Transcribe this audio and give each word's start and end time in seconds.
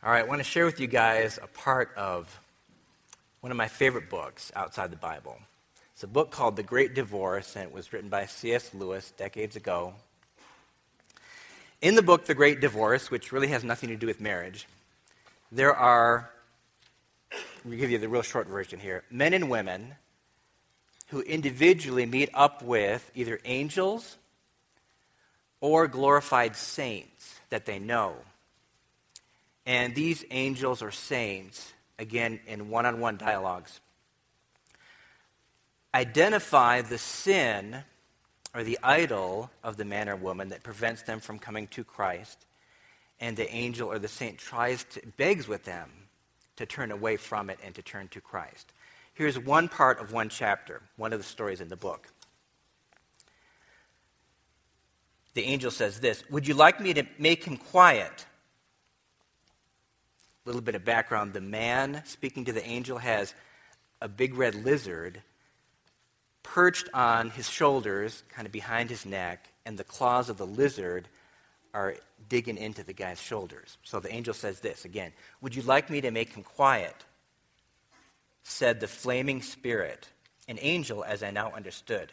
All 0.00 0.12
right, 0.12 0.24
I 0.24 0.28
want 0.28 0.38
to 0.38 0.44
share 0.44 0.64
with 0.64 0.78
you 0.78 0.86
guys 0.86 1.40
a 1.42 1.48
part 1.48 1.90
of 1.96 2.38
one 3.40 3.50
of 3.50 3.56
my 3.56 3.66
favorite 3.66 4.08
books 4.08 4.52
outside 4.54 4.92
the 4.92 4.96
Bible. 4.96 5.36
It's 5.92 6.04
a 6.04 6.06
book 6.06 6.30
called 6.30 6.54
The 6.54 6.62
Great 6.62 6.94
Divorce, 6.94 7.56
and 7.56 7.64
it 7.64 7.72
was 7.72 7.92
written 7.92 8.08
by 8.08 8.26
C.S. 8.26 8.72
Lewis 8.74 9.10
decades 9.16 9.56
ago. 9.56 9.94
In 11.82 11.96
the 11.96 12.02
book, 12.02 12.26
The 12.26 12.34
Great 12.36 12.60
Divorce, 12.60 13.10
which 13.10 13.32
really 13.32 13.48
has 13.48 13.64
nothing 13.64 13.88
to 13.88 13.96
do 13.96 14.06
with 14.06 14.20
marriage, 14.20 14.68
there 15.50 15.74
are, 15.74 16.30
we 17.64 17.76
give 17.76 17.90
you 17.90 17.98
the 17.98 18.08
real 18.08 18.22
short 18.22 18.46
version 18.46 18.78
here, 18.78 19.02
men 19.10 19.34
and 19.34 19.50
women 19.50 19.96
who 21.08 21.22
individually 21.22 22.06
meet 22.06 22.30
up 22.34 22.62
with 22.62 23.10
either 23.16 23.40
angels 23.44 24.16
or 25.60 25.88
glorified 25.88 26.54
saints 26.54 27.40
that 27.50 27.66
they 27.66 27.80
know. 27.80 28.14
And 29.68 29.94
these 29.94 30.24
angels 30.30 30.80
or 30.80 30.90
saints, 30.90 31.74
again, 31.98 32.40
in 32.46 32.70
one 32.70 32.86
on 32.86 33.00
one 33.00 33.18
dialogues, 33.18 33.80
identify 35.94 36.80
the 36.80 36.96
sin 36.96 37.84
or 38.54 38.64
the 38.64 38.78
idol 38.82 39.50
of 39.62 39.76
the 39.76 39.84
man 39.84 40.08
or 40.08 40.16
woman 40.16 40.48
that 40.48 40.62
prevents 40.62 41.02
them 41.02 41.20
from 41.20 41.38
coming 41.38 41.66
to 41.66 41.84
Christ. 41.84 42.46
And 43.20 43.36
the 43.36 43.50
angel 43.54 43.92
or 43.92 43.98
the 43.98 44.08
saint 44.08 44.38
tries 44.38 44.84
to, 44.84 45.02
begs 45.18 45.46
with 45.46 45.64
them 45.64 45.90
to 46.56 46.64
turn 46.64 46.90
away 46.90 47.18
from 47.18 47.50
it 47.50 47.58
and 47.62 47.74
to 47.74 47.82
turn 47.82 48.08
to 48.08 48.22
Christ. 48.22 48.72
Here's 49.12 49.38
one 49.38 49.68
part 49.68 50.00
of 50.00 50.14
one 50.14 50.30
chapter, 50.30 50.80
one 50.96 51.12
of 51.12 51.18
the 51.18 51.24
stories 51.24 51.60
in 51.60 51.68
the 51.68 51.76
book. 51.76 52.08
The 55.34 55.44
angel 55.44 55.70
says 55.70 56.00
this 56.00 56.24
Would 56.30 56.48
you 56.48 56.54
like 56.54 56.80
me 56.80 56.94
to 56.94 57.04
make 57.18 57.44
him 57.44 57.58
quiet? 57.58 58.24
Little 60.48 60.62
bit 60.62 60.74
of 60.74 60.84
background 60.84 61.34
the 61.34 61.40
man 61.42 62.02
speaking 62.06 62.46
to 62.46 62.52
the 62.52 62.66
angel 62.66 62.96
has 62.96 63.34
a 64.00 64.08
big 64.08 64.34
red 64.34 64.54
lizard 64.54 65.22
perched 66.42 66.88
on 66.94 67.28
his 67.28 67.48
shoulders, 67.48 68.22
kind 68.30 68.46
of 68.46 68.52
behind 68.52 68.88
his 68.88 69.04
neck, 69.04 69.52
and 69.66 69.76
the 69.76 69.84
claws 69.84 70.30
of 70.30 70.38
the 70.38 70.46
lizard 70.46 71.06
are 71.74 71.96
digging 72.30 72.56
into 72.56 72.82
the 72.82 72.94
guy's 72.94 73.20
shoulders. 73.20 73.76
So 73.82 74.00
the 74.00 74.12
angel 74.12 74.32
says 74.32 74.60
this 74.60 74.86
again 74.86 75.12
Would 75.42 75.54
you 75.54 75.62
like 75.62 75.90
me 75.90 76.00
to 76.00 76.10
make 76.10 76.32
him 76.32 76.42
quiet? 76.42 76.94
Said 78.42 78.80
the 78.80 78.88
flaming 78.88 79.42
spirit, 79.42 80.08
an 80.48 80.58
angel 80.62 81.04
as 81.04 81.22
I 81.22 81.30
now 81.30 81.52
understood. 81.52 82.10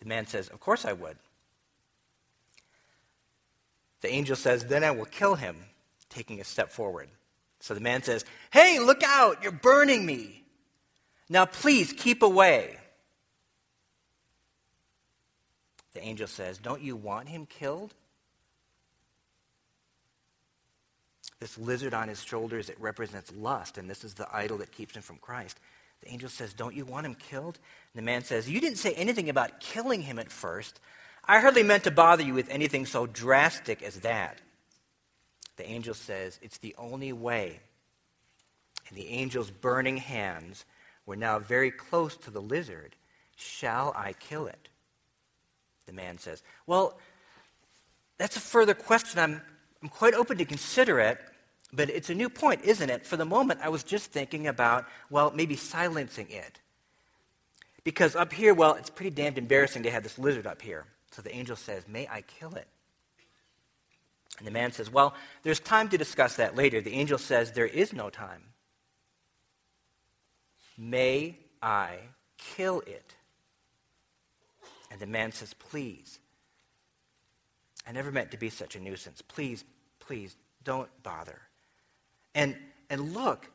The 0.00 0.06
man 0.06 0.26
says, 0.26 0.48
Of 0.48 0.60
course 0.60 0.86
I 0.86 0.94
would. 0.94 1.18
The 4.00 4.08
angel 4.08 4.36
says, 4.36 4.64
Then 4.64 4.84
I 4.84 4.92
will 4.92 5.04
kill 5.04 5.34
him 5.34 5.56
taking 6.16 6.40
a 6.40 6.44
step 6.44 6.70
forward. 6.70 7.08
So 7.60 7.74
the 7.74 7.80
man 7.80 8.02
says, 8.02 8.24
Hey, 8.50 8.78
look 8.78 9.02
out, 9.04 9.42
you're 9.42 9.52
burning 9.52 10.04
me. 10.04 10.42
Now 11.28 11.44
please 11.44 11.92
keep 11.92 12.22
away. 12.22 12.78
The 15.94 16.00
angel 16.02 16.26
says, 16.26 16.58
Don't 16.58 16.82
you 16.82 16.96
want 16.96 17.28
him 17.28 17.46
killed? 17.46 17.94
This 21.38 21.58
lizard 21.58 21.92
on 21.92 22.08
his 22.08 22.22
shoulders, 22.22 22.70
it 22.70 22.80
represents 22.80 23.30
lust, 23.36 23.76
and 23.76 23.90
this 23.90 24.04
is 24.04 24.14
the 24.14 24.26
idol 24.32 24.58
that 24.58 24.72
keeps 24.72 24.96
him 24.96 25.02
from 25.02 25.18
Christ. 25.18 25.60
The 26.02 26.10
angel 26.10 26.30
says, 26.30 26.54
Don't 26.54 26.74
you 26.74 26.86
want 26.86 27.04
him 27.04 27.14
killed? 27.14 27.58
And 27.92 28.02
the 28.02 28.06
man 28.06 28.24
says, 28.24 28.48
You 28.48 28.60
didn't 28.60 28.78
say 28.78 28.94
anything 28.94 29.28
about 29.28 29.60
killing 29.60 30.00
him 30.02 30.18
at 30.18 30.32
first. 30.32 30.80
I 31.28 31.40
hardly 31.40 31.62
meant 31.62 31.84
to 31.84 31.90
bother 31.90 32.22
you 32.22 32.32
with 32.32 32.48
anything 32.48 32.86
so 32.86 33.06
drastic 33.06 33.82
as 33.82 34.00
that 34.00 34.40
the 35.56 35.68
angel 35.68 35.94
says, 35.94 36.38
It's 36.42 36.58
the 36.58 36.74
only 36.78 37.12
way. 37.12 37.60
And 38.88 38.96
the 38.96 39.08
angel's 39.10 39.50
burning 39.50 39.96
hands 39.96 40.64
were 41.06 41.16
now 41.16 41.38
very 41.38 41.70
close 41.70 42.16
to 42.18 42.30
the 42.30 42.40
lizard. 42.40 42.94
Shall 43.36 43.92
I 43.96 44.12
kill 44.12 44.46
it? 44.46 44.68
The 45.86 45.92
man 45.92 46.18
says, 46.18 46.42
Well, 46.66 46.98
that's 48.18 48.36
a 48.36 48.40
further 48.40 48.74
question. 48.74 49.20
I'm, 49.20 49.42
I'm 49.82 49.88
quite 49.88 50.14
open 50.14 50.38
to 50.38 50.44
consider 50.44 51.00
it, 51.00 51.18
but 51.72 51.90
it's 51.90 52.10
a 52.10 52.14
new 52.14 52.28
point, 52.28 52.64
isn't 52.64 52.88
it? 52.88 53.04
For 53.04 53.16
the 53.16 53.24
moment, 53.24 53.60
I 53.62 53.68
was 53.68 53.82
just 53.82 54.10
thinking 54.10 54.46
about, 54.46 54.86
well, 55.10 55.32
maybe 55.34 55.56
silencing 55.56 56.28
it. 56.30 56.60
Because 57.84 58.16
up 58.16 58.32
here, 58.32 58.54
well, 58.54 58.74
it's 58.74 58.90
pretty 58.90 59.10
damned 59.10 59.38
embarrassing 59.38 59.84
to 59.84 59.90
have 59.90 60.02
this 60.02 60.18
lizard 60.18 60.46
up 60.46 60.62
here. 60.62 60.86
So 61.12 61.22
the 61.22 61.34
angel 61.34 61.56
says, 61.56 61.86
May 61.88 62.08
I 62.08 62.22
kill 62.22 62.54
it? 62.54 62.66
And 64.38 64.46
the 64.46 64.52
man 64.52 64.72
says, 64.72 64.90
Well, 64.90 65.14
there's 65.42 65.60
time 65.60 65.88
to 65.90 65.98
discuss 65.98 66.36
that 66.36 66.56
later. 66.56 66.80
The 66.80 66.92
angel 66.92 67.18
says, 67.18 67.52
There 67.52 67.66
is 67.66 67.92
no 67.92 68.10
time. 68.10 68.42
May 70.76 71.38
I 71.62 71.96
kill 72.36 72.80
it? 72.80 73.14
And 74.90 75.00
the 75.00 75.06
man 75.06 75.32
says, 75.32 75.54
Please. 75.54 76.18
I 77.86 77.92
never 77.92 78.10
meant 78.10 78.32
to 78.32 78.36
be 78.36 78.50
such 78.50 78.74
a 78.74 78.80
nuisance. 78.80 79.22
Please, 79.22 79.64
please, 80.00 80.36
don't 80.64 80.90
bother. 81.02 81.40
And, 82.34 82.56
and 82.90 83.14
look, 83.14 83.48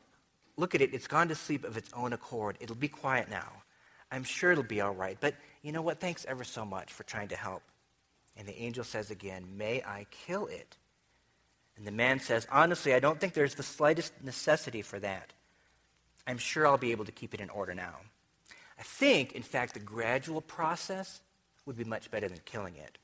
look 0.56 0.74
at 0.74 0.80
it. 0.80 0.94
It's 0.94 1.06
gone 1.06 1.28
to 1.28 1.34
sleep 1.34 1.64
of 1.64 1.76
its 1.76 1.90
own 1.92 2.12
accord. 2.14 2.56
It'll 2.58 2.74
be 2.74 2.88
quiet 2.88 3.28
now. 3.28 3.62
I'm 4.10 4.24
sure 4.24 4.52
it'll 4.52 4.64
be 4.64 4.80
all 4.80 4.94
right. 4.94 5.18
But 5.20 5.34
you 5.62 5.72
know 5.72 5.82
what? 5.82 6.00
Thanks 6.00 6.24
ever 6.26 6.44
so 6.44 6.64
much 6.64 6.92
for 6.92 7.02
trying 7.04 7.28
to 7.28 7.36
help. 7.36 7.62
And 8.36 8.46
the 8.46 8.60
angel 8.60 8.84
says 8.84 9.10
again, 9.10 9.56
May 9.56 9.82
I 9.82 10.06
kill 10.10 10.46
it? 10.46 10.76
And 11.76 11.86
the 11.86 11.92
man 11.92 12.20
says, 12.20 12.46
Honestly, 12.50 12.94
I 12.94 13.00
don't 13.00 13.20
think 13.20 13.34
there's 13.34 13.54
the 13.54 13.62
slightest 13.62 14.12
necessity 14.22 14.82
for 14.82 14.98
that. 15.00 15.32
I'm 16.26 16.38
sure 16.38 16.66
I'll 16.66 16.78
be 16.78 16.92
able 16.92 17.04
to 17.04 17.12
keep 17.12 17.34
it 17.34 17.40
in 17.40 17.50
order 17.50 17.74
now. 17.74 17.96
I 18.78 18.82
think, 18.82 19.32
in 19.32 19.42
fact, 19.42 19.74
the 19.74 19.80
gradual 19.80 20.40
process 20.40 21.20
would 21.66 21.76
be 21.76 21.84
much 21.84 22.10
better 22.10 22.28
than 22.28 22.38
killing 22.44 22.76
it. 22.76 22.98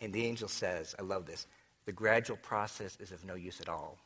And 0.00 0.12
the 0.12 0.24
angel 0.24 0.48
says, 0.48 0.94
I 0.98 1.02
love 1.02 1.26
this, 1.26 1.46
the 1.84 1.92
gradual 1.92 2.36
process 2.36 2.96
is 3.00 3.12
of 3.12 3.24
no 3.24 3.34
use 3.34 3.60
at 3.60 3.68
all. 3.68 3.98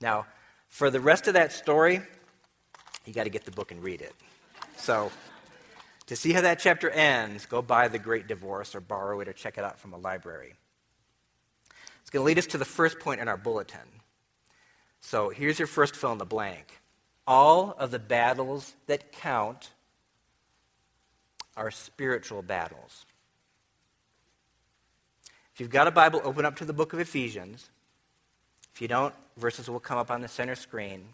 Now, 0.00 0.26
for 0.68 0.90
the 0.90 1.00
rest 1.00 1.28
of 1.28 1.34
that 1.34 1.52
story, 1.52 2.00
you 3.04 3.12
got 3.12 3.24
to 3.24 3.30
get 3.30 3.44
the 3.44 3.50
book 3.50 3.70
and 3.70 3.82
read 3.82 4.00
it. 4.00 4.14
So, 4.76 5.10
to 6.12 6.16
see 6.16 6.34
how 6.34 6.42
that 6.42 6.58
chapter 6.58 6.90
ends, 6.90 7.46
go 7.46 7.62
buy 7.62 7.88
The 7.88 7.98
Great 7.98 8.26
Divorce 8.26 8.74
or 8.74 8.82
borrow 8.82 9.20
it 9.20 9.28
or 9.28 9.32
check 9.32 9.56
it 9.56 9.64
out 9.64 9.78
from 9.78 9.94
a 9.94 9.96
library. 9.96 10.52
It's 12.02 12.10
going 12.10 12.22
to 12.22 12.26
lead 12.26 12.36
us 12.36 12.48
to 12.48 12.58
the 12.58 12.66
first 12.66 13.00
point 13.00 13.22
in 13.22 13.28
our 13.28 13.38
bulletin. 13.38 13.80
So 15.00 15.30
here's 15.30 15.58
your 15.58 15.66
first 15.66 15.96
fill 15.96 16.12
in 16.12 16.18
the 16.18 16.26
blank. 16.26 16.80
All 17.26 17.74
of 17.78 17.90
the 17.92 17.98
battles 17.98 18.74
that 18.88 19.10
count 19.12 19.70
are 21.56 21.70
spiritual 21.70 22.42
battles. 22.42 23.06
If 25.54 25.60
you've 25.60 25.70
got 25.70 25.88
a 25.88 25.90
Bible, 25.90 26.20
open 26.24 26.44
up 26.44 26.56
to 26.56 26.66
the 26.66 26.74
book 26.74 26.92
of 26.92 27.00
Ephesians. 27.00 27.70
If 28.74 28.82
you 28.82 28.88
don't, 28.88 29.14
verses 29.38 29.70
will 29.70 29.80
come 29.80 29.96
up 29.96 30.10
on 30.10 30.20
the 30.20 30.28
center 30.28 30.56
screen. 30.56 31.06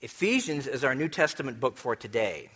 Ephesians 0.00 0.66
is 0.66 0.82
our 0.82 0.96
New 0.96 1.08
Testament 1.08 1.60
book 1.60 1.76
for 1.76 1.94
today. 1.94 2.50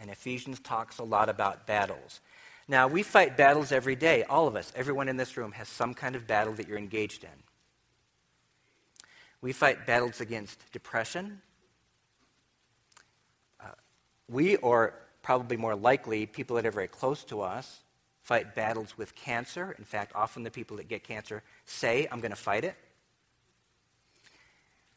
And 0.00 0.10
Ephesians 0.10 0.60
talks 0.60 0.98
a 0.98 1.04
lot 1.04 1.28
about 1.28 1.66
battles. 1.66 2.20
Now, 2.68 2.88
we 2.88 3.02
fight 3.02 3.36
battles 3.36 3.72
every 3.72 3.96
day. 3.96 4.22
All 4.24 4.46
of 4.46 4.56
us, 4.56 4.72
everyone 4.74 5.08
in 5.08 5.16
this 5.16 5.36
room, 5.36 5.52
has 5.52 5.68
some 5.68 5.94
kind 5.94 6.16
of 6.16 6.26
battle 6.26 6.54
that 6.54 6.68
you're 6.68 6.78
engaged 6.78 7.24
in. 7.24 7.30
We 9.40 9.52
fight 9.52 9.86
battles 9.86 10.20
against 10.20 10.58
depression. 10.72 11.42
Uh, 13.60 13.70
we, 14.28 14.56
or 14.56 14.94
probably 15.22 15.56
more 15.56 15.74
likely, 15.74 16.26
people 16.26 16.56
that 16.56 16.66
are 16.66 16.70
very 16.70 16.88
close 16.88 17.24
to 17.24 17.42
us, 17.42 17.80
fight 18.22 18.54
battles 18.54 18.96
with 18.96 19.14
cancer. 19.14 19.74
In 19.78 19.84
fact, 19.84 20.12
often 20.14 20.44
the 20.44 20.50
people 20.50 20.76
that 20.76 20.88
get 20.88 21.02
cancer 21.02 21.42
say, 21.66 22.06
I'm 22.10 22.20
going 22.20 22.30
to 22.30 22.36
fight 22.36 22.64
it. 22.64 22.76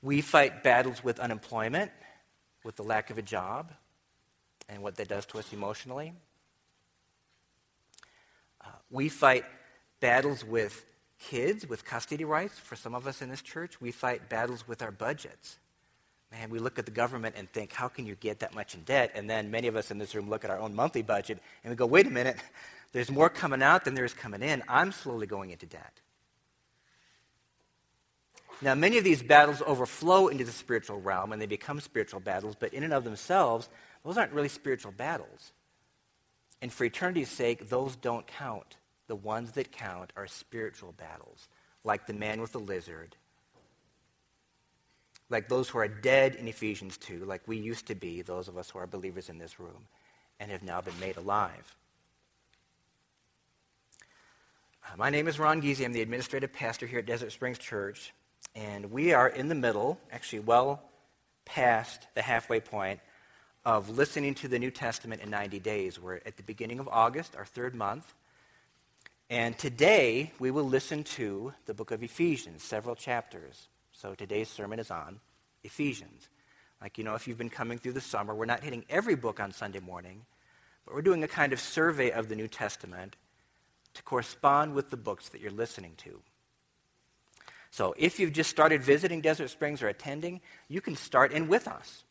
We 0.01 0.21
fight 0.21 0.63
battles 0.63 1.03
with 1.03 1.19
unemployment, 1.19 1.91
with 2.63 2.75
the 2.75 2.83
lack 2.83 3.09
of 3.09 3.17
a 3.17 3.23
job 3.23 3.71
and 4.69 4.81
what 4.81 4.95
that 4.95 5.07
does 5.07 5.25
to 5.27 5.39
us 5.39 5.51
emotionally. 5.53 6.13
Uh, 8.63 8.69
we 8.89 9.09
fight 9.09 9.45
battles 9.99 10.43
with 10.43 10.85
kids, 11.19 11.67
with 11.67 11.85
custody 11.85 12.25
rights. 12.25 12.57
For 12.59 12.75
some 12.75 12.95
of 12.95 13.07
us 13.07 13.21
in 13.21 13.29
this 13.29 13.41
church, 13.41 13.79
we 13.79 13.91
fight 13.91 14.29
battles 14.29 14.67
with 14.67 14.81
our 14.81 14.91
budgets. 14.91 15.57
Man, 16.31 16.49
we 16.49 16.59
look 16.59 16.79
at 16.79 16.85
the 16.85 16.91
government 16.91 17.35
and 17.37 17.49
think, 17.51 17.71
how 17.71 17.87
can 17.87 18.05
you 18.05 18.15
get 18.15 18.39
that 18.39 18.53
much 18.53 18.73
in 18.75 18.81
debt? 18.81 19.11
And 19.15 19.29
then 19.29 19.51
many 19.51 19.67
of 19.67 19.75
us 19.75 19.91
in 19.91 19.97
this 19.97 20.15
room 20.15 20.29
look 20.29 20.43
at 20.43 20.49
our 20.49 20.59
own 20.59 20.75
monthly 20.75 21.01
budget 21.01 21.39
and 21.63 21.71
we 21.71 21.75
go, 21.75 21.85
wait 21.85 22.07
a 22.07 22.09
minute, 22.09 22.37
there's 22.91 23.11
more 23.11 23.29
coming 23.29 23.61
out 23.61 23.85
than 23.85 23.95
there 23.95 24.05
is 24.05 24.13
coming 24.13 24.41
in. 24.41 24.63
I'm 24.67 24.91
slowly 24.91 25.27
going 25.27 25.51
into 25.51 25.65
debt. 25.65 26.01
Now, 28.61 28.73
many 28.73 28.97
of 28.97 29.03
these 29.03 29.21
battles 29.21 29.61
overflow 29.65 30.27
into 30.27 30.45
the 30.45 30.51
spiritual 30.51 31.01
realm 31.01 31.33
and 31.33 31.41
they 31.41 31.45
become 31.45 31.79
spiritual 31.81 32.21
battles, 32.21 32.55
but 32.57 32.73
in 32.73 32.83
and 32.83 32.93
of 32.93 33.03
themselves, 33.03 33.69
those 34.05 34.17
aren't 34.17 34.33
really 34.33 34.49
spiritual 34.49 34.91
battles. 34.91 35.51
And 36.61 36.71
for 36.71 36.85
eternity's 36.85 37.29
sake, 37.29 37.69
those 37.69 37.95
don't 37.95 38.25
count. 38.27 38.77
The 39.07 39.15
ones 39.15 39.51
that 39.53 39.71
count 39.71 40.13
are 40.15 40.27
spiritual 40.27 40.93
battles, 40.93 41.47
like 41.83 42.05
the 42.05 42.13
man 42.13 42.39
with 42.39 42.51
the 42.51 42.59
lizard, 42.59 43.15
like 45.29 45.49
those 45.49 45.69
who 45.69 45.79
are 45.79 45.87
dead 45.87 46.35
in 46.35 46.47
Ephesians 46.47 46.97
2, 46.97 47.25
like 47.25 47.47
we 47.47 47.57
used 47.57 47.87
to 47.87 47.95
be, 47.95 48.21
those 48.21 48.47
of 48.47 48.57
us 48.57 48.69
who 48.69 48.79
are 48.79 48.87
believers 48.87 49.29
in 49.29 49.37
this 49.37 49.59
room, 49.59 49.87
and 50.39 50.51
have 50.51 50.63
now 50.63 50.81
been 50.81 50.99
made 50.99 51.17
alive. 51.17 51.75
Uh, 54.83 54.97
my 54.97 55.09
name 55.09 55.27
is 55.27 55.39
Ron 55.39 55.61
Giese. 55.61 55.83
I'm 55.83 55.93
the 55.93 56.01
administrative 56.01 56.53
pastor 56.53 56.85
here 56.85 56.99
at 56.99 57.05
Desert 57.05 57.31
Springs 57.31 57.57
Church, 57.57 58.13
and 58.55 58.91
we 58.91 59.13
are 59.13 59.27
in 59.27 59.49
the 59.49 59.55
middle, 59.55 59.99
actually 60.11 60.39
well 60.39 60.83
past 61.45 62.07
the 62.15 62.21
halfway 62.21 62.59
point 62.59 62.99
of 63.65 63.89
listening 63.89 64.35
to 64.35 64.47
the 64.47 64.59
New 64.59 64.69
Testament 64.69 65.21
in 65.21 65.31
90 65.31 65.59
days. 65.59 65.99
We're 65.99 66.19
at 66.25 66.37
the 66.37 66.43
beginning 66.43 66.79
of 66.79 66.87
August, 66.87 67.35
our 67.35 67.45
third 67.45 67.73
month. 67.73 68.13
And 69.29 69.57
today 69.57 70.31
we 70.37 70.51
will 70.51 70.63
listen 70.63 71.03
to 71.03 71.51
the 71.65 71.73
book 71.73 71.89
of 71.89 72.03
Ephesians, 72.03 72.61
several 72.61 72.95
chapters. 72.95 73.67
So 73.91 74.13
today's 74.13 74.49
sermon 74.49 74.77
is 74.77 74.91
on 74.91 75.19
Ephesians. 75.63 76.29
Like, 76.79 76.99
you 76.99 77.03
know, 77.03 77.15
if 77.15 77.27
you've 77.27 77.39
been 77.39 77.49
coming 77.49 77.79
through 77.79 77.93
the 77.93 78.01
summer, 78.01 78.35
we're 78.35 78.45
not 78.45 78.63
hitting 78.63 78.85
every 78.87 79.15
book 79.15 79.39
on 79.39 79.51
Sunday 79.51 79.79
morning, 79.79 80.25
but 80.85 80.93
we're 80.93 81.01
doing 81.01 81.23
a 81.23 81.27
kind 81.27 81.51
of 81.51 81.59
survey 81.59 82.11
of 82.11 82.29
the 82.29 82.35
New 82.35 82.47
Testament 82.47 83.15
to 83.95 84.03
correspond 84.03 84.75
with 84.75 84.91
the 84.91 84.97
books 84.97 85.29
that 85.29 85.41
you're 85.41 85.49
listening 85.49 85.93
to. 85.97 86.21
So 87.71 87.95
if 87.97 88.19
you've 88.19 88.33
just 88.33 88.51
started 88.51 88.83
visiting 88.83 89.21
Desert 89.21 89.49
Springs 89.49 89.81
or 89.81 89.87
attending, 89.87 90.41
you 90.67 90.81
can 90.81 90.95
start 90.95 91.31
in 91.31 91.47
with 91.47 91.67
us. 91.67 92.03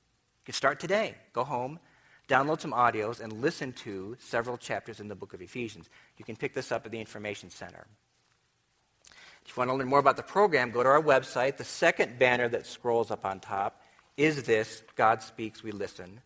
You 0.45 0.53
can 0.53 0.55
start 0.55 0.79
today. 0.79 1.15
Go 1.33 1.43
home, 1.43 1.79
download 2.29 2.61
some 2.61 2.73
audios, 2.73 3.21
and 3.21 3.33
listen 3.41 3.73
to 3.85 4.15
several 4.21 4.59
chapters 4.59 5.01
in 5.01 5.09
the 5.09 5.15
book 5.15 5.33
of 5.33 5.41
Ephesians. 5.41 5.89
You 6.19 6.25
can 6.27 6.37
pick 6.37 6.53
this 6.53 6.71
up 6.71 6.85
at 6.85 6.93
the 6.93 7.01
Information 7.01 7.49
Center. 7.49 7.87
If 9.47 9.49
you 9.49 9.55
want 9.57 9.71
to 9.71 9.75
learn 9.75 9.89
more 9.89 10.01
about 10.01 10.19
the 10.19 10.23
program, 10.23 10.71
go 10.71 10.83
to 10.83 10.89
our 10.91 11.03
website. 11.03 11.57
The 11.57 11.65
second 11.65 12.19
banner 12.19 12.47
that 12.51 12.67
scrolls 12.67 13.11
up 13.11 13.25
on 13.25 13.41
top 13.41 13.81
is 14.19 14.43
this 14.43 14.83
God 14.97 15.23
Speaks, 15.23 15.63
We 15.63 15.73
Listen. 15.73 16.21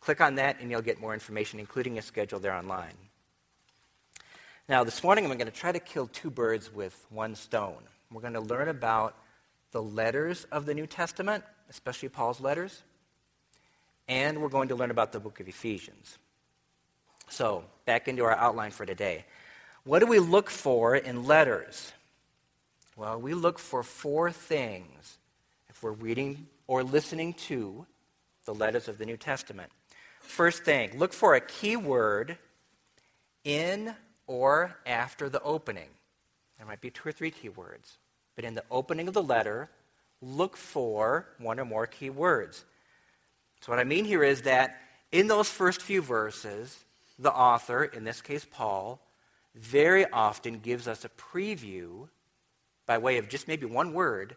Click 0.00 0.20
on 0.20 0.34
that, 0.34 0.60
and 0.60 0.68
you'll 0.68 0.82
get 0.82 1.00
more 1.00 1.14
information, 1.14 1.60
including 1.60 1.98
a 1.98 2.02
schedule 2.02 2.40
there 2.40 2.52
online. 2.52 2.94
Now, 4.68 4.82
this 4.82 5.04
morning, 5.04 5.24
I'm 5.24 5.30
going 5.38 5.46
to 5.46 5.52
try 5.52 5.70
to 5.70 5.78
kill 5.78 6.08
two 6.08 6.30
birds 6.30 6.74
with 6.74 7.06
one 7.10 7.36
stone. 7.36 7.84
We're 8.10 8.22
going 8.22 8.32
to 8.32 8.40
learn 8.40 8.68
about 8.68 9.16
the 9.70 9.80
letters 9.80 10.48
of 10.50 10.66
the 10.66 10.74
New 10.74 10.88
Testament, 10.88 11.44
especially 11.70 12.08
Paul's 12.08 12.40
letters, 12.40 12.82
and 14.08 14.40
we're 14.40 14.48
going 14.48 14.68
to 14.68 14.76
learn 14.76 14.90
about 14.90 15.12
the 15.12 15.20
book 15.20 15.40
of 15.40 15.48
Ephesians. 15.48 16.18
So, 17.28 17.64
back 17.84 18.08
into 18.08 18.24
our 18.24 18.36
outline 18.36 18.70
for 18.70 18.86
today. 18.86 19.24
What 19.84 20.00
do 20.00 20.06
we 20.06 20.18
look 20.18 20.50
for 20.50 20.96
in 20.96 21.24
letters? 21.24 21.92
Well, 22.96 23.20
we 23.20 23.34
look 23.34 23.58
for 23.58 23.82
four 23.82 24.32
things 24.32 25.18
if 25.68 25.82
we're 25.82 25.92
reading 25.92 26.46
or 26.66 26.82
listening 26.82 27.34
to 27.34 27.86
the 28.44 28.54
letters 28.54 28.88
of 28.88 28.98
the 28.98 29.06
New 29.06 29.16
Testament. 29.16 29.70
First 30.20 30.64
thing, 30.64 30.98
look 30.98 31.12
for 31.12 31.34
a 31.34 31.40
key 31.40 31.76
word 31.76 32.38
in 33.44 33.94
or 34.26 34.76
after 34.86 35.28
the 35.28 35.42
opening. 35.42 35.88
There 36.58 36.66
might 36.66 36.80
be 36.80 36.90
two 36.90 37.08
or 37.08 37.12
three 37.12 37.30
key 37.30 37.48
words, 37.48 37.98
but 38.34 38.44
in 38.44 38.54
the 38.54 38.64
opening 38.70 39.08
of 39.08 39.14
the 39.14 39.22
letter, 39.22 39.68
look 40.22 40.56
for 40.56 41.26
one 41.38 41.60
or 41.60 41.64
more 41.64 41.86
key 41.86 42.10
words. 42.10 42.64
So, 43.60 43.72
what 43.72 43.78
I 43.78 43.84
mean 43.84 44.04
here 44.04 44.22
is 44.22 44.42
that 44.42 44.80
in 45.12 45.26
those 45.26 45.48
first 45.48 45.82
few 45.82 46.02
verses, 46.02 46.84
the 47.18 47.32
author, 47.32 47.84
in 47.84 48.04
this 48.04 48.20
case 48.20 48.46
Paul, 48.48 49.00
very 49.54 50.08
often 50.10 50.58
gives 50.58 50.86
us 50.86 51.04
a 51.04 51.08
preview 51.08 52.08
by 52.86 52.98
way 52.98 53.18
of 53.18 53.28
just 53.28 53.48
maybe 53.48 53.66
one 53.66 53.92
word 53.92 54.36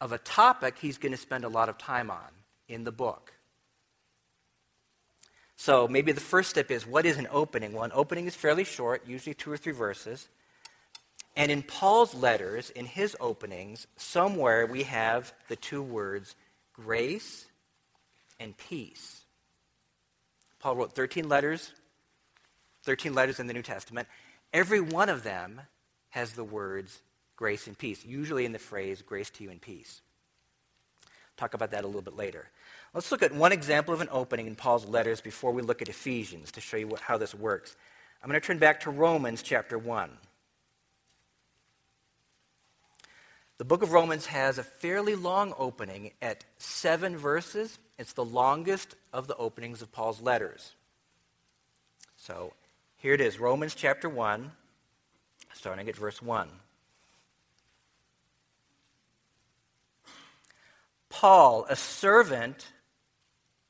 of 0.00 0.12
a 0.12 0.18
topic 0.18 0.78
he's 0.78 0.98
going 0.98 1.12
to 1.12 1.18
spend 1.18 1.44
a 1.44 1.48
lot 1.48 1.68
of 1.68 1.76
time 1.78 2.10
on 2.10 2.30
in 2.68 2.84
the 2.84 2.92
book. 2.92 3.32
So 5.56 5.86
maybe 5.86 6.12
the 6.12 6.22
first 6.22 6.48
step 6.48 6.70
is 6.70 6.86
what 6.86 7.04
is 7.04 7.18
an 7.18 7.28
opening? 7.30 7.74
Well, 7.74 7.84
an 7.84 7.92
opening 7.94 8.26
is 8.26 8.34
fairly 8.34 8.64
short, 8.64 9.06
usually 9.06 9.34
two 9.34 9.52
or 9.52 9.58
three 9.58 9.74
verses. 9.74 10.26
And 11.36 11.52
in 11.52 11.62
Paul's 11.62 12.14
letters, 12.14 12.70
in 12.70 12.86
his 12.86 13.14
openings, 13.20 13.86
somewhere 13.96 14.66
we 14.66 14.84
have 14.84 15.34
the 15.48 15.56
two 15.56 15.82
words 15.82 16.34
grace 16.72 17.44
and 18.40 18.56
peace. 18.56 19.20
Paul 20.58 20.76
wrote 20.76 20.92
13 20.92 21.28
letters, 21.28 21.72
13 22.84 23.14
letters 23.14 23.38
in 23.38 23.46
the 23.46 23.54
New 23.54 23.62
Testament. 23.62 24.08
Every 24.52 24.80
one 24.80 25.08
of 25.08 25.22
them 25.22 25.60
has 26.08 26.32
the 26.32 26.44
words 26.44 27.00
grace 27.36 27.66
and 27.66 27.78
peace, 27.78 28.04
usually 28.04 28.44
in 28.44 28.52
the 28.52 28.58
phrase 28.58 29.02
grace 29.02 29.30
to 29.30 29.44
you 29.44 29.50
and 29.50 29.60
peace. 29.60 30.00
Talk 31.36 31.54
about 31.54 31.70
that 31.70 31.84
a 31.84 31.86
little 31.86 32.02
bit 32.02 32.16
later. 32.16 32.50
Let's 32.92 33.10
look 33.10 33.22
at 33.22 33.34
one 33.34 33.52
example 33.52 33.94
of 33.94 34.00
an 34.00 34.08
opening 34.10 34.46
in 34.46 34.56
Paul's 34.56 34.84
letters 34.84 35.20
before 35.20 35.52
we 35.52 35.62
look 35.62 35.80
at 35.80 35.88
Ephesians 35.88 36.52
to 36.52 36.60
show 36.60 36.76
you 36.76 36.88
what, 36.88 37.00
how 37.00 37.16
this 37.16 37.34
works. 37.34 37.76
I'm 38.22 38.28
going 38.28 38.38
to 38.38 38.46
turn 38.46 38.58
back 38.58 38.80
to 38.80 38.90
Romans 38.90 39.42
chapter 39.42 39.78
1. 39.78 40.10
The 43.60 43.66
book 43.66 43.82
of 43.82 43.92
Romans 43.92 44.24
has 44.24 44.56
a 44.56 44.62
fairly 44.62 45.14
long 45.14 45.52
opening 45.58 46.12
at 46.22 46.46
seven 46.56 47.18
verses. 47.18 47.78
It's 47.98 48.14
the 48.14 48.24
longest 48.24 48.94
of 49.12 49.26
the 49.26 49.36
openings 49.36 49.82
of 49.82 49.92
Paul's 49.92 50.22
letters. 50.22 50.72
So 52.16 52.54
here 52.96 53.12
it 53.12 53.20
is 53.20 53.38
Romans 53.38 53.74
chapter 53.74 54.08
1, 54.08 54.50
starting 55.52 55.90
at 55.90 55.94
verse 55.94 56.22
1. 56.22 56.48
Paul, 61.10 61.66
a 61.68 61.76
servant 61.76 62.66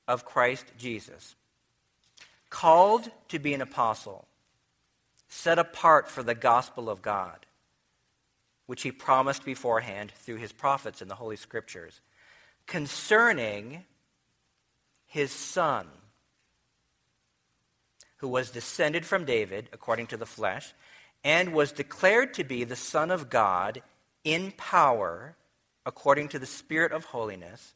of 0.06 0.24
Christ 0.24 0.66
Jesus, 0.78 1.34
called 2.48 3.10
to 3.30 3.40
be 3.40 3.54
an 3.54 3.60
apostle, 3.60 4.28
set 5.28 5.58
apart 5.58 6.08
for 6.08 6.22
the 6.22 6.36
gospel 6.36 6.88
of 6.88 7.02
God, 7.02 7.44
which 8.70 8.82
he 8.82 8.92
promised 8.92 9.44
beforehand 9.44 10.12
through 10.14 10.36
his 10.36 10.52
prophets 10.52 11.02
in 11.02 11.08
the 11.08 11.16
Holy 11.16 11.34
Scriptures, 11.34 12.00
concerning 12.68 13.84
his 15.08 15.32
son, 15.32 15.88
who 18.18 18.28
was 18.28 18.52
descended 18.52 19.04
from 19.04 19.24
David 19.24 19.68
according 19.72 20.06
to 20.06 20.16
the 20.16 20.24
flesh, 20.24 20.72
and 21.24 21.52
was 21.52 21.72
declared 21.72 22.32
to 22.32 22.44
be 22.44 22.62
the 22.62 22.76
Son 22.76 23.10
of 23.10 23.28
God 23.28 23.82
in 24.22 24.52
power 24.52 25.34
according 25.84 26.28
to 26.28 26.38
the 26.38 26.46
Spirit 26.46 26.92
of 26.92 27.06
holiness 27.06 27.74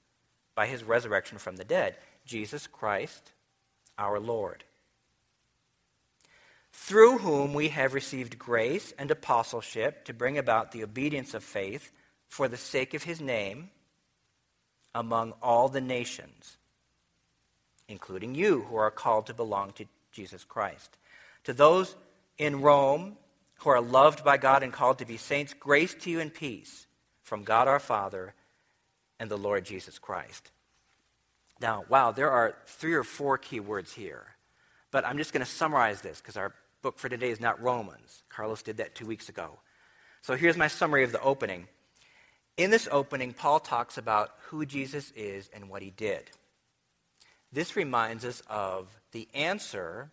by 0.55 0.67
his 0.69 0.85
resurrection 0.85 1.39
from 1.39 1.57
the 1.57 1.65
dead, 1.65 1.97
Jesus 2.25 2.69
Christ, 2.69 3.33
our 3.99 4.21
Lord. 4.21 4.63
Through 6.77 7.19
whom 7.19 7.55
we 7.55 7.69
have 7.69 7.95
received 7.95 8.39
grace 8.39 8.93
and 8.99 9.11
apostleship 9.11 10.05
to 10.05 10.13
bring 10.13 10.37
about 10.37 10.73
the 10.73 10.83
obedience 10.83 11.33
of 11.33 11.43
faith 11.43 11.91
for 12.29 12.47
the 12.47 12.57
sake 12.59 12.93
of 12.93 13.05
his 13.05 13.21
name 13.21 13.71
among 14.95 15.33
all 15.41 15.69
the 15.69 15.81
nations, 15.81 16.59
including 17.89 18.35
you 18.35 18.63
who 18.63 18.77
are 18.77 18.91
called 18.91 19.27
to 19.27 19.35
belong 19.35 19.73
to 19.73 19.87
Jesus 20.13 20.45
Christ. 20.45 20.99
To 21.45 21.55
those 21.55 21.97
in 22.37 22.61
Rome 22.61 23.17
who 23.59 23.71
are 23.71 23.81
loved 23.81 24.25
by 24.25 24.37
God 24.37 24.63
and 24.63 24.73
called 24.73 24.99
to 24.99 25.07
be 25.07 25.17
saints, 25.17 25.55
grace 25.55 25.95
to 26.01 26.11
you 26.11 26.21
and 26.21 26.35
peace 26.35 26.87
from 27.23 27.45
God 27.45 27.67
our 27.67 27.81
Father 27.81 28.35
and 29.19 29.31
the 29.31 29.39
Lord 29.39 29.65
Jesus 29.65 29.99
Christ. 29.99 30.51
Now, 31.61 31.85
wow, 31.89 32.11
there 32.11 32.31
are 32.31 32.57
three 32.67 32.95
or 32.95 33.05
four 33.05 33.39
key 33.39 33.61
words 33.61 33.93
here. 33.95 34.27
But 34.91 35.07
I'm 35.07 35.17
just 35.19 35.33
going 35.33 35.45
to 35.45 35.51
summarize 35.51 36.03
this 36.03 36.21
because 36.21 36.37
our 36.37 36.53
book 36.85 36.99
for 36.99 37.09
today 37.09 37.31
is 37.31 37.41
not 37.41 37.61
Romans. 37.63 38.23
Carlos 38.29 38.63
did 38.63 38.77
that 38.77 38.95
two 38.95 39.07
weeks 39.07 39.31
ago. 39.31 39.59
So 40.21 40.37
here's 40.37 40.57
my 40.57 40.69
summary 40.69 41.03
of 41.03 41.13
the 41.13 41.21
opening. 41.23 41.67
In 42.59 42.71
this 42.71 42.87
opening, 42.93 43.33
Paul 43.33 43.59
talks 43.59 43.97
about 43.97 44.33
who 44.49 44.67
Jesus 44.67 45.11
is 45.17 45.49
and 45.55 45.71
what 45.71 45.81
he 45.81 45.89
did. 45.91 46.31
This 47.51 47.75
reminds 47.75 48.23
us 48.27 48.43
of 48.49 48.89
the 49.13 49.27
answer 49.33 50.11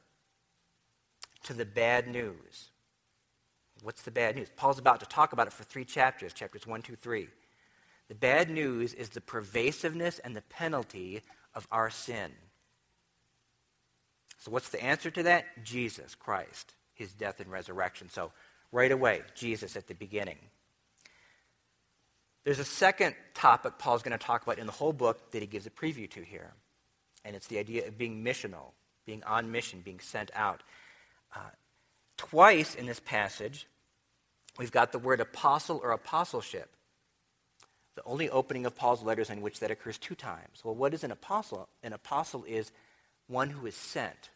to 1.43 1.53
the 1.53 1.65
bad 1.65 2.07
news. 2.07 2.69
What's 3.83 4.03
the 4.03 4.11
bad 4.11 4.37
news? 4.37 4.47
Paul's 4.55 4.79
about 4.79 5.01
to 5.01 5.05
talk 5.05 5.33
about 5.33 5.47
it 5.47 5.53
for 5.53 5.65
three 5.65 5.85
chapters, 5.85 6.31
chapters 6.31 6.65
1, 6.65 6.83
2, 6.83 6.95
3. 6.95 7.27
The 8.07 8.15
bad 8.15 8.49
news 8.49 8.93
is 8.93 9.09
the 9.09 9.19
pervasiveness 9.19 10.19
and 10.19 10.37
the 10.37 10.41
penalty 10.43 11.21
of 11.53 11.67
our 11.69 11.89
sin. 11.89 12.31
So, 14.41 14.49
what's 14.49 14.69
the 14.69 14.83
answer 14.83 15.11
to 15.11 15.23
that? 15.23 15.63
Jesus 15.63 16.15
Christ, 16.15 16.73
his 16.95 17.13
death 17.13 17.39
and 17.39 17.51
resurrection. 17.51 18.09
So, 18.09 18.31
right 18.71 18.91
away, 18.91 19.21
Jesus 19.35 19.75
at 19.75 19.87
the 19.87 19.93
beginning. 19.93 20.39
There's 22.43 22.57
a 22.57 22.65
second 22.65 23.13
topic 23.35 23.77
Paul's 23.77 24.01
going 24.01 24.17
to 24.17 24.25
talk 24.25 24.41
about 24.41 24.57
in 24.57 24.65
the 24.65 24.71
whole 24.71 24.93
book 24.93 25.29
that 25.31 25.43
he 25.43 25.47
gives 25.47 25.67
a 25.67 25.69
preview 25.69 26.09
to 26.09 26.23
here, 26.23 26.53
and 27.23 27.35
it's 27.35 27.45
the 27.45 27.59
idea 27.59 27.87
of 27.87 27.99
being 27.99 28.23
missional, 28.23 28.71
being 29.05 29.23
on 29.25 29.51
mission, 29.51 29.81
being 29.81 29.99
sent 29.99 30.31
out. 30.33 30.63
Uh, 31.35 31.51
twice 32.17 32.73
in 32.73 32.87
this 32.87 32.99
passage, 32.99 33.67
we've 34.57 34.71
got 34.71 34.91
the 34.91 34.97
word 34.97 35.19
apostle 35.19 35.79
or 35.83 35.91
apostleship. 35.91 36.71
The 37.93 38.03
only 38.05 38.27
opening 38.31 38.65
of 38.65 38.75
Paul's 38.75 39.03
letters 39.03 39.29
in 39.29 39.41
which 39.41 39.59
that 39.59 39.69
occurs 39.69 39.99
two 39.99 40.15
times. 40.15 40.61
Well, 40.63 40.73
what 40.73 40.95
is 40.95 41.03
an 41.03 41.11
apostle? 41.11 41.69
An 41.83 41.93
apostle 41.93 42.43
is 42.47 42.71
one 43.31 43.49
who 43.49 43.65
is 43.65 43.75
sent. 43.75 44.29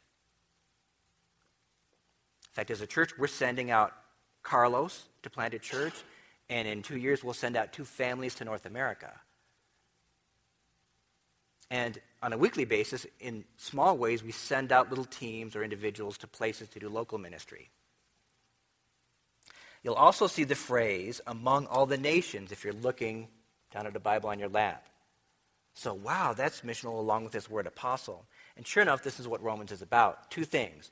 In 2.50 2.54
fact, 2.54 2.72
as 2.72 2.82
a 2.82 2.88
church, 2.88 3.12
we're 3.18 3.28
sending 3.28 3.70
out 3.70 3.94
Carlos 4.42 5.04
to 5.24 5.30
plant 5.30 5.54
a 5.54 5.60
church, 5.60 5.94
and 6.50 6.68
in 6.68 6.82
two 6.82 6.98
years, 6.98 7.24
we'll 7.24 7.34
send 7.34 7.58
out 7.58 7.74
two 7.74 7.84
families 7.84 8.36
to 8.36 8.46
North 8.46 8.66
America. 8.66 9.12
And 11.70 12.00
on 12.22 12.32
a 12.32 12.38
weekly 12.38 12.66
basis, 12.66 13.06
in 13.20 13.44
small 13.58 13.98
ways, 13.98 14.24
we 14.24 14.32
send 14.32 14.72
out 14.72 14.90
little 14.90 15.06
teams 15.06 15.56
or 15.56 15.64
individuals 15.64 16.18
to 16.20 16.28
places 16.28 16.70
to 16.70 16.80
do 16.80 16.90
local 16.90 17.18
ministry. 17.18 17.70
You'll 19.84 19.96
also 19.96 20.28
see 20.28 20.44
the 20.44 20.56
phrase 20.56 21.22
among 21.28 21.68
all 21.68 21.86
the 21.86 21.98
nations 21.98 22.52
if 22.52 22.64
you're 22.64 22.74
looking 22.74 23.28
down 23.72 23.86
at 23.86 23.94
the 23.94 24.00
Bible 24.00 24.30
on 24.30 24.40
your 24.40 24.50
lap. 24.50 24.88
So, 25.74 25.94
wow, 25.94 26.34
that's 26.34 26.62
missional 26.62 26.98
along 26.98 27.26
with 27.26 27.34
this 27.34 27.50
word 27.50 27.68
apostle. 27.68 28.26
And 28.58 28.66
sure 28.66 28.82
enough, 28.82 29.04
this 29.04 29.20
is 29.20 29.28
what 29.28 29.44
Romans 29.44 29.72
is 29.72 29.82
about 29.82 30.32
two 30.32 30.46
things 30.46 30.92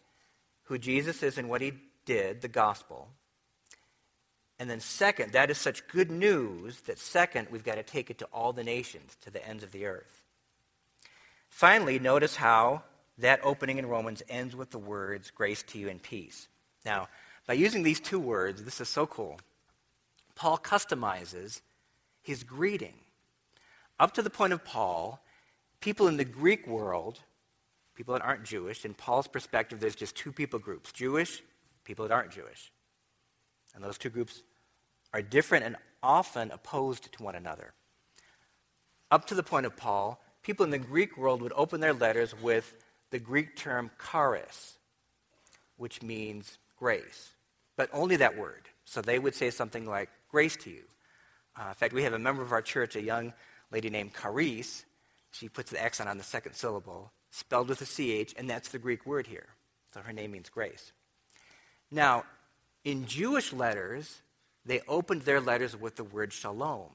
who 0.65 0.77
Jesus 0.77 1.23
is 1.23 1.37
and 1.37 1.49
what 1.49 1.61
he 1.61 1.73
did, 2.05 2.41
the 2.41 2.47
gospel. 2.47 3.09
And 4.59 4.69
then, 4.69 4.79
second, 4.79 5.33
that 5.33 5.49
is 5.49 5.57
such 5.57 5.87
good 5.87 6.11
news 6.11 6.81
that, 6.81 6.99
second, 6.99 7.47
we've 7.51 7.63
got 7.63 7.75
to 7.75 7.83
take 7.83 8.09
it 8.09 8.19
to 8.19 8.25
all 8.25 8.53
the 8.53 8.63
nations, 8.63 9.17
to 9.21 9.31
the 9.31 9.45
ends 9.47 9.63
of 9.63 9.71
the 9.71 9.85
earth. 9.85 10.23
Finally, 11.49 11.99
notice 11.99 12.35
how 12.35 12.83
that 13.17 13.39
opening 13.43 13.77
in 13.77 13.85
Romans 13.85 14.23
ends 14.29 14.55
with 14.55 14.71
the 14.71 14.79
words, 14.79 15.31
grace 15.31 15.63
to 15.63 15.77
you 15.77 15.89
and 15.89 16.01
peace. 16.01 16.47
Now, 16.85 17.09
by 17.45 17.53
using 17.53 17.83
these 17.83 17.99
two 17.99 18.19
words, 18.19 18.63
this 18.63 18.79
is 18.79 18.89
so 18.89 19.05
cool. 19.05 19.39
Paul 20.35 20.57
customizes 20.57 21.61
his 22.21 22.43
greeting. 22.43 22.95
Up 23.99 24.13
to 24.13 24.21
the 24.21 24.29
point 24.29 24.53
of 24.53 24.63
Paul, 24.63 25.21
people 25.79 26.07
in 26.07 26.17
the 26.17 26.25
Greek 26.25 26.65
world, 26.65 27.19
people 27.95 28.13
that 28.13 28.23
aren't 28.23 28.43
Jewish, 28.43 28.85
in 28.85 28.93
Paul's 28.93 29.27
perspective, 29.27 29.79
there's 29.79 29.95
just 29.95 30.15
two 30.15 30.31
people 30.31 30.59
groups 30.59 30.91
Jewish, 30.91 31.41
people 31.83 32.07
that 32.07 32.13
aren't 32.13 32.31
Jewish. 32.31 32.71
And 33.75 33.83
those 33.83 33.97
two 33.97 34.09
groups 34.09 34.41
are 35.13 35.21
different 35.21 35.65
and 35.65 35.75
often 36.01 36.51
opposed 36.51 37.11
to 37.13 37.23
one 37.23 37.35
another. 37.35 37.73
Up 39.11 39.25
to 39.27 39.35
the 39.35 39.43
point 39.43 39.65
of 39.65 39.77
Paul, 39.77 40.21
people 40.41 40.63
in 40.63 40.71
the 40.71 40.77
Greek 40.77 41.17
world 41.17 41.41
would 41.41 41.53
open 41.55 41.79
their 41.79 41.93
letters 41.93 42.33
with 42.41 42.75
the 43.11 43.19
Greek 43.19 43.55
term 43.55 43.91
charis, 44.11 44.77
which 45.77 46.01
means 46.01 46.57
grace, 46.77 47.29
but 47.77 47.89
only 47.93 48.15
that 48.17 48.37
word. 48.37 48.67
So 48.85 49.01
they 49.01 49.19
would 49.19 49.35
say 49.35 49.49
something 49.49 49.85
like, 49.85 50.09
grace 50.29 50.55
to 50.57 50.69
you. 50.69 50.83
Uh, 51.55 51.67
in 51.69 51.73
fact, 51.75 51.93
we 51.93 52.03
have 52.03 52.13
a 52.13 52.19
member 52.19 52.41
of 52.41 52.51
our 52.51 52.61
church, 52.61 52.95
a 52.95 53.01
young 53.01 53.33
lady 53.71 53.89
named 53.89 54.11
Charis. 54.19 54.83
She 55.33 55.49
puts 55.49 55.71
the 55.71 55.81
accent 55.81 56.09
on 56.09 56.19
the 56.19 56.23
second 56.23 56.53
syllable, 56.53 57.11
spelled 57.31 57.67
with 57.67 57.81
a 57.81 57.85
CH, 57.85 58.35
and 58.37 58.47
that's 58.47 58.69
the 58.69 58.77
Greek 58.77 59.05
word 59.05 59.25
here. 59.25 59.47
So 59.91 59.99
her 60.01 60.13
name 60.13 60.31
means 60.31 60.47
grace. 60.47 60.93
Now, 61.89 62.23
in 62.83 63.07
Jewish 63.07 63.51
letters, 63.51 64.21
they 64.63 64.81
opened 64.87 65.23
their 65.23 65.41
letters 65.41 65.75
with 65.75 65.95
the 65.95 66.03
word 66.03 66.31
shalom. 66.33 66.91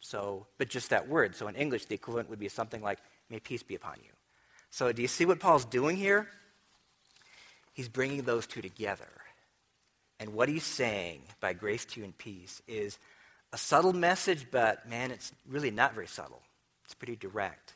So, 0.00 0.46
but 0.56 0.70
just 0.70 0.90
that 0.90 1.08
word. 1.08 1.36
So 1.36 1.46
in 1.46 1.54
English, 1.54 1.84
the 1.84 1.94
equivalent 1.94 2.30
would 2.30 2.38
be 2.38 2.48
something 2.48 2.82
like, 2.82 2.98
may 3.28 3.38
peace 3.38 3.62
be 3.62 3.74
upon 3.74 3.96
you. 4.02 4.10
So 4.70 4.90
do 4.90 5.02
you 5.02 5.08
see 5.08 5.26
what 5.26 5.38
Paul's 5.38 5.66
doing 5.66 5.96
here? 5.96 6.28
He's 7.74 7.88
bringing 7.88 8.22
those 8.22 8.46
two 8.46 8.62
together. 8.62 9.08
And 10.18 10.32
what 10.32 10.48
he's 10.48 10.64
saying 10.64 11.20
by 11.38 11.52
grace 11.52 11.84
to 11.84 12.00
you 12.00 12.04
and 12.04 12.16
peace 12.16 12.62
is 12.66 12.98
a 13.52 13.58
subtle 13.58 13.92
message, 13.92 14.46
but 14.50 14.88
man, 14.88 15.10
it's 15.10 15.32
really 15.46 15.70
not 15.70 15.94
very 15.94 16.06
subtle. 16.06 16.40
It's 16.92 16.98
pretty 16.98 17.16
direct. 17.16 17.72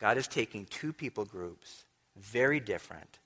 God 0.00 0.18
is 0.18 0.26
taking 0.26 0.66
two 0.66 0.92
people 0.92 1.24
groups, 1.24 1.84
very 2.16 2.58
different, 2.58 3.20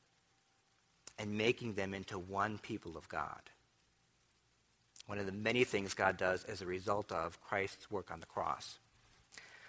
and 1.18 1.38
making 1.38 1.72
them 1.72 1.94
into 1.94 2.18
one 2.18 2.58
people 2.58 2.98
of 2.98 3.08
God. 3.08 3.40
One 5.06 5.18
of 5.18 5.24
the 5.24 5.32
many 5.32 5.64
things 5.64 5.94
God 5.94 6.18
does 6.18 6.44
as 6.44 6.60
a 6.60 6.66
result 6.66 7.10
of 7.10 7.40
Christ's 7.40 7.90
work 7.90 8.10
on 8.10 8.20
the 8.20 8.26
cross. 8.26 8.76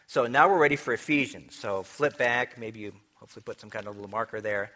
So 0.08 0.28
now 0.28 0.50
we're 0.50 0.60
ready 0.60 0.76
for 0.76 0.92
Ephesians. 0.92 1.56
So 1.56 1.84
flip 1.84 2.18
back, 2.18 2.58
maybe 2.58 2.82
you 2.82 2.92
hopefully 3.14 3.44
put 3.46 3.62
some 3.62 3.70
kind 3.70 3.88
of 3.88 3.96
little 3.96 4.12
marker 4.12 4.42
there. 4.42 4.74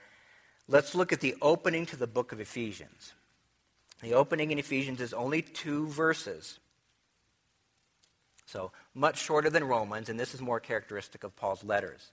Let's 0.70 0.96
look 0.96 1.12
at 1.12 1.20
the 1.20 1.36
opening 1.42 1.88
to 1.88 1.98
the 1.98 2.08
book 2.08 2.32
of 2.32 2.40
Ephesians. 2.40 3.12
The 4.02 4.14
opening 4.14 4.52
in 4.52 4.60
Ephesians 4.60 5.02
is 5.02 5.14
only 5.14 5.42
two 5.42 5.88
verses. 5.88 6.58
So 8.50 8.72
much 8.96 9.20
shorter 9.22 9.52
than 9.52 9.64
Romans, 9.64 10.10
and 10.10 10.20
this 10.20 10.34
is 10.34 10.42
more 10.42 10.60
characteristic 10.60 11.24
of 11.24 11.36
Paul's 11.36 11.64
letters. 11.64 12.12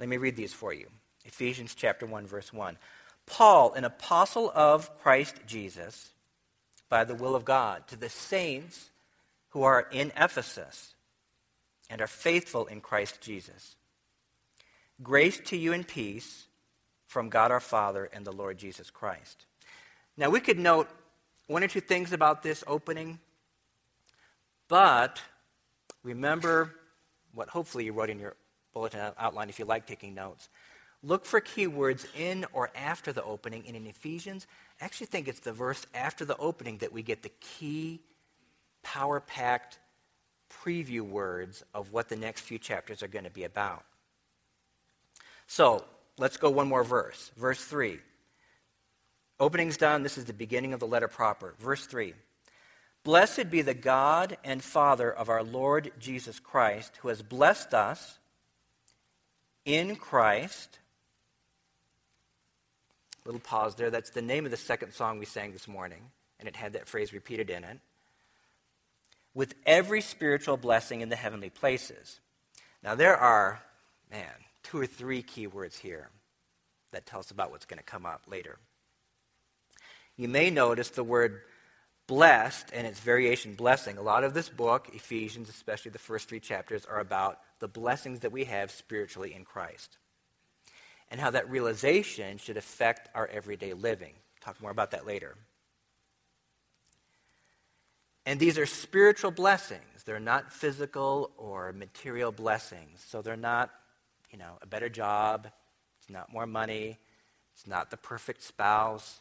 Let 0.00 0.08
me 0.08 0.16
read 0.16 0.34
these 0.34 0.52
for 0.52 0.72
you. 0.72 0.88
Ephesians 1.24 1.76
chapter 1.76 2.06
1 2.06 2.26
verse 2.26 2.52
1. 2.52 2.76
Paul, 3.24 3.72
an 3.74 3.84
apostle 3.84 4.50
of 4.52 4.98
Christ 4.98 5.36
Jesus, 5.46 6.10
by 6.88 7.04
the 7.04 7.14
will 7.14 7.36
of 7.36 7.44
God 7.44 7.86
to 7.86 7.96
the 7.96 8.08
saints 8.08 8.90
who 9.50 9.62
are 9.62 9.86
in 9.92 10.10
Ephesus 10.16 10.94
and 11.88 12.00
are 12.00 12.08
faithful 12.08 12.66
in 12.66 12.80
Christ 12.80 13.20
Jesus. 13.20 13.76
Grace 15.00 15.38
to 15.44 15.56
you 15.56 15.72
and 15.72 15.86
peace 15.86 16.46
from 17.06 17.28
God 17.28 17.52
our 17.52 17.60
Father 17.60 18.10
and 18.12 18.24
the 18.24 18.32
Lord 18.32 18.58
Jesus 18.58 18.90
Christ. 18.90 19.46
Now, 20.16 20.30
we 20.30 20.40
could 20.40 20.58
note 20.58 20.88
one 21.46 21.62
or 21.62 21.68
two 21.68 21.80
things 21.80 22.12
about 22.12 22.42
this 22.42 22.64
opening, 22.66 23.20
but 24.68 25.20
remember 26.02 26.74
what 27.32 27.48
hopefully 27.48 27.84
you 27.84 27.92
wrote 27.92 28.10
in 28.10 28.18
your 28.18 28.36
bulletin 28.72 29.12
outline 29.18 29.48
if 29.48 29.58
you 29.58 29.64
like 29.64 29.86
taking 29.86 30.14
notes. 30.14 30.48
Look 31.02 31.24
for 31.24 31.40
keywords 31.40 32.06
in 32.18 32.44
or 32.52 32.70
after 32.74 33.12
the 33.12 33.22
opening, 33.22 33.64
and 33.66 33.76
in 33.76 33.86
Ephesians, 33.86 34.46
I 34.80 34.84
actually 34.84 35.06
think 35.06 35.28
it's 35.28 35.40
the 35.40 35.52
verse 35.52 35.86
after 35.94 36.24
the 36.24 36.36
opening 36.36 36.78
that 36.78 36.92
we 36.92 37.02
get 37.02 37.22
the 37.22 37.30
key, 37.40 38.00
power 38.82 39.20
packed 39.20 39.78
preview 40.64 41.02
words 41.02 41.62
of 41.72 41.92
what 41.92 42.08
the 42.08 42.16
next 42.16 42.40
few 42.40 42.58
chapters 42.58 43.02
are 43.02 43.08
going 43.08 43.24
to 43.24 43.30
be 43.30 43.44
about. 43.44 43.84
So 45.46 45.84
let's 46.18 46.36
go 46.36 46.50
one 46.50 46.68
more 46.68 46.84
verse. 46.84 47.30
Verse 47.36 47.62
3. 47.64 48.00
Opening's 49.38 49.76
done. 49.76 50.02
This 50.02 50.18
is 50.18 50.24
the 50.24 50.32
beginning 50.32 50.72
of 50.72 50.80
the 50.80 50.86
letter 50.86 51.08
proper. 51.08 51.54
Verse 51.60 51.86
3. 51.86 52.12
Blessed 53.08 53.48
be 53.48 53.62
the 53.62 53.72
God 53.72 54.36
and 54.44 54.62
Father 54.62 55.10
of 55.10 55.30
our 55.30 55.42
Lord 55.42 55.92
Jesus 55.98 56.38
Christ, 56.38 56.98
who 57.00 57.08
has 57.08 57.22
blessed 57.22 57.72
us 57.72 58.18
in 59.64 59.96
Christ 59.96 60.78
Little 63.24 63.40
pause 63.40 63.76
there. 63.76 63.88
That's 63.88 64.10
the 64.10 64.20
name 64.20 64.44
of 64.44 64.50
the 64.50 64.58
second 64.58 64.92
song 64.92 65.18
we 65.18 65.24
sang 65.24 65.52
this 65.52 65.66
morning, 65.66 66.02
and 66.38 66.46
it 66.46 66.54
had 66.54 66.74
that 66.74 66.86
phrase 66.86 67.14
repeated 67.14 67.48
in 67.48 67.64
it. 67.64 67.78
With 69.32 69.54
every 69.64 70.02
spiritual 70.02 70.58
blessing 70.58 71.00
in 71.00 71.08
the 71.08 71.16
heavenly 71.16 71.48
places. 71.48 72.20
Now, 72.82 72.94
there 72.94 73.16
are, 73.16 73.62
man, 74.10 74.34
two 74.62 74.78
or 74.78 74.86
three 74.86 75.22
key 75.22 75.46
words 75.46 75.78
here 75.78 76.10
that 76.92 77.06
tell 77.06 77.20
us 77.20 77.30
about 77.30 77.52
what's 77.52 77.64
going 77.64 77.78
to 77.78 77.84
come 77.84 78.04
up 78.04 78.24
later. 78.28 78.58
You 80.18 80.28
may 80.28 80.50
notice 80.50 80.90
the 80.90 81.04
word 81.04 81.40
blessed 82.08 82.70
and 82.72 82.86
its 82.86 82.98
variation 82.98 83.54
blessing. 83.54 83.98
A 83.98 84.02
lot 84.02 84.24
of 84.24 84.34
this 84.34 84.48
book, 84.48 84.88
Ephesians, 84.92 85.48
especially 85.48 85.92
the 85.92 85.98
first 85.98 86.28
three 86.28 86.40
chapters, 86.40 86.84
are 86.86 86.98
about 86.98 87.38
the 87.60 87.68
blessings 87.68 88.20
that 88.20 88.32
we 88.32 88.44
have 88.44 88.72
spiritually 88.72 89.32
in 89.32 89.44
Christ 89.44 89.98
and 91.10 91.20
how 91.20 91.30
that 91.30 91.48
realization 91.48 92.38
should 92.38 92.56
affect 92.56 93.08
our 93.14 93.28
everyday 93.28 93.74
living. 93.74 94.14
Talk 94.40 94.60
more 94.60 94.70
about 94.70 94.90
that 94.90 95.06
later. 95.06 95.36
And 98.26 98.40
these 98.40 98.58
are 98.58 98.66
spiritual 98.66 99.30
blessings. 99.30 100.04
They're 100.04 100.18
not 100.18 100.52
physical 100.52 101.30
or 101.36 101.72
material 101.72 102.32
blessings. 102.32 103.04
So 103.06 103.22
they're 103.22 103.36
not, 103.36 103.70
you 104.30 104.38
know, 104.38 104.58
a 104.62 104.66
better 104.66 104.88
job, 104.88 105.48
it's 106.00 106.10
not 106.10 106.32
more 106.32 106.46
money, 106.46 106.98
it's 107.54 107.66
not 107.66 107.90
the 107.90 107.96
perfect 107.96 108.42
spouse, 108.42 109.20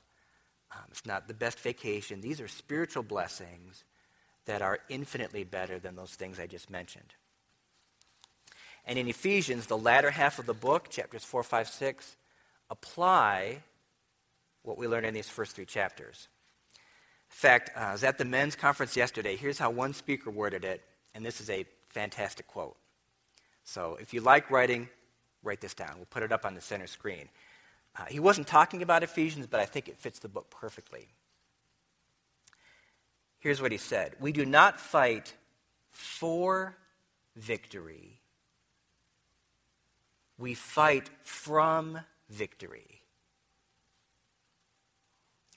um, 0.72 0.84
it's 0.90 1.06
not 1.06 1.28
the 1.28 1.34
best 1.34 1.60
vacation. 1.60 2.22
These 2.22 2.42
are 2.42 2.48
spiritual 2.48 3.04
blessings 3.04 3.84
that 4.46 4.62
are 4.62 4.80
infinitely 4.90 5.44
better 5.44 5.80
than 5.80 5.96
those 5.96 6.16
things 6.16 6.40
I 6.40 6.48
just 6.48 6.70
mentioned. 6.70 7.14
And 8.86 8.98
in 8.98 9.08
Ephesians, 9.08 9.68
the 9.68 9.78
latter 9.78 10.12
half 10.12 10.40
of 10.40 10.46
the 10.46 10.54
book, 10.54 10.90
chapters 10.90 11.24
4, 11.24 11.44
5, 11.44 11.68
6, 11.68 12.16
apply 12.70 13.62
what 14.64 14.78
we 14.78 14.88
learned 14.88 15.06
in 15.06 15.14
these 15.14 15.30
first 15.30 15.56
three 15.56 15.66
chapters. 15.66 16.28
In 17.30 17.36
fact, 17.36 17.72
uh, 17.76 17.82
I 17.82 17.92
was 17.92 18.04
at 18.04 18.18
the 18.18 18.26
men's 18.26 18.56
conference 18.56 18.96
yesterday. 18.96 19.36
Here's 19.36 19.60
how 19.60 19.70
one 19.70 19.94
speaker 19.94 20.30
worded 20.30 20.64
it, 20.64 20.82
and 21.14 21.26
this 21.26 21.42
is 21.42 21.50
a 21.50 21.66
fantastic 21.90 22.48
quote. 22.48 22.78
So 23.66 23.98
if 24.00 24.14
you 24.14 24.22
like 24.22 24.50
writing, 24.50 24.88
write 25.44 25.60
this 25.60 25.74
down. 25.74 25.94
We'll 25.98 26.06
put 26.06 26.24
it 26.24 26.32
up 26.32 26.46
on 26.46 26.56
the 26.56 26.62
center 26.62 26.88
screen. 26.88 27.28
Uh, 27.98 28.06
he 28.06 28.20
wasn't 28.20 28.48
talking 28.48 28.82
about 28.82 29.04
Ephesians, 29.04 29.48
but 29.48 29.60
I 29.60 29.66
think 29.66 29.88
it 29.88 29.98
fits 29.98 30.20
the 30.20 30.28
book 30.28 30.50
perfectly. 30.50 31.08
Here's 33.40 33.62
what 33.62 33.72
he 33.72 33.78
said 33.78 34.16
We 34.20 34.32
do 34.32 34.46
not 34.46 34.80
fight 34.80 35.34
for 35.90 36.78
victory, 37.36 38.20
we 40.38 40.54
fight 40.54 41.10
from 41.24 42.00
victory. 42.30 43.02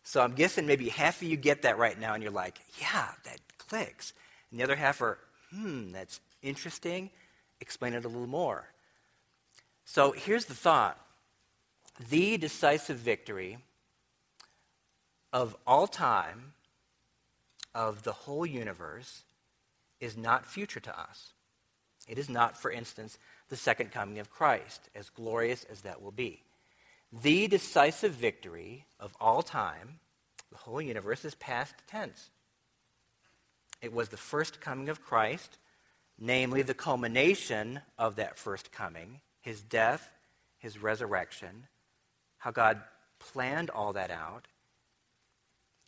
So 0.02 0.20
I'm 0.20 0.32
guessing 0.32 0.66
maybe 0.66 0.88
half 0.88 1.22
of 1.22 1.28
you 1.28 1.36
get 1.36 1.62
that 1.62 1.78
right 1.78 1.98
now, 1.98 2.14
and 2.14 2.22
you're 2.22 2.32
like, 2.32 2.60
yeah, 2.80 3.10
that 3.22 3.38
clicks. 3.58 4.12
And 4.50 4.58
the 4.58 4.64
other 4.64 4.74
half 4.74 5.00
are, 5.02 5.18
hmm, 5.52 5.92
that's 5.92 6.18
interesting. 6.42 7.10
Explain 7.60 7.94
it 7.94 8.04
a 8.04 8.08
little 8.08 8.26
more. 8.26 8.66
So 9.84 10.10
here's 10.10 10.46
the 10.46 10.54
thought 10.54 10.98
the 12.08 12.38
decisive 12.38 12.96
victory 12.96 13.58
of 15.32 15.56
all 15.66 15.86
time, 15.86 16.52
of 17.74 18.02
the 18.02 18.12
whole 18.12 18.46
universe, 18.46 19.22
is 20.00 20.16
not 20.16 20.46
future 20.46 20.80
to 20.80 20.98
us. 20.98 21.32
It 22.08 22.18
is 22.18 22.28
not, 22.28 22.56
for 22.56 22.70
instance, 22.70 23.18
the 23.48 23.56
second 23.56 23.92
coming 23.92 24.18
of 24.18 24.30
Christ, 24.30 24.88
as 24.94 25.10
glorious 25.10 25.64
as 25.70 25.82
that 25.82 26.02
will 26.02 26.10
be. 26.10 26.42
The 27.12 27.48
decisive 27.48 28.12
victory 28.12 28.86
of 28.98 29.14
all 29.20 29.42
time, 29.42 30.00
the 30.50 30.58
whole 30.58 30.80
universe, 30.80 31.24
is 31.24 31.34
past 31.34 31.74
tense. 31.86 32.30
It 33.82 33.92
was 33.92 34.08
the 34.08 34.16
first 34.16 34.60
coming 34.60 34.88
of 34.88 35.02
Christ, 35.02 35.58
namely 36.18 36.62
the 36.62 36.74
culmination 36.74 37.80
of 37.98 38.16
that 38.16 38.38
first 38.38 38.72
coming, 38.72 39.20
his 39.40 39.60
death, 39.60 40.10
his 40.58 40.82
resurrection, 40.82 41.66
how 42.40 42.50
God 42.50 42.80
planned 43.18 43.70
all 43.70 43.92
that 43.92 44.10
out, 44.10 44.48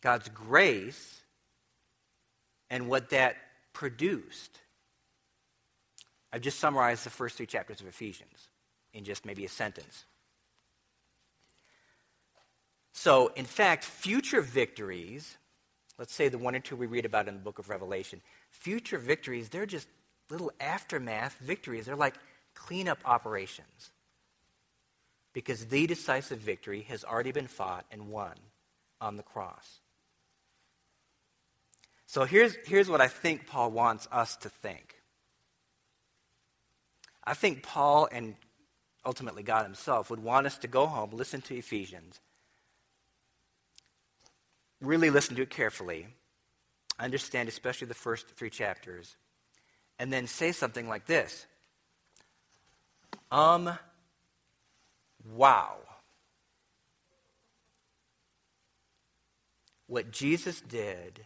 God's 0.01 0.29
grace, 0.29 1.21
and 2.69 2.87
what 2.87 3.09
that 3.09 3.35
produced. 3.73 4.59
I've 6.31 6.41
just 6.41 6.59
summarized 6.59 7.05
the 7.05 7.09
first 7.09 7.37
three 7.37 7.45
chapters 7.45 7.81
of 7.81 7.87
Ephesians 7.87 8.47
in 8.93 9.03
just 9.03 9.25
maybe 9.25 9.45
a 9.45 9.49
sentence. 9.49 10.05
So, 12.93 13.31
in 13.35 13.45
fact, 13.45 13.83
future 13.83 14.41
victories, 14.41 15.37
let's 15.97 16.13
say 16.13 16.29
the 16.29 16.37
one 16.37 16.55
or 16.55 16.59
two 16.59 16.75
we 16.75 16.85
read 16.85 17.05
about 17.05 17.27
in 17.27 17.33
the 17.33 17.39
book 17.39 17.59
of 17.59 17.69
Revelation, 17.69 18.21
future 18.51 18.99
victories, 18.99 19.49
they're 19.49 19.65
just 19.65 19.87
little 20.29 20.51
aftermath 20.59 21.37
victories. 21.39 21.85
They're 21.85 21.95
like 21.95 22.15
cleanup 22.53 22.99
operations. 23.05 23.91
Because 25.33 25.65
the 25.65 25.87
decisive 25.87 26.39
victory 26.39 26.85
has 26.89 27.03
already 27.03 27.31
been 27.31 27.47
fought 27.47 27.85
and 27.91 28.09
won 28.09 28.35
on 29.01 29.17
the 29.17 29.23
cross. 29.23 29.79
So 32.05 32.25
here's, 32.25 32.55
here's 32.65 32.89
what 32.89 33.01
I 33.01 33.07
think 33.07 33.47
Paul 33.47 33.71
wants 33.71 34.07
us 34.11 34.35
to 34.37 34.49
think. 34.49 34.95
I 37.23 37.33
think 37.33 37.63
Paul 37.63 38.07
and 38.11 38.35
ultimately 39.05 39.43
God 39.43 39.63
Himself 39.63 40.09
would 40.09 40.21
want 40.21 40.45
us 40.45 40.57
to 40.59 40.67
go 40.67 40.85
home, 40.85 41.11
listen 41.11 41.41
to 41.41 41.55
Ephesians, 41.55 42.19
really 44.81 45.09
listen 45.09 45.35
to 45.37 45.41
it 45.41 45.49
carefully, 45.49 46.07
understand 46.99 47.49
especially 47.49 47.87
the 47.87 47.93
first 47.93 48.27
three 48.29 48.49
chapters, 48.49 49.15
and 49.97 50.11
then 50.11 50.27
say 50.27 50.51
something 50.51 50.87
like 50.87 51.05
this 51.05 51.45
Um, 53.31 53.77
wow. 55.23 55.77
What 59.87 60.11
Jesus 60.11 60.61
did 60.61 61.25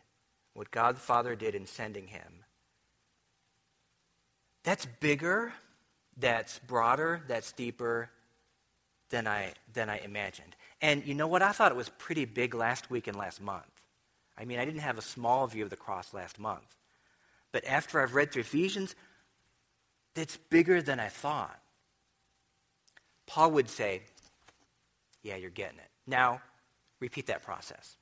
what 0.58 0.72
God 0.72 0.96
the 0.96 1.00
Father 1.00 1.36
did 1.36 1.54
in 1.54 1.68
sending 1.68 2.08
him. 2.08 2.44
That's 4.64 4.88
bigger, 5.00 5.54
that's 6.18 6.58
broader, 6.58 7.22
that's 7.28 7.52
deeper 7.52 8.10
than 9.12 9.28
I, 9.28 9.54
than 9.72 9.88
I 9.88 10.00
imagined. 10.00 10.56
And 10.82 11.06
you 11.06 11.14
know 11.14 11.28
what? 11.28 11.44
I 11.44 11.52
thought 11.52 11.72
it 11.72 11.78
was 11.78 11.90
pretty 12.00 12.26
big 12.26 12.56
last 12.56 12.90
week 12.90 13.06
and 13.06 13.16
last 13.16 13.40
month. 13.40 13.70
I 14.36 14.46
mean, 14.46 14.58
I 14.58 14.66
didn't 14.66 14.80
have 14.80 14.98
a 14.98 15.04
small 15.04 15.46
view 15.46 15.64
of 15.64 15.70
the 15.70 15.76
cross 15.76 16.12
last 16.12 16.40
month. 16.40 16.76
But 17.52 17.64
after 17.68 18.02
I've 18.02 18.16
read 18.16 18.32
through 18.32 18.42
Ephesians, 18.42 18.96
it's 20.16 20.38
bigger 20.38 20.82
than 20.82 21.00
I 21.00 21.10
thought. 21.10 21.60
Paul 23.28 23.52
would 23.52 23.70
say, 23.70 24.02
Yeah, 25.22 25.36
you're 25.36 25.50
getting 25.50 25.80
it. 25.80 25.90
Now, 26.08 26.42
repeat 27.00 27.28
that 27.28 27.44
process. 27.44 27.98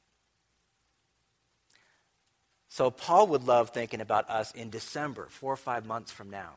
So 2.70 2.92
Paul 2.92 3.28
would 3.28 3.44
love 3.44 3.70
thinking 3.70 4.02
about 4.02 4.30
us 4.30 4.52
in 4.52 4.70
December, 4.70 5.28
four 5.30 5.54
or 5.54 5.58
five 5.58 5.86
months 5.86 6.12
from 6.12 6.30
now. 6.30 6.56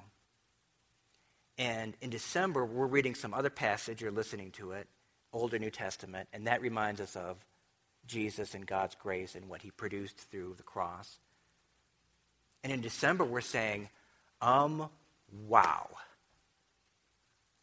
And 1.56 1.94
in 2.00 2.10
December, 2.10 2.64
we're 2.64 2.86
reading 2.86 3.14
some 3.14 3.34
other 3.34 3.50
passage 3.50 4.02
or 4.02 4.10
listening 4.10 4.52
to 4.52 4.72
it, 4.72 4.86
Older 5.32 5.58
New 5.58 5.70
Testament, 5.70 6.28
and 6.32 6.46
that 6.46 6.60
reminds 6.60 7.00
us 7.00 7.16
of 7.16 7.36
Jesus 8.06 8.54
and 8.54 8.66
God's 8.66 8.94
grace 8.94 9.34
and 9.34 9.48
what 9.48 9.62
he 9.62 9.70
produced 9.70 10.18
through 10.30 10.54
the 10.56 10.62
cross. 10.62 11.18
And 12.64 12.72
in 12.72 12.80
December, 12.80 13.24
we're 13.24 13.40
saying, 13.40 13.88
um, 14.40 14.88
wow. 15.46 15.88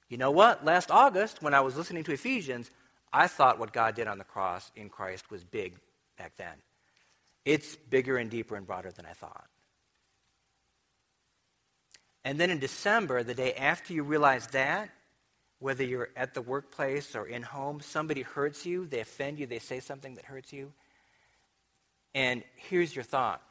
You 0.09 0.17
know 0.17 0.31
what? 0.31 0.63
Last 0.63 0.91
August, 0.91 1.41
when 1.41 1.53
I 1.53 1.61
was 1.61 1.75
listening 1.75 2.03
to 2.03 2.13
Ephesians, 2.13 2.69
I 3.11 3.27
thought 3.27 3.59
what 3.59 3.73
God 3.73 3.95
did 3.95 4.07
on 4.07 4.17
the 4.17 4.23
cross 4.23 4.71
in 4.75 4.89
Christ 4.89 5.31
was 5.31 5.43
big 5.43 5.75
back 6.17 6.33
then. 6.37 6.53
It's 7.43 7.75
bigger 7.75 8.17
and 8.17 8.29
deeper 8.29 8.55
and 8.55 8.65
broader 8.65 8.91
than 8.91 9.05
I 9.05 9.13
thought. 9.13 9.47
And 12.23 12.39
then 12.39 12.49
in 12.49 12.59
December, 12.59 13.23
the 13.23 13.35
day 13.35 13.53
after 13.53 13.93
you 13.93 14.03
realize 14.03 14.47
that, 14.47 14.89
whether 15.59 15.83
you're 15.83 16.09
at 16.15 16.33
the 16.33 16.41
workplace 16.41 17.15
or 17.15 17.27
in 17.27 17.43
home, 17.43 17.79
somebody 17.79 18.23
hurts 18.23 18.65
you, 18.65 18.85
they 18.85 18.99
offend 18.99 19.39
you, 19.39 19.45
they 19.45 19.59
say 19.59 19.79
something 19.79 20.15
that 20.15 20.25
hurts 20.25 20.51
you. 20.51 20.73
And 22.13 22.43
here's 22.55 22.95
your 22.95 23.03
thought. 23.03 23.41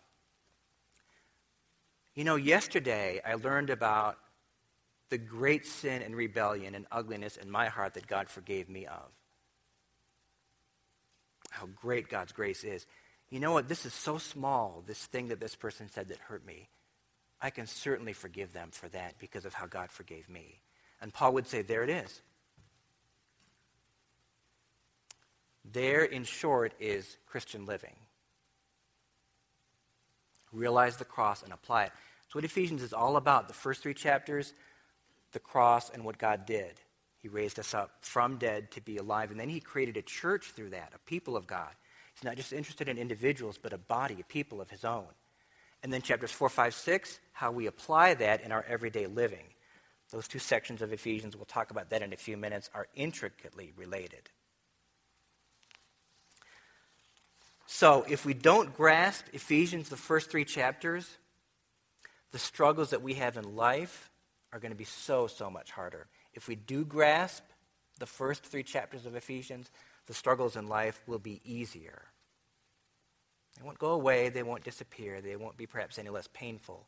You 2.14 2.24
know, 2.24 2.36
yesterday 2.36 3.20
I 3.24 3.34
learned 3.34 3.70
about 3.70 4.18
the 5.14 5.18
great 5.18 5.64
sin 5.64 6.02
and 6.02 6.16
rebellion 6.16 6.74
and 6.74 6.86
ugliness 6.90 7.36
in 7.36 7.48
my 7.48 7.68
heart 7.68 7.94
that 7.94 8.08
God 8.08 8.28
forgave 8.28 8.68
me 8.68 8.86
of. 8.86 9.12
How 11.50 11.66
great 11.66 12.08
God's 12.08 12.32
grace 12.32 12.64
is 12.64 12.84
you 13.30 13.38
know 13.40 13.52
what? 13.52 13.68
This 13.68 13.86
is 13.86 13.94
so 13.94 14.18
small, 14.18 14.82
this 14.86 15.06
thing 15.06 15.28
that 15.28 15.40
this 15.40 15.54
person 15.54 15.88
said 15.88 16.08
that 16.08 16.18
hurt 16.18 16.44
me. 16.44 16.68
I 17.40 17.50
can 17.50 17.66
certainly 17.66 18.12
forgive 18.12 18.52
them 18.52 18.68
for 18.72 18.88
that 18.90 19.18
because 19.18 19.44
of 19.44 19.54
how 19.54 19.66
God 19.66 19.90
forgave 19.90 20.28
me. 20.28 20.60
And 21.00 21.12
Paul 21.12 21.34
would 21.34 21.46
say, 21.46 21.62
there 21.62 21.84
it 21.84 21.90
is. 21.90 22.22
There, 25.64 26.04
in 26.04 26.24
short, 26.24 26.74
is 26.78 27.16
Christian 27.26 27.66
living. 27.66 27.96
Realize 30.52 30.96
the 30.96 31.04
cross 31.04 31.42
and 31.42 31.52
apply 31.52 31.84
it. 31.84 31.92
That's 32.22 32.34
what 32.34 32.44
Ephesians 32.44 32.82
is 32.82 32.92
all 32.92 33.16
about. 33.16 33.48
The 33.48 33.54
first 33.54 33.82
three 33.82 33.94
chapters, 33.94 34.52
the 35.34 35.40
cross 35.40 35.90
and 35.90 36.04
what 36.04 36.16
God 36.16 36.46
did. 36.46 36.80
He 37.18 37.28
raised 37.28 37.58
us 37.58 37.74
up 37.74 37.90
from 38.00 38.38
dead 38.38 38.70
to 38.72 38.80
be 38.80 38.96
alive. 38.96 39.30
And 39.30 39.38
then 39.38 39.48
he 39.48 39.60
created 39.60 39.96
a 39.96 40.02
church 40.02 40.52
through 40.52 40.70
that, 40.70 40.92
a 40.94 40.98
people 41.00 41.36
of 41.36 41.46
God. 41.46 41.70
He's 42.14 42.24
not 42.24 42.36
just 42.36 42.52
interested 42.52 42.88
in 42.88 42.96
individuals, 42.96 43.58
but 43.60 43.72
a 43.72 43.78
body, 43.78 44.18
a 44.20 44.24
people 44.24 44.60
of 44.60 44.70
his 44.70 44.84
own. 44.84 45.06
And 45.82 45.92
then 45.92 46.02
chapters 46.02 46.30
4, 46.30 46.48
5, 46.48 46.74
6, 46.74 47.20
how 47.32 47.50
we 47.50 47.66
apply 47.66 48.14
that 48.14 48.42
in 48.42 48.52
our 48.52 48.64
everyday 48.68 49.06
living. 49.06 49.44
Those 50.10 50.28
two 50.28 50.38
sections 50.38 50.80
of 50.80 50.92
Ephesians, 50.92 51.36
we'll 51.36 51.44
talk 51.44 51.70
about 51.70 51.90
that 51.90 52.02
in 52.02 52.12
a 52.12 52.16
few 52.16 52.36
minutes, 52.36 52.70
are 52.74 52.86
intricately 52.94 53.72
related. 53.76 54.30
So, 57.66 58.04
if 58.08 58.24
we 58.24 58.34
don't 58.34 58.74
grasp 58.76 59.26
Ephesians, 59.32 59.88
the 59.88 59.96
first 59.96 60.30
three 60.30 60.44
chapters, 60.44 61.08
the 62.30 62.38
struggles 62.38 62.90
that 62.90 63.02
we 63.02 63.14
have 63.14 63.36
in 63.36 63.56
life 63.56 64.10
are 64.54 64.60
going 64.60 64.70
to 64.70 64.78
be 64.78 64.84
so, 64.84 65.26
so 65.26 65.50
much 65.50 65.72
harder. 65.72 66.06
If 66.32 66.46
we 66.46 66.54
do 66.54 66.84
grasp 66.84 67.42
the 67.98 68.06
first 68.06 68.44
three 68.44 68.62
chapters 68.62 69.04
of 69.04 69.16
Ephesians, 69.16 69.68
the 70.06 70.14
struggles 70.14 70.54
in 70.54 70.68
life 70.68 71.00
will 71.08 71.18
be 71.18 71.40
easier. 71.44 72.02
They 73.58 73.64
won't 73.64 73.78
go 73.78 73.90
away, 73.90 74.28
they 74.28 74.44
won't 74.44 74.64
disappear, 74.64 75.20
they 75.20 75.34
won't 75.34 75.56
be 75.56 75.66
perhaps 75.66 75.98
any 75.98 76.08
less 76.08 76.28
painful. 76.32 76.86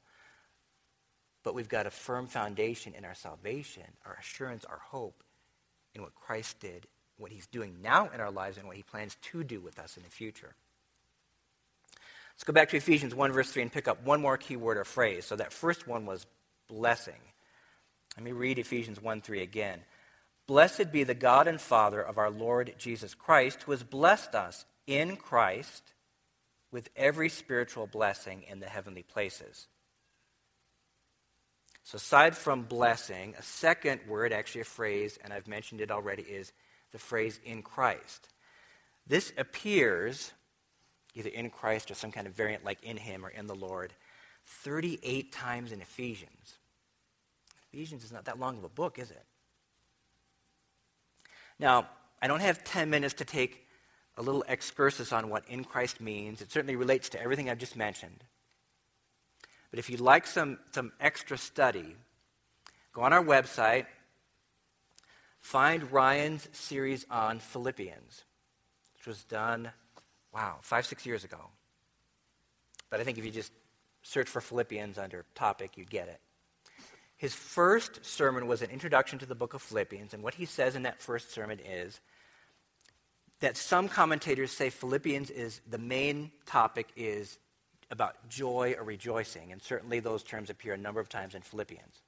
But 1.43 1.55
we've 1.55 1.69
got 1.69 1.87
a 1.87 1.91
firm 1.91 2.29
foundation 2.29 2.95
in 2.95 3.05
our 3.05 3.15
salvation, 3.15 3.85
our 4.05 4.17
assurance, 4.19 4.65
our 4.65 4.79
hope 4.79 5.25
in 5.95 6.03
what 6.03 6.15
Christ 6.15 6.61
did, 6.61 6.87
what 7.19 7.33
he's 7.33 7.47
doing 7.49 7.79
now 7.83 8.11
in 8.15 8.21
our 8.21 8.31
lives, 8.31 8.59
and 8.59 8.67
what 8.67 8.77
he 8.77 8.83
plans 8.85 9.17
to 9.23 9.43
do 9.43 9.61
with 9.61 9.79
us 9.81 9.97
in 9.97 10.05
the 10.05 10.11
future. 10.11 10.55
Let's 12.35 12.45
go 12.45 12.53
back 12.53 12.69
to 12.71 12.77
Ephesians 12.77 13.15
1, 13.15 13.33
verse 13.33 13.51
3, 13.51 13.63
and 13.63 13.73
pick 13.73 13.89
up 13.89 14.05
one 14.05 14.21
more 14.21 14.37
key 14.37 14.57
word 14.57 14.77
or 14.77 14.85
phrase. 14.85 15.25
So 15.25 15.35
that 15.37 15.53
first 15.53 15.89
one 15.89 16.05
was 16.07 16.27
blessing. 16.69 17.15
Let 18.17 18.25
me 18.25 18.33
read 18.33 18.59
Ephesians 18.59 19.01
1 19.01 19.21
3 19.21 19.43
again. 19.43 19.81
Blessed 20.47 20.93
be 20.93 21.05
the 21.05 21.15
God 21.15 21.49
and 21.49 21.61
Father 21.61 22.01
of 22.01 22.19
our 22.19 22.31
Lord 22.31 22.75
Jesus 22.79 23.15
Christ, 23.15 23.63
who 23.63 23.73
has 23.73 23.83
blessed 23.83 24.35
us 24.35 24.65
in 24.87 25.17
Christ 25.17 25.93
with 26.71 26.89
every 26.97 27.29
spiritual 27.29 27.87
blessing 27.87 28.45
in 28.49 28.61
the 28.61 28.67
heavenly 28.67 29.03
places. 29.03 29.67
So, 31.85 31.97
aside 31.97 32.37
from 32.37 32.63
blessing, 32.63 33.35
a 33.39 33.43
second 33.43 34.01
word, 34.09 34.33
actually 34.33 34.63
a 34.63 34.65
phrase, 34.65 35.19
and 35.23 35.33
I've 35.33 35.47
mentioned 35.47 35.81
it 35.81 35.91
already, 35.91 36.23
is 36.23 36.53
the 36.93 36.99
phrase 36.99 37.39
in 37.45 37.63
Christ. 37.63 38.29
This 39.07 39.33
appears 39.37 40.33
either 41.15 41.31
in 41.31 41.51
Christ 41.51 41.91
or 41.91 41.95
some 41.95 42.13
kind 42.13 42.27
of 42.27 42.35
variant 42.35 42.65
like 42.65 42.83
in 42.83 42.97
Him 42.97 43.25
or 43.25 43.31
in 43.31 43.47
the 43.47 43.55
Lord 43.55 43.93
38 44.47 45.33
times 45.33 45.73
in 45.73 45.81
Ephesians. 45.81 46.59
Ephesians 47.73 48.05
is 48.05 48.13
not 48.13 48.25
that 48.27 48.39
long 48.39 48.59
of 48.59 48.65
a 48.65 48.69
book, 48.69 48.99
is 48.99 49.11
it? 49.11 49.25
Now, 51.59 51.89
I 52.21 52.27
don't 52.27 52.41
have 52.41 52.65
10 52.65 52.91
minutes 52.91 53.15
to 53.15 53.25
take 53.25 53.67
a 54.17 54.23
little 54.23 54.45
excursus 54.49 55.13
on 55.13 55.29
what 55.29 55.45
in 55.49 55.65
Christ 55.65 56.01
means. 56.01 56.41
It 56.41 56.51
certainly 56.51 56.77
relates 56.77 57.09
to 57.11 57.21
everything 57.21 57.51
I've 57.51 57.59
just 57.59 57.77
mentioned. 57.77 58.25
But 59.71 59.79
if 59.79 59.91
you'd 59.91 60.01
like 60.01 60.27
some, 60.27 60.59
some 60.73 60.93
extra 61.01 61.37
study, 61.37 61.97
go 62.93 63.03
on 63.03 63.13
our 63.13 63.23
website, 63.23 63.87
find 65.41 65.91
Ryan's 65.93 66.49
series 66.53 67.05
on 67.11 67.41
Philippians, 67.41 68.25
which 68.95 69.07
was 69.07 69.25
done, 69.25 69.71
wow, 70.33 70.57
five, 70.63 70.87
six 70.87 71.05
years 71.05 71.25
ago. 71.25 71.51
But 72.91 73.01
I 73.01 73.05
think 73.05 73.19
if 73.19 73.25
you 73.25 73.31
just 73.31 73.53
search 74.03 74.29
for 74.29 74.41
Philippians 74.41 74.99
under 74.99 75.25
topic, 75.35 75.77
you'd 75.77 75.91
get 75.91 76.09
it. 76.09 76.21
His 77.17 77.35
first 77.35 78.05
sermon 78.05 78.47
was 78.47 78.63
an 78.63 78.71
introduction 78.71 79.19
to 79.21 79.27
the 79.27 79.35
book 79.35 79.55
of 79.55 79.63
Philippians, 79.63 80.13
and 80.13 80.23
what 80.23 80.35
he 80.35 80.45
says 80.45 80.77
in 80.77 80.83
that 80.83 81.01
first 81.01 81.33
sermon 81.33 81.59
is 81.61 82.01
that 83.41 83.57
some 83.57 83.89
commentators 83.89 84.51
say 84.51 84.71
Philippians 84.71 85.31
is 85.31 85.61
the 85.69 85.79
main 85.79 86.31
topic 86.47 86.89
is 86.97 87.39
about 87.91 88.29
joy 88.29 88.75
or 88.79 88.85
rejoicing, 88.85 89.53
and 89.53 89.63
certainly 89.63 90.01
those 90.01 90.23
terms 90.23 90.51
appear 90.51 90.75
a 90.75 90.79
number 90.79 91.01
of 91.01 91.09
times 91.09 91.35
in 91.35 91.43
Philippians. 91.43 92.03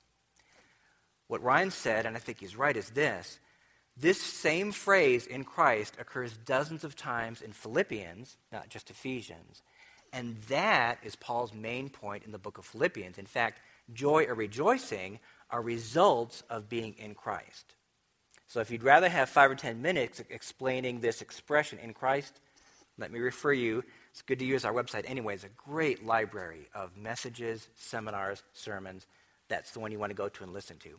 What 1.29 1.42
Ryan 1.42 1.71
said, 1.71 2.07
and 2.07 2.16
I 2.16 2.21
think 2.21 2.40
he's 2.40 2.57
right, 2.57 2.77
is 2.77 2.90
this 2.90 3.38
this 4.01 4.21
same 4.21 4.71
phrase 4.71 5.27
in 5.27 5.42
Christ 5.42 5.97
occurs 5.99 6.37
dozens 6.37 6.85
of 6.85 6.94
times 6.94 7.42
in 7.42 7.53
Philippians, 7.53 8.37
not 8.53 8.68
just 8.68 8.90
Ephesians. 8.90 9.62
And 10.12 10.37
that 10.49 10.99
is 11.03 11.16
Paul's 11.16 11.53
main 11.53 11.88
point 11.88 12.25
in 12.25 12.31
the 12.31 12.38
book 12.38 12.59
of 12.59 12.64
Philippians. 12.64 13.18
In 13.18 13.27
fact, 13.27 13.61
joy 13.92 14.24
or 14.24 14.35
rejoicing 14.35 15.20
are 15.51 15.62
results 15.62 16.42
of 16.51 16.68
being 16.68 16.94
in 16.98 17.14
Christ. 17.14 17.74
So 18.46 18.61
if 18.61 18.70
you'd 18.70 18.83
rather 18.83 19.09
have 19.09 19.29
five 19.29 19.51
or 19.51 19.55
ten 19.55 19.83
minutes 19.83 20.22
explaining 20.31 21.01
this 21.01 21.20
expression 21.20 21.79
in 21.79 21.92
Christ, 21.92 22.40
let 22.96 23.12
me 23.12 23.18
refer 23.18 23.53
you. 23.53 23.85
It's 24.11 24.22
good 24.22 24.38
to 24.40 24.44
use 24.44 24.64
our 24.64 24.72
website 24.72 25.05
anyway. 25.07 25.35
It's 25.35 25.44
a 25.44 25.48
great 25.48 26.05
library 26.05 26.68
of 26.74 26.96
messages, 26.96 27.68
seminars, 27.77 28.42
sermons. 28.55 29.07
That's 29.48 29.70
the 29.70 29.81
one 29.81 29.92
you 29.92 29.98
want 29.98 30.11
to 30.11 30.16
go 30.16 30.29
to 30.29 30.44
and 30.44 30.53
listen 30.53 30.79
to. 30.79 30.90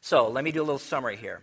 So 0.00 0.28
let 0.28 0.44
me 0.44 0.52
do 0.52 0.60
a 0.60 0.64
little 0.64 0.78
summary 0.78 1.16
here. 1.16 1.42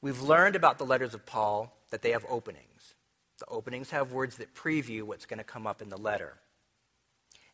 We've 0.00 0.20
learned 0.20 0.56
about 0.56 0.78
the 0.78 0.84
letters 0.84 1.14
of 1.14 1.26
Paul 1.26 1.74
that 1.90 2.02
they 2.02 2.10
have 2.10 2.24
openings. 2.28 2.94
The 3.38 3.46
openings 3.46 3.90
have 3.90 4.12
words 4.12 4.36
that 4.36 4.54
preview 4.54 5.02
what's 5.02 5.26
going 5.26 5.38
to 5.38 5.44
come 5.44 5.66
up 5.66 5.82
in 5.82 5.88
the 5.88 5.96
letter. 5.96 6.34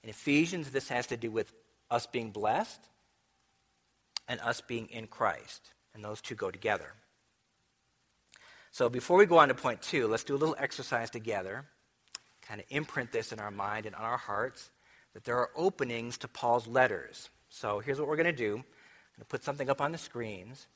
In 0.02 0.10
Ephesians, 0.10 0.70
this 0.70 0.88
has 0.88 1.06
to 1.08 1.16
do 1.16 1.30
with 1.30 1.52
us 1.90 2.06
being 2.06 2.30
blessed 2.30 2.80
and 4.28 4.40
us 4.40 4.60
being 4.60 4.86
in 4.90 5.06
Christ. 5.06 5.72
And 5.94 6.04
those 6.04 6.20
two 6.20 6.34
go 6.34 6.50
together. 6.50 6.92
So 8.70 8.88
before 8.88 9.16
we 9.18 9.26
go 9.26 9.38
on 9.38 9.48
to 9.48 9.54
point 9.54 9.82
two, 9.82 10.06
let's 10.06 10.24
do 10.24 10.34
a 10.34 10.38
little 10.38 10.56
exercise 10.58 11.10
together, 11.10 11.64
kind 12.42 12.60
of 12.60 12.66
imprint 12.70 13.10
this 13.10 13.32
in 13.32 13.40
our 13.40 13.50
mind 13.50 13.86
and 13.86 13.94
on 13.96 14.02
our 14.02 14.18
hearts 14.18 14.70
that 15.14 15.24
there 15.24 15.36
are 15.36 15.50
openings 15.56 16.18
to 16.18 16.28
Paul's 16.28 16.66
letters. 16.66 17.30
So 17.48 17.80
here's 17.80 17.98
what 17.98 18.08
we're 18.08 18.16
going 18.16 18.26
to 18.26 18.32
do 18.32 18.56
I'm 18.56 18.62
going 18.62 19.20
to 19.20 19.24
put 19.24 19.44
something 19.44 19.70
up 19.70 19.80
on 19.80 19.92
the 19.92 19.98
screens. 19.98 20.66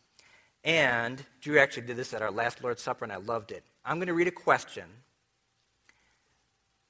And 0.64 1.24
Drew 1.40 1.58
actually 1.58 1.86
did 1.86 1.96
this 1.96 2.14
at 2.14 2.22
our 2.22 2.30
last 2.30 2.62
Lord's 2.62 2.82
Supper, 2.82 3.04
and 3.04 3.12
I 3.12 3.16
loved 3.16 3.50
it. 3.50 3.64
I'm 3.84 3.98
going 3.98 4.06
to 4.06 4.14
read 4.14 4.28
a 4.28 4.32
question. 4.32 4.84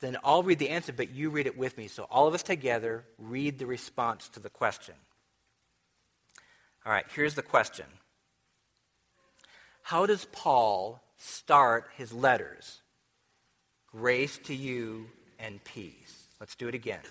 Then 0.03 0.17
I'll 0.25 0.43
read 0.43 0.59
the 0.59 0.71
answer, 0.71 0.93
but 0.93 1.11
you 1.11 1.31
read 1.31 1.47
it 1.47 1.57
with 1.57 1.79
me. 1.79 1.87
So 1.87 2.09
all 2.11 2.27
of 2.27 2.35
us 2.35 2.43
together 2.43 3.05
read 3.19 3.61
the 3.61 3.67
response 3.67 4.29
to 4.31 4.41
the 4.41 4.51
question. 4.51 4.97
All 6.85 6.93
right, 6.93 7.07
here's 7.15 7.37
the 7.37 7.43
question 7.43 7.87
How 9.83 10.05
does 10.05 10.27
Paul 10.33 11.01
start 11.19 11.89
his 11.97 12.13
letters? 12.13 12.81
Grace 13.93 14.39
to 14.39 14.55
you 14.55 15.07
and 15.39 15.63
peace. 15.63 16.27
Let's 16.41 16.57
do 16.57 16.67
it 16.67 16.75
again. 16.75 17.03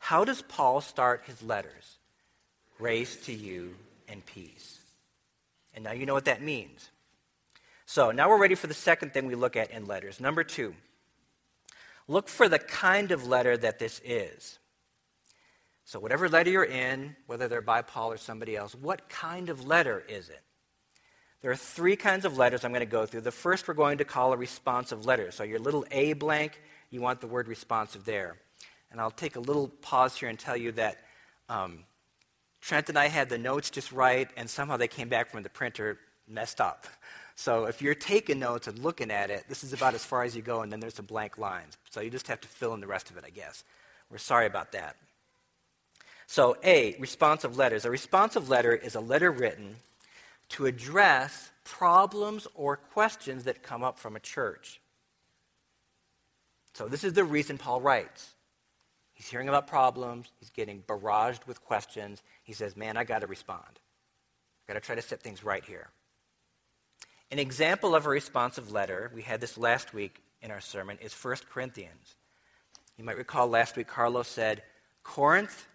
How 0.00 0.24
does 0.24 0.42
Paul 0.42 0.80
start 0.80 1.22
his 1.26 1.40
letters? 1.44 1.98
Grace 2.76 3.24
to 3.26 3.32
you 3.32 3.76
and 4.08 4.26
peace. 4.26 4.80
And 5.74 5.84
now 5.84 5.92
you 5.92 6.06
know 6.06 6.14
what 6.14 6.24
that 6.24 6.42
means. 6.42 6.90
So 7.86 8.10
now 8.10 8.28
we're 8.28 8.40
ready 8.40 8.56
for 8.56 8.66
the 8.66 8.74
second 8.74 9.12
thing 9.12 9.26
we 9.28 9.36
look 9.36 9.54
at 9.54 9.70
in 9.70 9.86
letters. 9.86 10.18
Number 10.18 10.42
two, 10.42 10.74
look 12.10 12.28
for 12.28 12.48
the 12.48 12.58
kind 12.58 13.12
of 13.12 13.26
letter 13.26 13.56
that 13.56 13.78
this 13.78 14.00
is. 14.04 14.58
So, 15.84 15.98
whatever 15.98 16.28
letter 16.28 16.50
you're 16.50 16.64
in, 16.64 17.16
whether 17.26 17.48
they're 17.48 17.62
by 17.62 17.82
Paul 17.82 18.12
or 18.12 18.16
somebody 18.16 18.56
else, 18.56 18.74
what 18.74 19.08
kind 19.08 19.48
of 19.48 19.66
letter 19.66 20.04
is 20.08 20.28
it? 20.28 20.42
There 21.40 21.50
are 21.50 21.56
three 21.56 21.96
kinds 21.96 22.24
of 22.24 22.36
letters 22.36 22.64
I'm 22.64 22.72
going 22.72 22.80
to 22.80 22.86
go 22.86 23.06
through. 23.06 23.22
The 23.22 23.30
first 23.30 23.66
we're 23.66 23.74
going 23.74 23.98
to 23.98 24.04
call 24.04 24.32
a 24.32 24.36
responsive 24.36 25.06
letter. 25.06 25.30
So, 25.30 25.42
your 25.42 25.58
little 25.58 25.86
A 25.90 26.12
blank, 26.12 26.60
you 26.90 27.00
want 27.00 27.20
the 27.20 27.26
word 27.26 27.48
responsive 27.48 28.04
there. 28.04 28.36
And 28.90 29.00
I'll 29.00 29.10
take 29.10 29.36
a 29.36 29.40
little 29.40 29.68
pause 29.68 30.16
here 30.16 30.28
and 30.28 30.38
tell 30.38 30.56
you 30.56 30.72
that 30.72 30.98
um, 31.48 31.84
Trent 32.60 32.88
and 32.88 32.98
I 32.98 33.08
had 33.08 33.28
the 33.28 33.38
notes 33.38 33.70
just 33.70 33.92
right, 33.92 34.28
and 34.36 34.50
somehow 34.50 34.76
they 34.76 34.88
came 34.88 35.08
back 35.08 35.30
from 35.30 35.42
the 35.42 35.48
printer 35.48 35.98
messed 36.28 36.60
up. 36.60 36.86
So 37.40 37.64
if 37.64 37.80
you're 37.80 37.94
taking 37.94 38.38
notes 38.38 38.68
and 38.68 38.78
looking 38.80 39.10
at 39.10 39.30
it, 39.30 39.46
this 39.48 39.64
is 39.64 39.72
about 39.72 39.94
as 39.94 40.04
far 40.04 40.24
as 40.24 40.36
you 40.36 40.42
go, 40.42 40.60
and 40.60 40.70
then 40.70 40.78
there's 40.78 40.96
some 40.96 41.06
blank 41.06 41.38
lines. 41.38 41.78
So 41.88 42.02
you 42.02 42.10
just 42.10 42.28
have 42.28 42.42
to 42.42 42.48
fill 42.48 42.74
in 42.74 42.80
the 42.80 42.86
rest 42.86 43.08
of 43.08 43.16
it, 43.16 43.24
I 43.26 43.30
guess. 43.30 43.64
We're 44.10 44.18
sorry 44.18 44.44
about 44.44 44.72
that. 44.72 44.96
So, 46.26 46.58
A, 46.62 46.96
responsive 46.98 47.56
letters. 47.56 47.86
A 47.86 47.90
responsive 47.90 48.50
letter 48.50 48.74
is 48.74 48.94
a 48.94 49.00
letter 49.00 49.30
written 49.30 49.76
to 50.50 50.66
address 50.66 51.50
problems 51.64 52.46
or 52.54 52.76
questions 52.76 53.44
that 53.44 53.62
come 53.62 53.82
up 53.82 53.98
from 53.98 54.16
a 54.16 54.20
church. 54.20 54.78
So, 56.74 56.88
this 56.88 57.04
is 57.04 57.14
the 57.14 57.24
reason 57.24 57.56
Paul 57.56 57.80
writes. 57.80 58.34
He's 59.14 59.28
hearing 59.28 59.48
about 59.48 59.66
problems, 59.66 60.28
he's 60.40 60.50
getting 60.50 60.82
barraged 60.86 61.46
with 61.46 61.64
questions. 61.64 62.22
He 62.42 62.52
says, 62.52 62.76
Man, 62.76 62.98
I 62.98 63.04
got 63.04 63.22
to 63.22 63.26
respond. 63.26 63.64
I've 63.64 64.66
got 64.66 64.74
to 64.74 64.80
try 64.80 64.94
to 64.94 65.00
set 65.02 65.22
things 65.22 65.42
right 65.42 65.64
here. 65.64 65.88
An 67.30 67.38
example 67.38 67.94
of 67.94 68.06
a 68.06 68.10
responsive 68.10 68.72
letter, 68.72 69.10
we 69.14 69.22
had 69.22 69.40
this 69.40 69.56
last 69.56 69.94
week 69.94 70.20
in 70.42 70.50
our 70.50 70.60
sermon, 70.60 70.98
is 71.00 71.12
1 71.12 71.36
Corinthians. 71.52 72.16
You 72.96 73.04
might 73.04 73.16
recall 73.16 73.46
last 73.46 73.76
week 73.76 73.86
Carlos 73.86 74.26
said, 74.26 74.62
Corinth, 75.04 75.66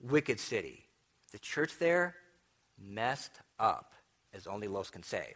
wicked 0.00 0.38
city. 0.38 0.84
The 1.32 1.38
church 1.38 1.78
there, 1.78 2.14
messed 2.78 3.32
up, 3.58 3.92
as 4.32 4.46
only 4.46 4.68
Los 4.68 4.90
can 4.90 5.02
say. 5.02 5.34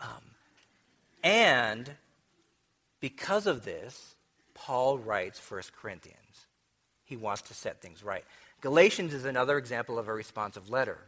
Um, 0.00 0.22
and 1.22 1.90
because 3.00 3.46
of 3.46 3.64
this, 3.64 4.14
Paul 4.54 4.98
writes 4.98 5.38
1 5.50 5.62
Corinthians. 5.80 6.46
He 7.04 7.16
wants 7.16 7.42
to 7.42 7.54
set 7.54 7.82
things 7.82 8.02
right. 8.02 8.24
Galatians 8.62 9.12
is 9.12 9.26
another 9.26 9.58
example 9.58 9.98
of 9.98 10.08
a 10.08 10.14
responsive 10.14 10.70
letter. 10.70 10.98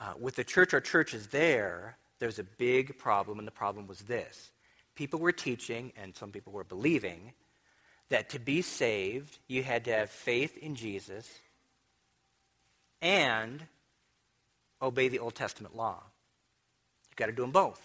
Uh, 0.00 0.12
with 0.18 0.36
the 0.36 0.44
church 0.44 0.72
or 0.72 0.80
churches 0.80 1.28
there, 1.28 1.96
there's 2.18 2.38
a 2.38 2.44
big 2.44 2.98
problem, 2.98 3.38
and 3.38 3.46
the 3.46 3.52
problem 3.52 3.86
was 3.86 4.00
this. 4.00 4.50
People 4.94 5.20
were 5.20 5.32
teaching, 5.32 5.92
and 6.00 6.14
some 6.16 6.30
people 6.30 6.52
were 6.52 6.64
believing, 6.64 7.32
that 8.08 8.30
to 8.30 8.38
be 8.38 8.62
saved, 8.62 9.38
you 9.48 9.62
had 9.62 9.84
to 9.84 9.92
have 9.92 10.10
faith 10.10 10.56
in 10.56 10.74
Jesus 10.74 11.28
and 13.02 13.64
obey 14.80 15.08
the 15.08 15.18
Old 15.18 15.34
Testament 15.34 15.76
law. 15.76 16.02
You've 17.08 17.16
got 17.16 17.26
to 17.26 17.32
do 17.32 17.42
them 17.42 17.50
both, 17.50 17.80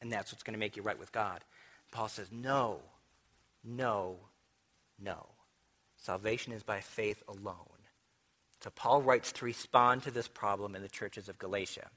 and 0.00 0.10
that's 0.12 0.32
what's 0.32 0.42
going 0.42 0.54
to 0.54 0.58
make 0.58 0.76
you 0.76 0.82
right 0.82 0.98
with 0.98 1.12
God. 1.12 1.44
Paul 1.92 2.08
says, 2.08 2.28
no, 2.32 2.80
no, 3.64 4.16
no. 5.02 5.26
Salvation 5.96 6.52
is 6.52 6.62
by 6.62 6.80
faith 6.80 7.22
alone. 7.28 7.77
So 8.62 8.70
Paul 8.70 9.02
writes 9.02 9.32
to 9.32 9.44
respond 9.44 10.02
to 10.02 10.10
this 10.10 10.28
problem 10.28 10.74
in 10.74 10.82
the 10.82 10.88
churches 10.88 11.28
of 11.28 11.38
Galatia. 11.38 11.88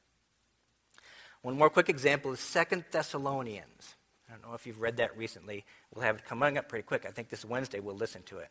One 1.42 1.58
more 1.58 1.70
quick 1.70 1.90
example 1.90 2.32
is 2.32 2.40
Second 2.40 2.86
Thessalonians. 2.92 3.96
I 4.30 4.34
don't 4.34 4.48
know 4.48 4.54
if 4.54 4.68
you've 4.68 4.80
read 4.80 4.98
that 4.98 5.18
recently. 5.18 5.66
We'll 5.94 6.06
have 6.06 6.18
it 6.18 6.26
coming 6.26 6.58
up 6.58 6.70
pretty 6.70 6.84
quick. 6.84 7.06
I 7.08 7.12
think 7.12 7.30
this 7.30 7.44
Wednesday 7.44 7.80
we'll 7.80 7.96
listen 7.96 8.22
to 8.24 8.38
it. 8.38 8.50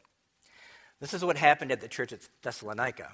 This 1.01 1.15
is 1.15 1.25
what 1.25 1.37
happened 1.37 1.73
at 1.73 1.81
the 1.81 1.89
church 1.89 2.13
at 2.13 2.29
Thessalonica. 2.43 3.13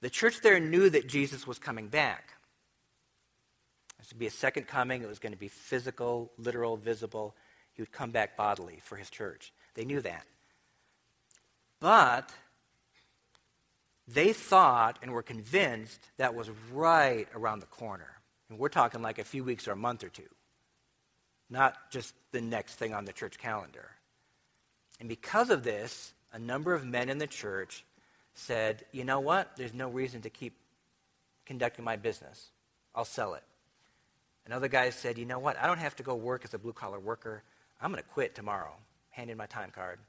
The 0.00 0.10
church 0.10 0.40
there 0.40 0.60
knew 0.60 0.88
that 0.90 1.08
Jesus 1.08 1.46
was 1.46 1.58
coming 1.58 1.88
back. 1.88 2.34
Was 3.98 4.08
to 4.08 4.14
be 4.14 4.26
a 4.26 4.30
second 4.30 4.66
coming. 4.66 5.02
It 5.02 5.08
was 5.08 5.18
going 5.18 5.32
to 5.32 5.38
be 5.38 5.48
physical, 5.48 6.30
literal, 6.38 6.76
visible. 6.76 7.34
He 7.72 7.82
would 7.82 7.92
come 7.92 8.10
back 8.10 8.36
bodily 8.36 8.80
for 8.82 8.96
his 8.96 9.10
church. 9.10 9.52
They 9.74 9.84
knew 9.84 10.00
that. 10.02 10.24
But 11.80 12.32
they 14.06 14.32
thought 14.32 14.98
and 15.02 15.12
were 15.12 15.22
convinced 15.22 16.00
that 16.16 16.34
was 16.34 16.50
right 16.72 17.26
around 17.34 17.60
the 17.60 17.66
corner. 17.66 18.20
And 18.48 18.58
we're 18.58 18.68
talking 18.68 19.02
like 19.02 19.18
a 19.18 19.24
few 19.24 19.44
weeks 19.44 19.66
or 19.66 19.72
a 19.72 19.76
month 19.76 20.04
or 20.04 20.08
two, 20.08 20.28
not 21.48 21.90
just 21.90 22.14
the 22.32 22.40
next 22.40 22.74
thing 22.74 22.92
on 22.92 23.04
the 23.04 23.12
church 23.12 23.38
calendar. 23.38 23.90
And 25.00 25.08
because 25.08 25.50
of 25.50 25.62
this, 25.62 26.12
a 26.32 26.38
number 26.38 26.74
of 26.74 26.84
men 26.84 27.08
in 27.08 27.18
the 27.18 27.26
church 27.26 27.84
said, 28.34 28.84
you 28.92 29.04
know 29.04 29.20
what? 29.20 29.56
There's 29.56 29.74
no 29.74 29.88
reason 29.88 30.22
to 30.22 30.30
keep 30.30 30.56
conducting 31.46 31.84
my 31.84 31.96
business. 31.96 32.50
I'll 32.94 33.04
sell 33.04 33.34
it. 33.34 33.42
Another 34.46 34.68
guy 34.68 34.90
said, 34.90 35.16
you 35.16 35.24
know 35.24 35.38
what? 35.38 35.56
I 35.58 35.66
don't 35.66 35.78
have 35.78 35.96
to 35.96 36.02
go 36.02 36.14
work 36.14 36.44
as 36.44 36.52
a 36.52 36.58
blue 36.58 36.72
collar 36.72 36.98
worker. 36.98 37.42
I'm 37.80 37.90
going 37.90 38.02
to 38.02 38.08
quit 38.08 38.34
tomorrow. 38.34 38.74
Hand 39.10 39.30
in 39.30 39.38
my 39.38 39.46
time 39.46 39.70
card, 39.70 40.00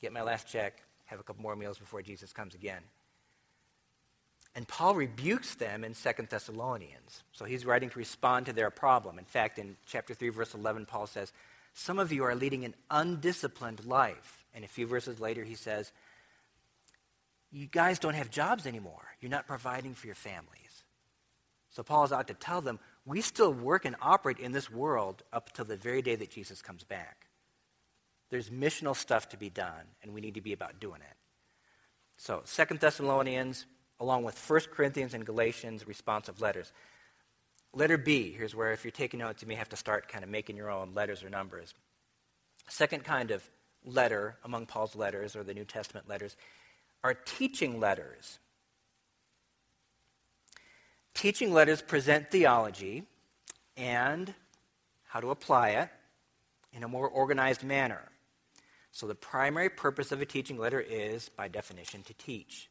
get 0.00 0.12
my 0.12 0.22
last 0.22 0.48
check, 0.48 0.82
have 1.06 1.20
a 1.20 1.22
couple 1.22 1.42
more 1.42 1.56
meals 1.56 1.78
before 1.78 2.02
Jesus 2.02 2.32
comes 2.32 2.54
again. 2.54 2.82
And 4.54 4.68
Paul 4.68 4.94
rebukes 4.94 5.56
them 5.56 5.82
in 5.82 5.94
Second 5.94 6.28
Thessalonians. 6.28 7.24
So 7.32 7.44
he's 7.44 7.66
writing 7.66 7.90
to 7.90 7.98
respond 7.98 8.46
to 8.46 8.52
their 8.52 8.70
problem. 8.70 9.18
In 9.18 9.24
fact, 9.24 9.58
in 9.58 9.76
chapter 9.86 10.14
3, 10.14 10.28
verse 10.28 10.54
11, 10.54 10.86
Paul 10.86 11.06
says, 11.06 11.32
Some 11.72 11.98
of 11.98 12.12
you 12.12 12.22
are 12.24 12.36
leading 12.36 12.64
an 12.64 12.74
undisciplined 12.90 13.84
life. 13.84 14.44
And 14.54 14.64
a 14.64 14.68
few 14.68 14.86
verses 14.86 15.18
later, 15.18 15.42
he 15.42 15.56
says, 15.56 15.90
You 17.50 17.66
guys 17.66 17.98
don't 17.98 18.14
have 18.14 18.30
jobs 18.30 18.66
anymore. 18.66 19.04
You're 19.20 19.30
not 19.30 19.48
providing 19.48 19.94
for 19.94 20.06
your 20.06 20.14
families. 20.14 20.84
So 21.70 21.82
Paul 21.82 22.04
is 22.04 22.12
out 22.12 22.28
to 22.28 22.34
tell 22.34 22.60
them, 22.60 22.78
we 23.04 23.20
still 23.20 23.52
work 23.52 23.84
and 23.84 23.96
operate 24.00 24.38
in 24.38 24.52
this 24.52 24.70
world 24.70 25.24
up 25.32 25.52
till 25.52 25.64
the 25.64 25.76
very 25.76 26.02
day 26.02 26.14
that 26.14 26.30
Jesus 26.30 26.62
comes 26.62 26.84
back. 26.84 27.23
There's 28.34 28.50
missional 28.50 28.96
stuff 28.96 29.28
to 29.28 29.36
be 29.36 29.48
done, 29.48 29.84
and 30.02 30.12
we 30.12 30.20
need 30.20 30.34
to 30.34 30.40
be 30.40 30.52
about 30.52 30.80
doing 30.80 31.00
it. 31.00 31.16
So, 32.16 32.42
Second 32.44 32.80
Thessalonians, 32.80 33.64
along 34.00 34.24
with 34.24 34.36
First 34.36 34.72
Corinthians 34.72 35.14
and 35.14 35.24
Galatians, 35.24 35.86
responsive 35.86 36.40
letters. 36.40 36.72
Letter 37.72 37.96
B, 37.96 38.32
here's 38.36 38.52
where 38.52 38.72
if 38.72 38.82
you're 38.82 38.90
taking 38.90 39.20
notes, 39.20 39.40
you 39.40 39.46
may 39.46 39.54
have 39.54 39.68
to 39.68 39.76
start 39.76 40.08
kind 40.08 40.24
of 40.24 40.30
making 40.30 40.56
your 40.56 40.68
own 40.68 40.94
letters 40.94 41.22
or 41.22 41.30
numbers. 41.30 41.74
Second 42.68 43.04
kind 43.04 43.30
of 43.30 43.48
letter 43.84 44.36
among 44.42 44.66
Paul's 44.66 44.96
letters 44.96 45.36
or 45.36 45.44
the 45.44 45.54
New 45.54 45.64
Testament 45.64 46.08
letters 46.08 46.36
are 47.04 47.14
teaching 47.14 47.78
letters. 47.78 48.40
Teaching 51.14 51.52
letters 51.52 51.82
present 51.82 52.32
theology 52.32 53.04
and 53.76 54.34
how 55.04 55.20
to 55.20 55.30
apply 55.30 55.68
it 55.68 55.88
in 56.72 56.82
a 56.82 56.88
more 56.88 57.06
organized 57.06 57.62
manner. 57.62 58.10
So, 58.94 59.08
the 59.08 59.16
primary 59.16 59.70
purpose 59.70 60.12
of 60.12 60.22
a 60.22 60.24
teaching 60.24 60.56
letter 60.56 60.80
is, 60.80 61.28
by 61.28 61.48
definition, 61.48 62.04
to 62.04 62.14
teach, 62.14 62.70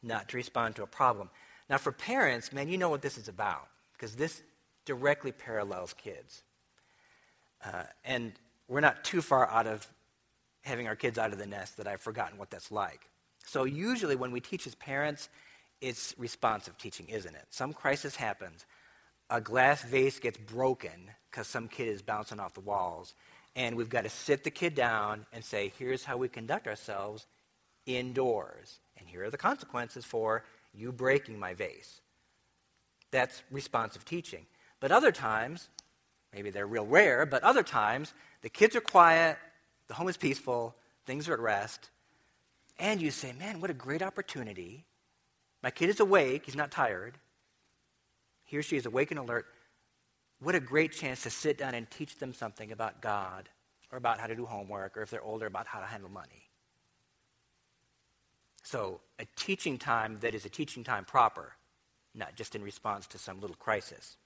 not 0.00 0.28
to 0.28 0.36
respond 0.36 0.76
to 0.76 0.84
a 0.84 0.86
problem. 0.86 1.28
Now, 1.68 1.76
for 1.76 1.90
parents, 1.90 2.52
man, 2.52 2.68
you 2.68 2.78
know 2.78 2.88
what 2.88 3.02
this 3.02 3.18
is 3.18 3.26
about, 3.26 3.66
because 3.94 4.14
this 4.14 4.42
directly 4.84 5.32
parallels 5.32 5.92
kids. 5.92 6.44
Uh, 7.64 7.82
and 8.04 8.32
we're 8.68 8.80
not 8.80 9.02
too 9.02 9.20
far 9.20 9.50
out 9.50 9.66
of 9.66 9.88
having 10.62 10.86
our 10.86 10.94
kids 10.94 11.18
out 11.18 11.32
of 11.32 11.38
the 11.38 11.46
nest 11.46 11.76
that 11.78 11.88
I've 11.88 12.00
forgotten 12.00 12.38
what 12.38 12.50
that's 12.50 12.70
like. 12.70 13.10
So, 13.44 13.64
usually, 13.64 14.14
when 14.14 14.30
we 14.30 14.38
teach 14.38 14.68
as 14.68 14.76
parents, 14.76 15.28
it's 15.80 16.14
responsive 16.16 16.78
teaching, 16.78 17.08
isn't 17.08 17.34
it? 17.34 17.46
Some 17.50 17.72
crisis 17.72 18.14
happens. 18.14 18.66
A 19.30 19.40
glass 19.40 19.82
vase 19.82 20.20
gets 20.20 20.38
broken 20.38 21.10
because 21.28 21.48
some 21.48 21.66
kid 21.66 21.88
is 21.88 22.02
bouncing 22.02 22.38
off 22.38 22.54
the 22.54 22.60
walls. 22.60 23.14
And 23.56 23.76
we've 23.76 23.88
got 23.88 24.04
to 24.04 24.10
sit 24.10 24.44
the 24.44 24.50
kid 24.50 24.74
down 24.74 25.26
and 25.32 25.44
say, 25.44 25.72
here's 25.78 26.04
how 26.04 26.16
we 26.16 26.28
conduct 26.28 26.66
ourselves 26.66 27.26
indoors. 27.86 28.78
And 28.98 29.08
here 29.08 29.24
are 29.24 29.30
the 29.30 29.38
consequences 29.38 30.04
for 30.04 30.44
you 30.72 30.92
breaking 30.92 31.38
my 31.38 31.54
vase. 31.54 32.00
That's 33.10 33.42
responsive 33.50 34.04
teaching. 34.04 34.46
But 34.78 34.92
other 34.92 35.10
times, 35.10 35.68
maybe 36.32 36.50
they're 36.50 36.66
real 36.66 36.86
rare, 36.86 37.26
but 37.26 37.42
other 37.42 37.62
times, 37.62 38.14
the 38.42 38.48
kids 38.48 38.76
are 38.76 38.80
quiet, 38.80 39.36
the 39.88 39.94
home 39.94 40.08
is 40.08 40.16
peaceful, 40.16 40.76
things 41.06 41.28
are 41.28 41.34
at 41.34 41.40
rest, 41.40 41.90
and 42.78 43.02
you 43.02 43.10
say, 43.10 43.32
man, 43.32 43.60
what 43.60 43.70
a 43.70 43.74
great 43.74 44.00
opportunity 44.00 44.84
my 45.62 45.70
kid 45.70 45.90
is 45.90 46.00
awake, 46.00 46.46
he's 46.46 46.56
not 46.56 46.70
tired. 46.70 47.18
He 48.44 48.56
or 48.56 48.62
she 48.62 48.76
is 48.76 48.86
awake 48.86 49.10
and 49.10 49.20
alert. 49.20 49.46
What 50.40 50.54
a 50.54 50.60
great 50.60 50.92
chance 50.92 51.22
to 51.24 51.30
sit 51.30 51.58
down 51.58 51.74
and 51.74 51.88
teach 51.90 52.16
them 52.16 52.32
something 52.32 52.72
about 52.72 53.02
God 53.02 53.48
or 53.92 53.98
about 53.98 54.18
how 54.18 54.26
to 54.26 54.34
do 54.34 54.46
homework 54.46 54.96
or 54.96 55.02
if 55.02 55.10
they're 55.10 55.22
older, 55.22 55.46
about 55.46 55.66
how 55.66 55.80
to 55.80 55.86
handle 55.86 56.10
money. 56.10 56.48
So, 58.62 59.00
a 59.18 59.26
teaching 59.36 59.78
time 59.78 60.18
that 60.20 60.34
is 60.34 60.44
a 60.44 60.48
teaching 60.48 60.84
time 60.84 61.04
proper, 61.04 61.54
not 62.14 62.36
just 62.36 62.54
in 62.54 62.62
response 62.62 63.06
to 63.08 63.18
some 63.18 63.40
little 63.40 63.56
crisis. 63.56 64.16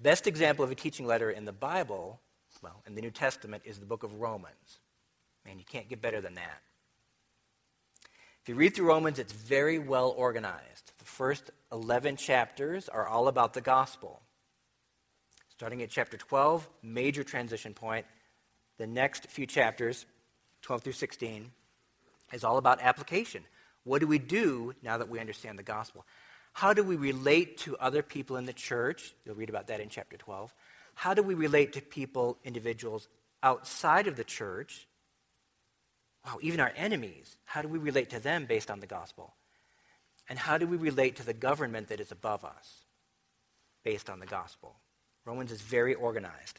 Best 0.00 0.26
example 0.26 0.64
of 0.64 0.70
a 0.70 0.76
teaching 0.76 1.06
letter 1.06 1.30
in 1.30 1.44
the 1.44 1.52
Bible, 1.52 2.20
well, 2.62 2.82
in 2.86 2.94
the 2.94 3.02
New 3.02 3.10
Testament, 3.10 3.62
is 3.66 3.78
the 3.78 3.86
book 3.86 4.04
of 4.04 4.20
Romans. 4.20 4.78
Man, 5.44 5.58
you 5.58 5.64
can't 5.64 5.88
get 5.88 6.00
better 6.00 6.20
than 6.20 6.34
that. 6.36 6.62
If 8.42 8.48
you 8.48 8.54
read 8.54 8.74
through 8.74 8.88
Romans, 8.88 9.18
it's 9.18 9.32
very 9.32 9.78
well 9.78 10.14
organized. 10.16 10.92
The 10.98 11.04
first 11.04 11.50
11 11.72 12.16
chapters 12.16 12.88
are 12.88 13.06
all 13.06 13.28
about 13.28 13.54
the 13.54 13.60
gospel. 13.60 14.22
Starting 15.58 15.82
at 15.82 15.90
chapter 15.90 16.16
12, 16.16 16.68
major 16.84 17.24
transition 17.24 17.74
point. 17.74 18.06
The 18.76 18.86
next 18.86 19.26
few 19.26 19.44
chapters, 19.44 20.06
12 20.62 20.82
through 20.82 20.92
16, 20.92 21.50
is 22.32 22.44
all 22.44 22.58
about 22.58 22.80
application. 22.80 23.42
What 23.82 23.98
do 23.98 24.06
we 24.06 24.20
do 24.20 24.72
now 24.84 24.98
that 24.98 25.08
we 25.08 25.18
understand 25.18 25.58
the 25.58 25.64
gospel? 25.64 26.06
How 26.52 26.74
do 26.74 26.84
we 26.84 26.94
relate 26.94 27.58
to 27.58 27.76
other 27.78 28.04
people 28.04 28.36
in 28.36 28.46
the 28.46 28.52
church? 28.52 29.12
You'll 29.24 29.34
read 29.34 29.48
about 29.48 29.66
that 29.66 29.80
in 29.80 29.88
chapter 29.88 30.16
12. 30.16 30.54
How 30.94 31.12
do 31.12 31.24
we 31.24 31.34
relate 31.34 31.72
to 31.72 31.82
people, 31.82 32.38
individuals 32.44 33.08
outside 33.42 34.06
of 34.06 34.14
the 34.14 34.22
church? 34.22 34.86
wow, 36.24 36.38
even 36.40 36.60
our 36.60 36.72
enemies, 36.76 37.36
how 37.44 37.62
do 37.62 37.68
we 37.68 37.80
relate 37.80 38.10
to 38.10 38.20
them 38.20 38.46
based 38.46 38.70
on 38.70 38.78
the 38.78 38.86
gospel? 38.86 39.34
And 40.28 40.38
how 40.38 40.56
do 40.56 40.68
we 40.68 40.76
relate 40.76 41.16
to 41.16 41.26
the 41.26 41.34
government 41.34 41.88
that 41.88 41.98
is 41.98 42.12
above 42.12 42.44
us 42.44 42.84
based 43.82 44.08
on 44.08 44.20
the 44.20 44.26
gospel? 44.26 44.76
Romans 45.28 45.52
is 45.52 45.60
very 45.60 45.94
organized. 45.94 46.58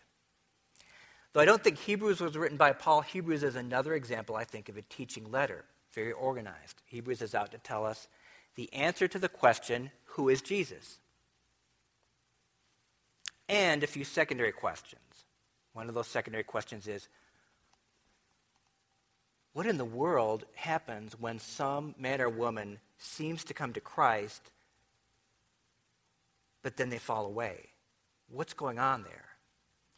Though 1.34 1.42
I 1.42 1.46
don't 1.46 1.64
think 1.64 1.80
Hebrews 1.80 2.22
was 2.22 2.38
written 2.38 2.58
by 2.58 2.72
Paul, 2.72 3.02
Hebrews 3.02 3.42
is 3.42 3.56
another 3.56 3.96
example, 3.96 4.36
I 4.36 4.44
think, 4.44 4.70
of 4.70 4.78
a 4.78 4.84
teaching 4.84 5.32
letter, 5.32 5.66
very 5.96 6.12
organized. 6.12 6.84
Hebrews 6.86 7.24
is 7.24 7.34
out 7.34 7.52
to 7.52 7.58
tell 7.58 7.84
us 7.84 8.08
the 8.54 8.72
answer 8.72 9.08
to 9.08 9.18
the 9.18 9.28
question, 9.28 9.90
who 10.06 10.30
is 10.30 10.44
Jesus? 10.44 11.00
And 13.48 13.84
a 13.84 13.88
few 13.88 14.04
secondary 14.04 14.52
questions. 14.52 15.02
One 15.74 15.90
of 15.90 15.96
those 15.96 16.08
secondary 16.08 16.44
questions 16.44 16.88
is, 16.88 17.08
what 19.54 19.66
in 19.66 19.80
the 19.80 19.86
world 19.86 20.46
happens 20.54 21.20
when 21.20 21.40
some 21.40 21.96
man 21.98 22.22
or 22.22 22.30
woman 22.30 22.78
seems 23.00 23.44
to 23.46 23.56
come 23.56 23.74
to 23.74 23.82
Christ, 23.82 24.52
but 26.62 26.78
then 26.78 26.90
they 26.90 27.00
fall 27.00 27.26
away? 27.26 27.70
What's 28.32 28.54
going 28.54 28.80
on 28.80 29.04
there? 29.04 29.26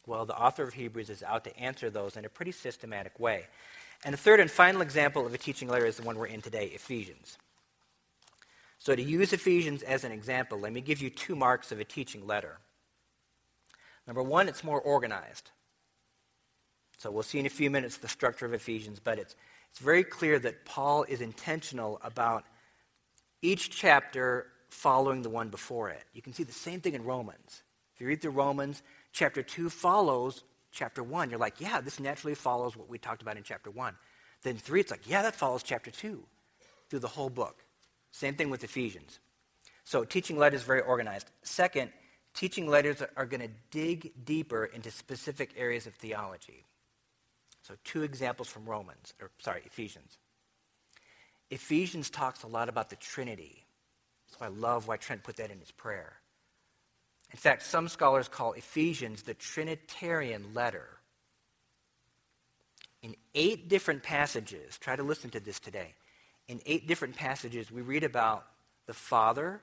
Well, 0.08 0.26
the 0.26 0.38
author 0.38 0.64
of 0.64 0.74
Hebrews 0.74 1.10
is 1.10 1.24
out 1.24 1.44
to 1.44 1.58
answer 1.58 1.90
those 1.90 2.18
in 2.18 2.26
a 2.26 2.30
pretty 2.30 2.52
systematic 2.52 3.20
way. 3.20 3.46
And 4.04 4.14
the 4.14 4.18
third 4.18 4.40
and 4.40 4.50
final 4.50 4.82
example 4.82 5.26
of 5.26 5.34
a 5.34 5.38
teaching 5.38 5.68
letter 5.68 5.86
is 5.86 5.98
the 5.98 6.04
one 6.04 6.18
we're 6.18 6.26
in 6.26 6.42
today 6.42 6.68
Ephesians. 6.68 7.38
So, 8.80 8.96
to 8.96 9.02
use 9.02 9.32
Ephesians 9.32 9.84
as 9.84 10.04
an 10.04 10.12
example, 10.12 10.60
let 10.60 10.74
me 10.74 10.82
give 10.82 11.02
you 11.02 11.12
two 11.12 11.36
marks 11.36 11.72
of 11.72 11.80
a 11.80 11.84
teaching 11.84 12.26
letter. 12.26 12.58
Number 14.08 14.24
one, 14.24 14.50
it's 14.50 14.64
more 14.64 14.82
organized. 14.82 15.52
So, 16.98 17.12
we'll 17.12 17.22
see 17.22 17.38
in 17.38 17.46
a 17.46 17.50
few 17.50 17.70
minutes 17.70 17.98
the 17.98 18.08
structure 18.08 18.48
of 18.48 18.56
Ephesians, 18.56 19.00
but 19.00 19.20
it's 19.20 19.36
it's 19.70 19.80
very 19.80 20.04
clear 20.04 20.38
that 20.40 20.66
Paul 20.66 21.04
is 21.04 21.22
intentional 21.22 22.00
about 22.04 22.44
each 23.42 23.70
chapter 23.70 24.48
following 24.70 25.22
the 25.22 25.30
one 25.30 25.50
before 25.50 25.90
it. 25.90 26.04
You 26.14 26.22
can 26.22 26.34
see 26.34 26.44
the 26.44 26.52
same 26.52 26.82
thing 26.82 26.94
in 26.94 27.06
Romans. 27.06 27.64
You 28.02 28.08
read 28.08 28.20
through 28.20 28.32
Romans, 28.32 28.82
chapter 29.12 29.44
2 29.44 29.70
follows 29.70 30.44
chapter 30.72 31.04
1. 31.04 31.30
You're 31.30 31.38
like, 31.38 31.62
yeah, 31.62 31.82
this 31.82 32.00
naturally 32.00 32.34
follows 32.34 32.76
what 32.76 32.90
we 32.90 32.98
talked 32.98 33.22
about 33.22 33.38
in 33.38 33.44
chapter 33.44 33.70
1. 33.70 33.96
Then 34.42 34.58
3, 34.58 34.80
it's 34.80 34.90
like, 34.90 35.08
yeah, 35.08 35.22
that 35.22 35.36
follows 35.36 35.62
chapter 35.62 35.92
2 35.92 36.20
through 36.90 37.00
the 37.00 37.08
whole 37.08 37.30
book. 37.30 37.64
Same 38.12 38.34
thing 38.34 38.50
with 38.50 38.64
Ephesians. 38.64 39.20
So, 39.84 40.04
teaching 40.04 40.40
letters 40.40 40.64
very 40.64 40.82
organized. 40.82 41.30
Second, 41.44 41.92
teaching 42.34 42.68
letters 42.68 43.04
are 43.16 43.26
going 43.28 43.42
to 43.42 43.50
dig 43.70 44.12
deeper 44.26 44.66
into 44.66 44.90
specific 44.90 45.52
areas 45.56 45.86
of 45.86 45.94
theology. 45.94 46.66
So, 47.62 47.76
two 47.84 48.02
examples 48.02 48.48
from 48.48 48.66
Romans, 48.66 49.14
or 49.22 49.30
sorry, 49.38 49.62
Ephesians. 49.66 50.18
Ephesians 51.52 52.10
talks 52.10 52.42
a 52.42 52.48
lot 52.48 52.68
about 52.68 52.90
the 52.90 52.96
Trinity. 52.96 53.68
So 54.26 54.38
I 54.42 54.48
love 54.48 54.88
why 54.88 54.98
Trent 54.98 55.24
put 55.24 55.36
that 55.36 55.52
in 55.52 55.60
his 55.60 55.72
prayer. 55.72 56.21
In 57.32 57.38
fact, 57.38 57.64
some 57.64 57.88
scholars 57.88 58.28
call 58.28 58.54
Ephesians 58.54 59.24
the 59.24 59.34
Trinitarian 59.34 60.54
letter. 60.54 60.88
In 63.02 63.16
eight 63.34 63.68
different 63.68 64.04
passages, 64.04 64.78
try 64.78 64.96
to 64.96 65.04
listen 65.04 65.30
to 65.32 65.40
this 65.40 65.60
today. 65.60 65.94
In 66.48 66.62
eight 66.66 66.88
different 66.88 67.16
passages, 67.16 67.72
we 67.72 67.82
read 67.82 68.04
about 68.04 68.46
the 68.86 68.94
Father 68.94 69.62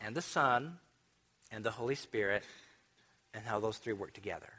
and 0.00 0.14
the 0.14 0.22
Son 0.22 0.78
and 1.50 1.64
the 1.64 1.70
Holy 1.70 1.94
Spirit 1.94 2.42
and 3.32 3.44
how 3.44 3.60
those 3.60 3.78
three 3.78 3.92
work 3.92 4.12
together. 4.12 4.52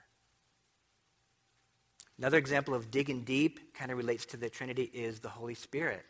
Another 2.18 2.38
example 2.38 2.74
of 2.74 2.90
digging 2.92 3.22
deep, 3.22 3.74
kind 3.74 3.92
of 3.92 3.98
relates 3.98 4.26
to 4.28 4.38
the 4.38 4.50
Trinity, 4.50 4.84
is 4.84 5.20
the 5.20 5.30
Holy 5.30 5.56
Spirit. 5.56 6.06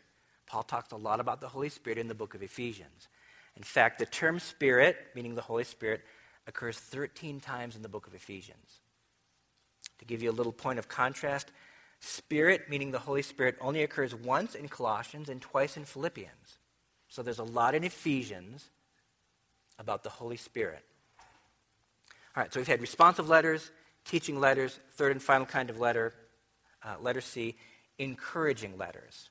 Paul 0.46 0.62
talks 0.62 0.92
a 0.92 0.96
lot 0.96 1.18
about 1.18 1.40
the 1.40 1.48
Holy 1.48 1.70
Spirit 1.70 1.98
in 1.98 2.08
the 2.08 2.14
book 2.14 2.34
of 2.34 2.42
Ephesians. 2.42 3.08
In 3.56 3.62
fact, 3.62 3.98
the 3.98 4.06
term 4.06 4.38
Spirit, 4.38 4.96
meaning 5.14 5.34
the 5.34 5.42
Holy 5.42 5.64
Spirit, 5.64 6.02
occurs 6.46 6.78
13 6.78 7.40
times 7.40 7.76
in 7.76 7.82
the 7.82 7.88
book 7.88 8.06
of 8.06 8.14
Ephesians. 8.14 8.80
To 9.98 10.04
give 10.04 10.22
you 10.22 10.30
a 10.30 10.32
little 10.32 10.52
point 10.52 10.78
of 10.78 10.88
contrast, 10.88 11.50
Spirit, 12.00 12.68
meaning 12.68 12.90
the 12.90 12.98
Holy 12.98 13.22
Spirit, 13.22 13.56
only 13.60 13.82
occurs 13.82 14.14
once 14.14 14.54
in 14.54 14.68
Colossians 14.68 15.28
and 15.28 15.40
twice 15.40 15.76
in 15.76 15.84
Philippians. 15.84 16.58
So 17.08 17.22
there's 17.22 17.38
a 17.38 17.44
lot 17.44 17.74
in 17.74 17.84
Ephesians 17.84 18.68
about 19.78 20.02
the 20.02 20.10
Holy 20.10 20.36
Spirit. 20.36 20.84
All 22.36 22.42
right, 22.42 22.52
so 22.52 22.60
we've 22.60 22.66
had 22.66 22.80
responsive 22.80 23.28
letters, 23.28 23.70
teaching 24.04 24.40
letters, 24.40 24.78
third 24.94 25.12
and 25.12 25.22
final 25.22 25.46
kind 25.46 25.70
of 25.70 25.78
letter, 25.78 26.12
uh, 26.82 26.96
letter 27.00 27.20
C, 27.20 27.56
encouraging 27.98 28.76
letters. 28.76 29.30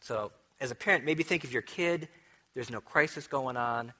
So, 0.00 0.32
as 0.62 0.70
a 0.70 0.76
parent, 0.76 1.04
maybe 1.04 1.24
think 1.24 1.42
of 1.42 1.52
your 1.52 1.60
kid, 1.60 2.08
there's 2.54 2.70
no 2.70 2.80
crisis 2.80 3.26
going 3.26 3.56
on, 3.56 3.92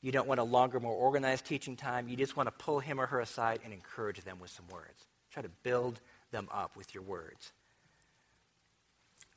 you 0.00 0.10
don't 0.10 0.26
want 0.26 0.40
a 0.40 0.44
longer, 0.44 0.80
more 0.80 0.94
organized 0.94 1.44
teaching 1.44 1.76
time, 1.76 2.08
you 2.08 2.16
just 2.16 2.34
want 2.34 2.46
to 2.46 2.64
pull 2.64 2.80
him 2.80 2.98
or 2.98 3.06
her 3.06 3.20
aside 3.20 3.60
and 3.62 3.74
encourage 3.74 4.22
them 4.22 4.40
with 4.40 4.50
some 4.50 4.66
words. 4.72 5.06
Try 5.30 5.42
to 5.42 5.50
build 5.62 6.00
them 6.30 6.48
up 6.50 6.76
with 6.76 6.94
your 6.94 7.02
words. 7.02 7.52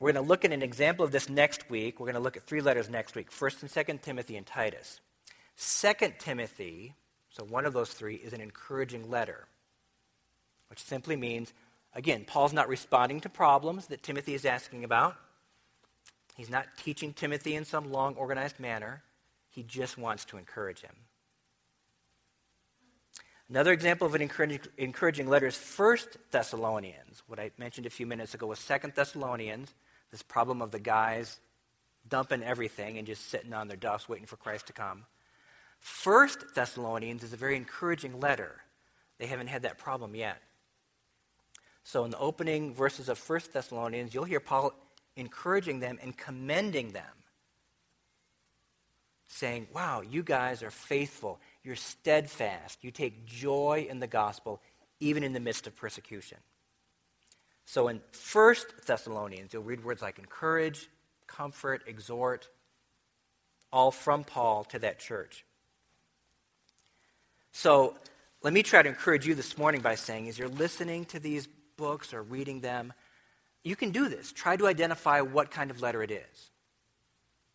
We're 0.00 0.12
going 0.12 0.24
to 0.24 0.28
look 0.28 0.46
at 0.46 0.52
an 0.52 0.62
example 0.62 1.04
of 1.04 1.12
this 1.12 1.28
next 1.28 1.68
week. 1.68 2.00
We're 2.00 2.06
going 2.06 2.14
to 2.14 2.20
look 2.20 2.38
at 2.38 2.44
three 2.44 2.62
letters 2.62 2.88
next 2.88 3.14
week 3.14 3.30
1st 3.30 3.62
and 3.62 3.70
2nd 3.70 4.02
Timothy 4.02 4.36
and 4.36 4.46
Titus. 4.46 5.00
2nd 5.58 6.18
Timothy, 6.18 6.94
so 7.28 7.44
one 7.44 7.66
of 7.66 7.74
those 7.74 7.90
three, 7.90 8.14
is 8.14 8.32
an 8.32 8.40
encouraging 8.40 9.10
letter, 9.10 9.46
which 10.70 10.82
simply 10.82 11.16
means, 11.16 11.52
again, 11.94 12.24
Paul's 12.26 12.54
not 12.54 12.68
responding 12.68 13.20
to 13.20 13.28
problems 13.28 13.88
that 13.88 14.02
Timothy 14.02 14.32
is 14.32 14.46
asking 14.46 14.84
about. 14.84 15.16
He's 16.36 16.50
not 16.50 16.66
teaching 16.82 17.12
Timothy 17.12 17.54
in 17.54 17.64
some 17.64 17.92
long, 17.92 18.14
organized 18.14 18.58
manner. 18.58 19.02
He 19.50 19.62
just 19.62 19.98
wants 19.98 20.24
to 20.26 20.38
encourage 20.38 20.80
him. 20.80 20.94
Another 23.48 23.72
example 23.72 24.06
of 24.06 24.14
an 24.14 24.22
encouraging 24.78 25.28
letter 25.28 25.46
is 25.46 25.58
1 25.76 25.98
Thessalonians. 26.30 27.22
What 27.26 27.38
I 27.38 27.50
mentioned 27.58 27.86
a 27.86 27.90
few 27.90 28.06
minutes 28.06 28.32
ago 28.32 28.46
was 28.46 28.64
2 28.64 28.92
Thessalonians, 28.94 29.74
this 30.10 30.22
problem 30.22 30.62
of 30.62 30.70
the 30.70 30.78
guys 30.78 31.38
dumping 32.08 32.42
everything 32.42 32.96
and 32.96 33.06
just 33.06 33.28
sitting 33.28 33.52
on 33.52 33.68
their 33.68 33.76
duffs 33.76 34.08
waiting 34.08 34.26
for 34.26 34.36
Christ 34.36 34.68
to 34.68 34.72
come. 34.72 35.04
1 36.02 36.28
Thessalonians 36.54 37.22
is 37.22 37.32
a 37.32 37.36
very 37.36 37.56
encouraging 37.56 38.20
letter. 38.20 38.62
They 39.18 39.26
haven't 39.26 39.48
had 39.48 39.62
that 39.62 39.78
problem 39.78 40.14
yet. 40.14 40.38
So, 41.84 42.04
in 42.04 42.10
the 42.10 42.18
opening 42.18 42.74
verses 42.74 43.08
of 43.08 43.18
1 43.18 43.40
Thessalonians, 43.52 44.14
you'll 44.14 44.24
hear 44.24 44.40
Paul 44.40 44.72
encouraging 45.16 45.80
them 45.80 45.98
and 46.02 46.16
commending 46.16 46.92
them, 46.92 47.04
saying, 49.26 49.68
Wow, 49.74 50.02
you 50.02 50.22
guys 50.22 50.62
are 50.62 50.70
faithful. 50.70 51.40
You're 51.62 51.76
steadfast. 51.76 52.78
You 52.82 52.90
take 52.90 53.24
joy 53.24 53.86
in 53.88 54.00
the 54.00 54.06
gospel, 54.06 54.60
even 55.00 55.22
in 55.22 55.32
the 55.32 55.40
midst 55.40 55.66
of 55.66 55.76
persecution. 55.76 56.38
So 57.64 57.88
in 57.88 58.00
1 58.32 58.54
Thessalonians, 58.86 59.52
you'll 59.52 59.62
read 59.62 59.84
words 59.84 60.02
like 60.02 60.18
encourage, 60.18 60.88
comfort, 61.26 61.82
exhort, 61.86 62.48
all 63.72 63.90
from 63.90 64.24
Paul 64.24 64.64
to 64.64 64.78
that 64.80 64.98
church. 64.98 65.44
So 67.52 67.96
let 68.42 68.52
me 68.52 68.62
try 68.62 68.82
to 68.82 68.88
encourage 68.88 69.26
you 69.26 69.34
this 69.34 69.56
morning 69.56 69.80
by 69.80 69.94
saying, 69.94 70.28
as 70.28 70.38
you're 70.38 70.48
listening 70.48 71.04
to 71.06 71.20
these 71.20 71.48
books 71.76 72.12
or 72.12 72.22
reading 72.22 72.60
them, 72.60 72.92
you 73.64 73.76
can 73.76 73.90
do 73.90 74.08
this. 74.08 74.32
Try 74.32 74.56
to 74.56 74.66
identify 74.66 75.20
what 75.20 75.50
kind 75.50 75.70
of 75.70 75.80
letter 75.80 76.02
it 76.02 76.10
is. 76.10 76.50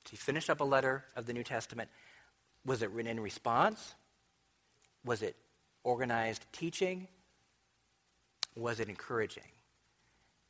So 0.05 0.11
you 0.11 0.17
finish 0.17 0.49
up 0.49 0.61
a 0.61 0.63
letter 0.63 1.03
of 1.15 1.25
the 1.25 1.33
New 1.33 1.43
Testament. 1.43 1.89
Was 2.65 2.81
it 2.81 2.89
written 2.91 3.11
in 3.11 3.19
response? 3.19 3.95
Was 5.03 5.21
it 5.21 5.35
organized 5.83 6.45
teaching? 6.51 7.07
Was 8.55 8.79
it 8.79 8.89
encouraging? 8.89 9.43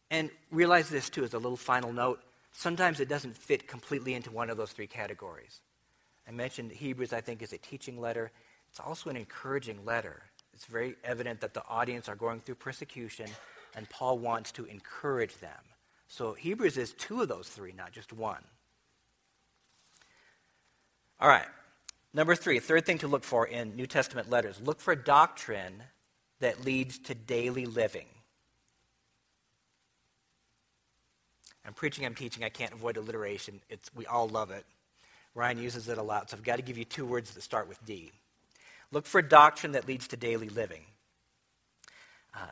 And 0.09 0.29
realize 0.51 0.89
this 0.89 1.09
too 1.09 1.23
as 1.23 1.33
a 1.33 1.39
little 1.39 1.57
final 1.57 1.91
note. 1.91 2.21
Sometimes 2.51 2.99
it 2.99 3.09
doesn't 3.09 3.35
fit 3.35 3.67
completely 3.67 4.13
into 4.13 4.31
one 4.31 4.49
of 4.49 4.57
those 4.57 4.71
three 4.71 4.87
categories. 4.87 5.61
I 6.27 6.31
mentioned 6.31 6.71
Hebrews, 6.71 7.13
I 7.13 7.21
think, 7.21 7.41
is 7.41 7.53
a 7.53 7.57
teaching 7.57 7.99
letter. 7.99 8.31
It's 8.69 8.79
also 8.79 9.09
an 9.09 9.17
encouraging 9.17 9.85
letter. 9.85 10.23
It's 10.53 10.65
very 10.65 10.95
evident 11.03 11.41
that 11.41 11.53
the 11.53 11.63
audience 11.67 12.09
are 12.09 12.15
going 12.15 12.41
through 12.41 12.55
persecution, 12.55 13.27
and 13.77 13.87
Paul 13.87 14.17
wants 14.17 14.51
to 14.53 14.65
encourage 14.65 15.37
them. 15.37 15.51
So 16.07 16.33
Hebrews 16.33 16.77
is 16.77 16.93
two 16.93 17.21
of 17.21 17.27
those 17.27 17.47
three, 17.47 17.73
not 17.77 17.91
just 17.91 18.11
one. 18.11 18.43
All 21.21 21.29
right. 21.29 21.45
Number 22.11 22.33
three, 22.33 22.59
third 22.59 22.87
thing 22.87 22.97
to 22.99 23.07
look 23.07 23.23
for 23.23 23.45
in 23.45 23.75
New 23.75 23.85
Testament 23.85 24.29
letters 24.29 24.59
look 24.59 24.81
for 24.81 24.95
doctrine 24.95 25.83
that 26.39 26.65
leads 26.65 26.97
to 26.99 27.13
daily 27.13 27.67
living. 27.67 28.07
I'm 31.63 31.73
preaching, 31.73 32.05
I'm 32.05 32.15
teaching, 32.15 32.43
I 32.43 32.49
can't 32.49 32.73
avoid 32.73 32.97
alliteration. 32.97 33.61
It's, 33.69 33.91
we 33.93 34.05
all 34.07 34.27
love 34.27 34.49
it. 34.49 34.65
Ryan 35.35 35.59
uses 35.59 35.87
it 35.87 35.99
a 35.99 36.03
lot, 36.03 36.31
so 36.31 36.37
I've 36.37 36.43
got 36.43 36.55
to 36.55 36.61
give 36.63 36.77
you 36.79 36.85
two 36.85 37.05
words 37.05 37.31
that 37.31 37.43
start 37.43 37.67
with 37.67 37.85
D. 37.85 38.11
Look 38.91 39.05
for 39.05 39.21
doctrine 39.21 39.73
that 39.73 39.87
leads 39.87 40.07
to 40.07 40.17
daily 40.17 40.49
living. 40.49 40.85
Uh, 42.33 42.47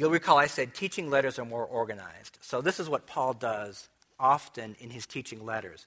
you'll 0.00 0.10
recall 0.10 0.38
I 0.38 0.46
said 0.46 0.72
teaching 0.72 1.10
letters 1.10 1.38
are 1.38 1.44
more 1.44 1.66
organized. 1.66 2.38
So 2.40 2.62
this 2.62 2.80
is 2.80 2.88
what 2.88 3.06
Paul 3.06 3.34
does 3.34 3.90
often 4.18 4.74
in 4.80 4.88
his 4.88 5.04
teaching 5.04 5.44
letters. 5.44 5.86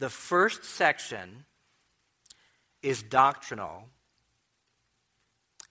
The 0.00 0.10
first 0.10 0.64
section 0.64 1.46
is 2.82 3.02
doctrinal, 3.02 3.84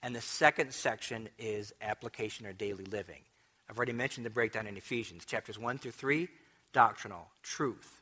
and 0.01 0.15
the 0.15 0.21
second 0.21 0.73
section 0.73 1.29
is 1.37 1.71
application 1.79 2.47
or 2.47 2.53
daily 2.53 2.85
living. 2.85 3.21
I've 3.69 3.77
already 3.77 3.93
mentioned 3.93 4.25
the 4.25 4.31
breakdown 4.31 4.65
in 4.65 4.75
Ephesians. 4.75 5.23
Chapters 5.23 5.59
1 5.59 5.77
through 5.77 5.91
3, 5.91 6.27
doctrinal, 6.73 7.27
truth, 7.43 8.01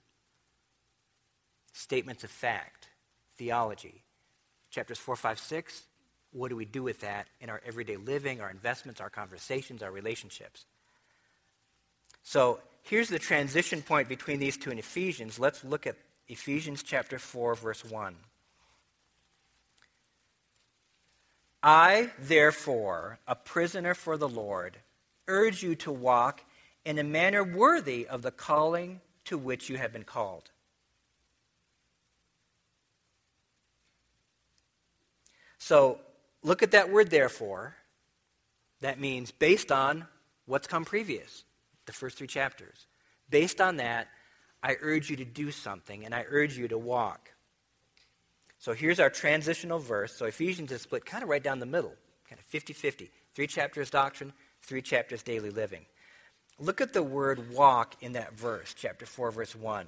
statements 1.73 2.23
of 2.23 2.31
fact, 2.31 2.87
theology. 3.37 4.03
Chapters 4.69 4.99
4, 4.99 5.17
5, 5.17 5.37
6, 5.37 5.83
what 6.35 6.49
do 6.49 6.55
we 6.55 6.65
do 6.65 6.83
with 6.83 6.99
that 6.99 7.27
in 7.39 7.49
our 7.49 7.61
everyday 7.65 7.95
living, 7.95 8.41
our 8.41 8.49
investments, 8.49 8.99
our 8.99 9.09
conversations, 9.09 9.81
our 9.81 9.91
relationships? 9.91 10.65
So 12.23 12.59
here's 12.83 13.07
the 13.07 13.19
transition 13.19 13.81
point 13.81 14.09
between 14.09 14.39
these 14.39 14.57
two 14.57 14.69
in 14.69 14.77
Ephesians. 14.77 15.39
Let's 15.39 15.63
look 15.63 15.87
at 15.87 15.95
Ephesians 16.27 16.83
chapter 16.83 17.19
4, 17.19 17.55
verse 17.55 17.85
1. 17.85 18.15
I, 21.63 22.11
therefore, 22.19 23.17
a 23.27 23.35
prisoner 23.35 23.93
for 23.93 24.17
the 24.17 24.29
Lord, 24.29 24.77
urge 25.27 25.63
you 25.63 25.75
to 25.75 25.91
walk 25.91 26.41
in 26.83 26.99
a 26.99 27.03
manner 27.03 27.43
worthy 27.43 28.07
of 28.07 28.21
the 28.21 28.31
calling 28.31 29.01
to 29.25 29.37
which 29.37 29.69
you 29.69 29.77
have 29.77 29.93
been 29.93 30.03
called. 30.03 30.51
So 35.57 35.99
look 36.45 36.63
at 36.63 36.71
that 36.71 36.91
word, 36.91 37.09
therefore. 37.09 37.75
That 38.81 38.99
means 38.99 39.31
based 39.31 39.71
on 39.71 40.05
what's 40.45 40.67
come 40.67 40.85
previous, 40.85 41.43
the 41.85 41.93
first 41.93 42.17
three 42.17 42.27
chapters. 42.27 42.87
Based 43.29 43.59
on 43.59 43.77
that, 43.77 44.07
I 44.61 44.75
urge 44.81 45.09
you 45.09 45.15
to 45.17 45.25
do 45.25 45.51
something, 45.51 46.05
and 46.05 46.13
I 46.13 46.25
urge 46.29 46.57
you 46.57 46.67
to 46.67 46.77
walk. 46.77 47.31
So 48.59 48.73
here's 48.73 48.99
our 48.99 49.09
transitional 49.09 49.79
verse. 49.79 50.15
So 50.15 50.25
Ephesians 50.25 50.71
is 50.71 50.81
split 50.81 51.05
kind 51.05 51.23
of 51.23 51.29
right 51.29 51.43
down 51.43 51.59
the 51.59 51.65
middle, 51.65 51.93
kind 52.29 52.39
of 52.39 52.45
50 52.45 52.73
50. 52.73 53.11
Three 53.33 53.47
chapters 53.47 53.89
doctrine, 53.89 54.33
three 54.61 54.81
chapters 54.81 55.23
daily 55.23 55.49
living. 55.49 55.85
Look 56.57 56.79
at 56.79 56.93
the 56.93 57.03
word 57.03 57.53
walk 57.53 57.95
in 58.01 58.13
that 58.13 58.33
verse, 58.33 58.73
chapter 58.77 59.05
4, 59.05 59.31
verse 59.31 59.55
1. 59.55 59.85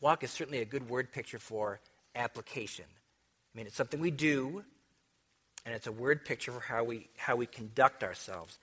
Walk 0.00 0.22
is 0.22 0.30
certainly 0.30 0.60
a 0.60 0.66
good 0.66 0.88
word 0.88 1.10
picture 1.10 1.38
for 1.38 1.80
application. 2.14 2.84
I 2.84 3.58
mean, 3.58 3.66
it's 3.66 3.76
something 3.76 4.00
we 4.00 4.10
do, 4.10 4.64
and 5.66 5.74
it's 5.74 5.88
a 5.88 5.92
word 5.92 6.24
picture 6.24 6.52
for 6.52 6.60
how 6.60 6.84
we, 6.84 7.08
how 7.16 7.34
we 7.34 7.44
conduct 7.44 8.04
ourselves. 8.04 8.58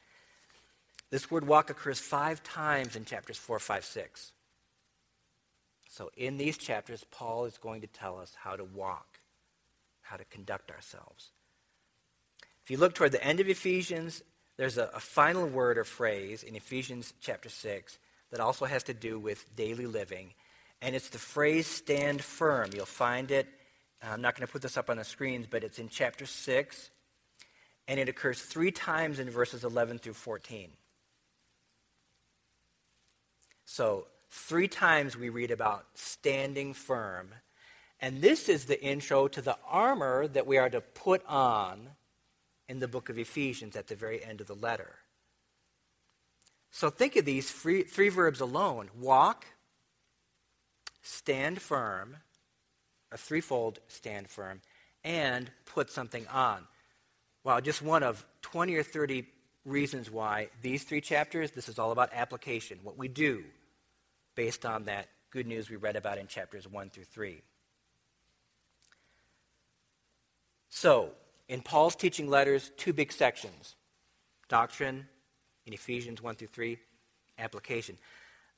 This 1.11 1.29
word 1.29 1.45
walk 1.45 1.69
occurs 1.69 1.99
five 1.99 2.41
times 2.41 2.95
in 2.95 3.03
chapters 3.03 3.37
4, 3.37 3.59
5, 3.59 3.85
6. 3.85 4.31
So, 5.89 6.09
in 6.17 6.37
these 6.37 6.57
chapters, 6.57 7.05
Paul 7.11 7.45
is 7.45 7.59
going 7.59 7.81
to 7.81 7.87
tell 7.87 8.17
us 8.17 8.33
how 8.41 8.55
to 8.55 8.63
walk, 8.63 9.19
how 10.01 10.15
to 10.15 10.23
conduct 10.25 10.71
ourselves. 10.71 11.29
If 12.63 12.71
you 12.71 12.77
look 12.77 12.95
toward 12.95 13.11
the 13.11 13.23
end 13.23 13.41
of 13.41 13.49
Ephesians, 13.49 14.23
there's 14.57 14.77
a, 14.77 14.89
a, 14.93 14.99
final 14.99 15.45
word 15.45 15.77
or 15.77 15.83
phrase 15.83 16.41
in 16.41 16.55
Ephesians 16.55 17.13
chapter 17.19 17.49
6 17.49 17.99
that 18.31 18.39
also 18.39 18.65
has 18.65 18.83
to 18.83 18.93
do 18.93 19.19
with 19.19 19.55
daily 19.55 19.85
living. 19.85 20.33
And 20.81 20.95
it's 20.95 21.09
the 21.09 21.19
phrase 21.19 21.67
stand 21.67 22.23
firm. 22.23 22.69
You'll 22.73 22.85
find 22.85 23.29
it. 23.29 23.47
I'm 24.01 24.21
not 24.21 24.35
going 24.35 24.47
to 24.47 24.51
put 24.51 24.61
this 24.61 24.77
up 24.77 24.89
on 24.89 24.97
the 24.97 25.03
screens, 25.03 25.45
but 25.49 25.63
it's 25.63 25.79
in 25.79 25.89
chapter 25.89 26.25
6. 26.25 26.89
And 27.87 27.99
it 27.99 28.09
occurs 28.09 28.41
three 28.41 28.71
times 28.71 29.19
in 29.19 29.29
verses 29.29 29.63
11 29.63 29.99
through 29.99 30.13
14. 30.13 30.69
So, 33.65 34.07
three 34.29 34.67
times 34.67 35.17
we 35.17 35.29
read 35.29 35.51
about 35.51 35.85
standing 35.95 36.73
firm. 36.73 37.29
And 37.99 38.21
this 38.21 38.49
is 38.49 38.65
the 38.65 38.81
intro 38.83 39.27
to 39.29 39.41
the 39.41 39.57
armor 39.67 40.27
that 40.27 40.45
we 40.45 40.57
are 40.57 40.69
to 40.69 40.81
put 40.81 41.25
on 41.25 41.89
in 42.67 42.79
the 42.79 42.87
book 42.87 43.09
of 43.09 43.17
Ephesians 43.17 43.75
at 43.75 43.87
the 43.87 43.95
very 43.95 44.23
end 44.23 44.41
of 44.41 44.47
the 44.47 44.55
letter. 44.55 44.95
So 46.71 46.89
think 46.89 47.15
of 47.15 47.25
these 47.25 47.51
three, 47.51 47.83
three 47.83 48.09
verbs 48.09 48.41
alone 48.41 48.89
walk, 48.99 49.45
stand 51.01 51.61
firm, 51.61 52.17
a 53.11 53.17
threefold 53.17 53.79
stand 53.87 54.27
firm, 54.27 54.61
and 55.03 55.51
put 55.65 55.91
something 55.91 56.27
on. 56.27 56.65
Well, 57.43 57.59
just 57.59 57.81
one 57.81 58.03
of 58.03 58.25
20 58.41 58.75
or 58.75 58.83
30 58.83 59.25
reasons 59.65 60.09
why 60.09 60.49
these 60.61 60.83
three 60.83 61.01
chapters, 61.01 61.51
this 61.51 61.67
is 61.67 61.77
all 61.77 61.91
about 61.91 62.09
application, 62.13 62.79
what 62.83 62.97
we 62.97 63.07
do 63.07 63.43
based 64.35 64.65
on 64.65 64.85
that 64.85 65.07
good 65.29 65.47
news 65.47 65.69
we 65.69 65.75
read 65.75 65.95
about 65.95 66.17
in 66.17 66.27
chapters 66.27 66.67
1 66.67 66.89
through 66.89 67.03
3. 67.03 67.41
So, 70.69 71.09
in 71.47 71.61
Paul's 71.61 71.95
teaching 71.95 72.29
letters, 72.29 72.71
two 72.77 72.93
big 72.93 73.11
sections 73.11 73.75
doctrine 74.49 75.07
in 75.65 75.73
Ephesians 75.73 76.21
1 76.21 76.35
through 76.35 76.47
3, 76.47 76.77
application. 77.39 77.97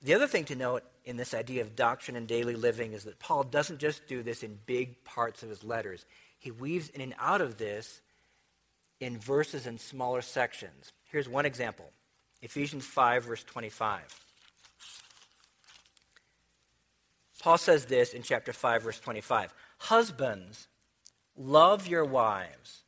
The 0.01 0.13
other 0.13 0.27
thing 0.27 0.43
to 0.45 0.55
note 0.55 0.83
in 1.05 1.15
this 1.15 1.33
idea 1.33 1.61
of 1.61 1.75
doctrine 1.75 2.17
and 2.17 2.27
daily 2.27 2.55
living 2.55 2.93
is 2.93 3.05
that 3.05 3.19
Paul 3.19 3.43
doesn't 3.43 3.79
just 3.79 4.07
do 4.07 4.21
this 4.21 4.43
in 4.43 4.59
big 4.65 5.03
parts 5.05 5.41
of 5.43 5.49
his 5.49 5.63
letters, 5.63 6.05
he 6.38 6.51
weaves 6.51 6.89
in 6.89 7.01
and 7.01 7.15
out 7.17 7.41
of 7.41 7.57
this 7.57 8.01
in 9.00 9.18
verses 9.18 9.68
and 9.68 9.80
smaller 9.80 10.22
sections. 10.22 10.91
Here's 11.06 11.30
one 11.30 11.46
example 11.46 11.91
Ephesians 12.41 12.86
5, 12.86 13.26
verse 13.26 13.43
25. 13.43 14.22
Paul 17.39 17.58
says 17.58 17.86
this 17.86 18.14
in 18.14 18.24
chapter 18.24 18.54
5, 18.54 18.84
verse 18.84 19.00
25 19.00 19.54
Husbands, 19.78 20.68
love 21.38 21.88
your 21.88 22.06
wives 22.06 22.84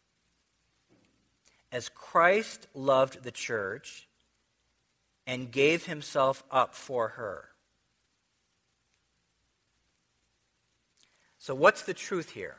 as 1.72 1.90
Christ 1.90 2.68
loved 2.74 3.24
the 3.24 3.32
church 3.32 4.08
and 5.26 5.52
gave 5.52 5.86
himself 5.86 6.44
up 6.50 6.74
for 6.74 7.10
her. 7.10 7.50
So, 11.38 11.54
what's 11.54 11.84
the 11.84 11.94
truth 11.94 12.32
here? 12.32 12.58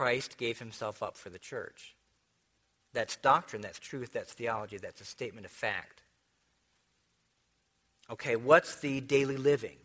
Christ 0.00 0.38
gave 0.38 0.58
himself 0.58 1.02
up 1.02 1.14
for 1.14 1.28
the 1.28 1.38
church. 1.38 1.94
That's 2.94 3.16
doctrine, 3.16 3.60
that's 3.60 3.78
truth, 3.78 4.14
that's 4.14 4.32
theology, 4.32 4.78
that's 4.78 5.02
a 5.02 5.04
statement 5.04 5.44
of 5.44 5.52
fact. 5.52 6.00
Okay, 8.10 8.34
what's 8.34 8.76
the 8.76 9.02
daily 9.02 9.36
living? 9.36 9.76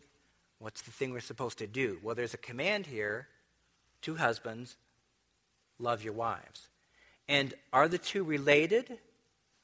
What's 0.58 0.80
the 0.80 0.90
thing 0.90 1.12
we're 1.12 1.20
supposed 1.20 1.58
to 1.58 1.66
do? 1.66 1.98
Well, 2.02 2.14
there's 2.14 2.32
a 2.32 2.38
command 2.38 2.86
here 2.86 3.28
to 4.00 4.14
husbands 4.14 4.76
love 5.78 6.02
your 6.02 6.14
wives. 6.14 6.68
And 7.28 7.52
are 7.70 7.86
the 7.86 7.98
two 7.98 8.24
related? 8.24 8.96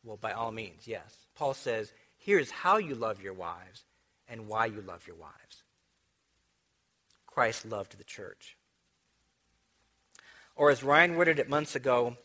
Well, 0.05 0.19
by 0.19 0.33
all 0.33 0.53
means, 0.53 0.87
yes. 0.87 1.17
Paul 1.35 1.55
says, 1.55 1.95
here's 2.19 2.51
how 2.51 2.77
you 2.77 2.95
love 2.95 3.23
your 3.23 3.33
wives 3.33 3.85
and 4.29 4.49
why 4.49 4.67
you 4.67 4.83
love 4.83 5.07
your 5.07 5.17
wives. 5.17 5.63
Christ 7.27 7.65
loved 7.65 7.97
the 7.97 8.05
church. 8.05 8.59
Or 10.63 10.71
as 10.71 10.85
Ryan 10.85 11.17
worded 11.17 11.41
it 11.41 11.49
months 11.49 11.75
ago 11.75 12.17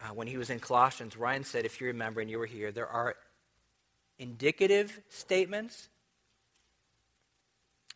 uh, 0.00 0.14
when 0.14 0.26
he 0.26 0.38
was 0.38 0.48
in 0.48 0.58
Colossians, 0.58 1.18
Ryan 1.18 1.44
said, 1.44 1.66
if 1.66 1.82
you 1.82 1.88
remember 1.88 2.22
and 2.22 2.30
you 2.30 2.38
were 2.38 2.46
here, 2.46 2.72
there 2.72 2.88
are 2.88 3.14
indicative 4.18 4.98
statements, 5.10 5.90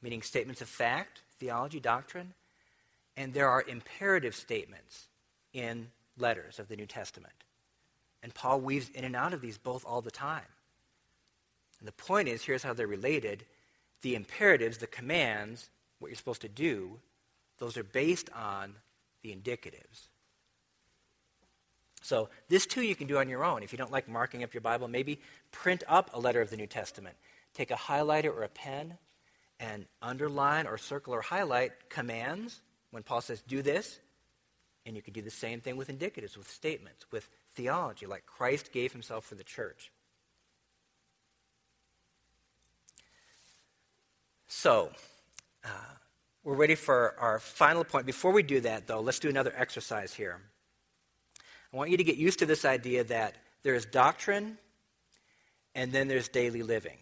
meaning 0.02 0.20
statements 0.20 0.60
of 0.60 0.68
fact, 0.68 1.22
theology, 1.38 1.80
doctrine, 1.80 2.34
and 3.16 3.32
there 3.32 3.48
are 3.48 3.64
imperative 3.66 4.34
statements 4.34 5.08
in 5.54 5.88
letters 6.18 6.58
of 6.58 6.68
the 6.68 6.76
New 6.76 6.84
Testament. 6.84 7.32
And 8.22 8.34
Paul 8.34 8.60
weaves 8.60 8.90
in 8.90 9.04
and 9.04 9.16
out 9.16 9.32
of 9.32 9.40
these 9.40 9.56
both 9.56 9.86
all 9.86 10.02
the 10.02 10.10
time. 10.10 10.52
And 11.78 11.88
the 11.88 11.92
point 11.92 12.28
is 12.28 12.42
here's 12.42 12.62
how 12.62 12.74
they're 12.74 12.86
related. 12.86 13.46
The 14.02 14.16
imperatives, 14.16 14.76
the 14.76 14.86
commands, 14.86 15.70
what 15.98 16.08
you're 16.08 16.16
supposed 16.16 16.42
to 16.42 16.48
do, 16.50 16.98
those 17.56 17.78
are 17.78 17.84
based 17.84 18.28
on 18.36 18.74
the 19.22 19.30
indicatives. 19.30 20.08
So, 22.02 22.28
this 22.48 22.66
too 22.66 22.82
you 22.82 22.96
can 22.96 23.06
do 23.06 23.18
on 23.18 23.28
your 23.28 23.44
own. 23.44 23.62
If 23.62 23.72
you 23.72 23.78
don't 23.78 23.92
like 23.92 24.08
marking 24.08 24.42
up 24.42 24.52
your 24.52 24.60
Bible, 24.60 24.88
maybe 24.88 25.20
print 25.52 25.84
up 25.88 26.10
a 26.12 26.18
letter 26.18 26.40
of 26.40 26.50
the 26.50 26.56
New 26.56 26.66
Testament. 26.66 27.16
Take 27.54 27.70
a 27.70 27.76
highlighter 27.76 28.34
or 28.34 28.42
a 28.42 28.48
pen 28.48 28.98
and 29.60 29.86
underline 30.00 30.66
or 30.66 30.76
circle 30.76 31.14
or 31.14 31.20
highlight 31.20 31.88
commands 31.88 32.60
when 32.90 33.04
Paul 33.04 33.20
says, 33.20 33.40
do 33.42 33.62
this. 33.62 34.00
And 34.84 34.96
you 34.96 35.02
can 35.02 35.12
do 35.12 35.22
the 35.22 35.30
same 35.30 35.60
thing 35.60 35.76
with 35.76 35.88
indicatives, 35.88 36.36
with 36.36 36.50
statements, 36.50 37.06
with 37.12 37.28
theology, 37.54 38.06
like 38.06 38.26
Christ 38.26 38.72
gave 38.72 38.92
himself 38.92 39.24
for 39.24 39.36
the 39.36 39.44
church. 39.44 39.92
So, 44.48 44.90
uh, 45.64 45.68
we're 46.44 46.54
ready 46.54 46.74
for 46.74 47.14
our 47.18 47.38
final 47.38 47.84
point. 47.84 48.06
Before 48.06 48.32
we 48.32 48.42
do 48.42 48.60
that, 48.60 48.86
though, 48.86 49.00
let's 49.00 49.18
do 49.18 49.28
another 49.28 49.52
exercise 49.56 50.12
here. 50.12 50.40
I 51.72 51.76
want 51.76 51.90
you 51.90 51.96
to 51.96 52.04
get 52.04 52.16
used 52.16 52.40
to 52.40 52.46
this 52.46 52.64
idea 52.64 53.04
that 53.04 53.36
there 53.62 53.74
is 53.74 53.86
doctrine 53.86 54.58
and 55.74 55.92
then 55.92 56.08
there's 56.08 56.28
daily 56.28 56.62
living. 56.62 56.98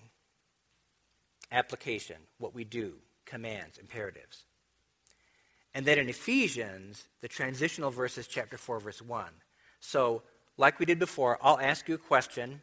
Application, 1.50 2.16
what 2.38 2.54
we 2.54 2.64
do, 2.64 2.94
commands, 3.24 3.78
imperatives. 3.78 4.44
And 5.74 5.86
then 5.86 5.98
in 5.98 6.08
Ephesians, 6.08 7.04
the 7.20 7.28
transitional 7.28 7.90
verses, 7.90 8.26
chapter 8.26 8.56
4, 8.56 8.80
verse 8.80 9.02
1. 9.02 9.26
So, 9.80 10.22
like 10.56 10.78
we 10.78 10.86
did 10.86 10.98
before, 10.98 11.38
I'll 11.40 11.58
ask 11.58 11.88
you 11.88 11.94
a 11.94 11.98
question. 11.98 12.60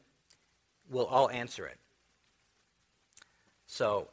We'll 0.90 1.06
all 1.06 1.30
answer 1.30 1.66
it. 1.66 1.78
So, 3.66 4.08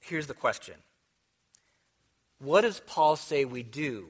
here's 0.00 0.26
the 0.26 0.34
question 0.34 0.74
What 2.40 2.62
does 2.62 2.80
Paul 2.80 3.16
say 3.16 3.44
we 3.44 3.62
do 3.62 4.06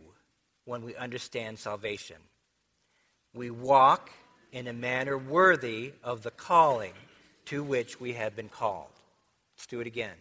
when 0.65 0.83
we 0.83 0.95
understand 0.97 1.59
salvation? 1.59 2.17
we 3.35 3.51
walk 3.51 4.11
in 4.53 4.67
a 4.67 4.73
manner 4.73 5.17
worthy 5.17 5.93
of 6.03 6.23
the 6.23 6.31
calling 6.31 6.93
to 7.47 7.63
which 7.63 8.01
we 8.01 8.15
have 8.15 8.35
been 8.35 8.49
called. 8.49 8.91
Let's 9.57 9.67
do 9.67 9.81
it 9.81 9.87
again. 9.87 10.15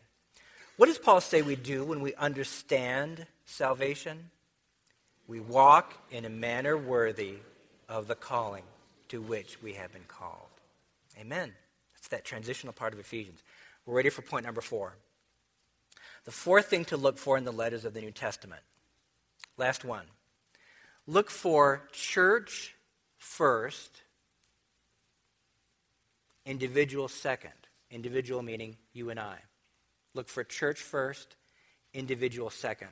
What 0.78 0.86
does 0.86 0.98
Paul 0.98 1.22
say 1.22 1.42
we 1.42 1.56
do 1.56 1.84
when 1.84 2.02
we 2.02 2.14
understand 2.16 3.26
salvation? 3.46 4.30
We 5.28 5.40
walk 5.40 5.94
in 6.12 6.26
a 6.26 6.30
manner 6.30 6.78
worthy 6.78 7.36
of 7.88 8.08
the 8.08 8.16
calling 8.16 8.64
to 9.10 9.22
which 9.22 9.62
we 9.62 9.74
have 9.74 9.92
been 9.92 10.06
called. 10.08 10.48
Amen. 11.20 11.52
That's 11.94 12.08
that 12.10 12.24
transitional 12.24 12.74
part 12.74 12.94
of 12.94 13.00
Ephesians. 13.00 13.44
We're 13.86 13.96
ready 13.96 14.10
for 14.10 14.22
point 14.22 14.46
number 14.46 14.62
four. 14.62 14.94
The 16.30 16.36
fourth 16.36 16.68
thing 16.68 16.86
to 16.86 16.96
look 16.96 17.18
for 17.18 17.40
in 17.40 17.44
the 17.44 17.52
letters 17.52 17.86
of 17.86 17.96
the 17.96 18.02
New 18.02 18.12
Testament. 18.12 18.62
Last 19.58 19.84
one. 19.84 20.06
Look 21.08 21.32
for 21.32 21.90
church 21.92 22.76
first, 23.18 24.04
individual 26.46 27.08
second. 27.08 27.54
Individual 27.90 28.44
meaning 28.44 28.78
you 28.94 29.10
and 29.10 29.20
I. 29.20 29.38
Look 30.14 30.30
for 30.30 30.44
church 30.44 30.80
first, 30.80 31.36
individual 31.96 32.52
second. 32.52 32.90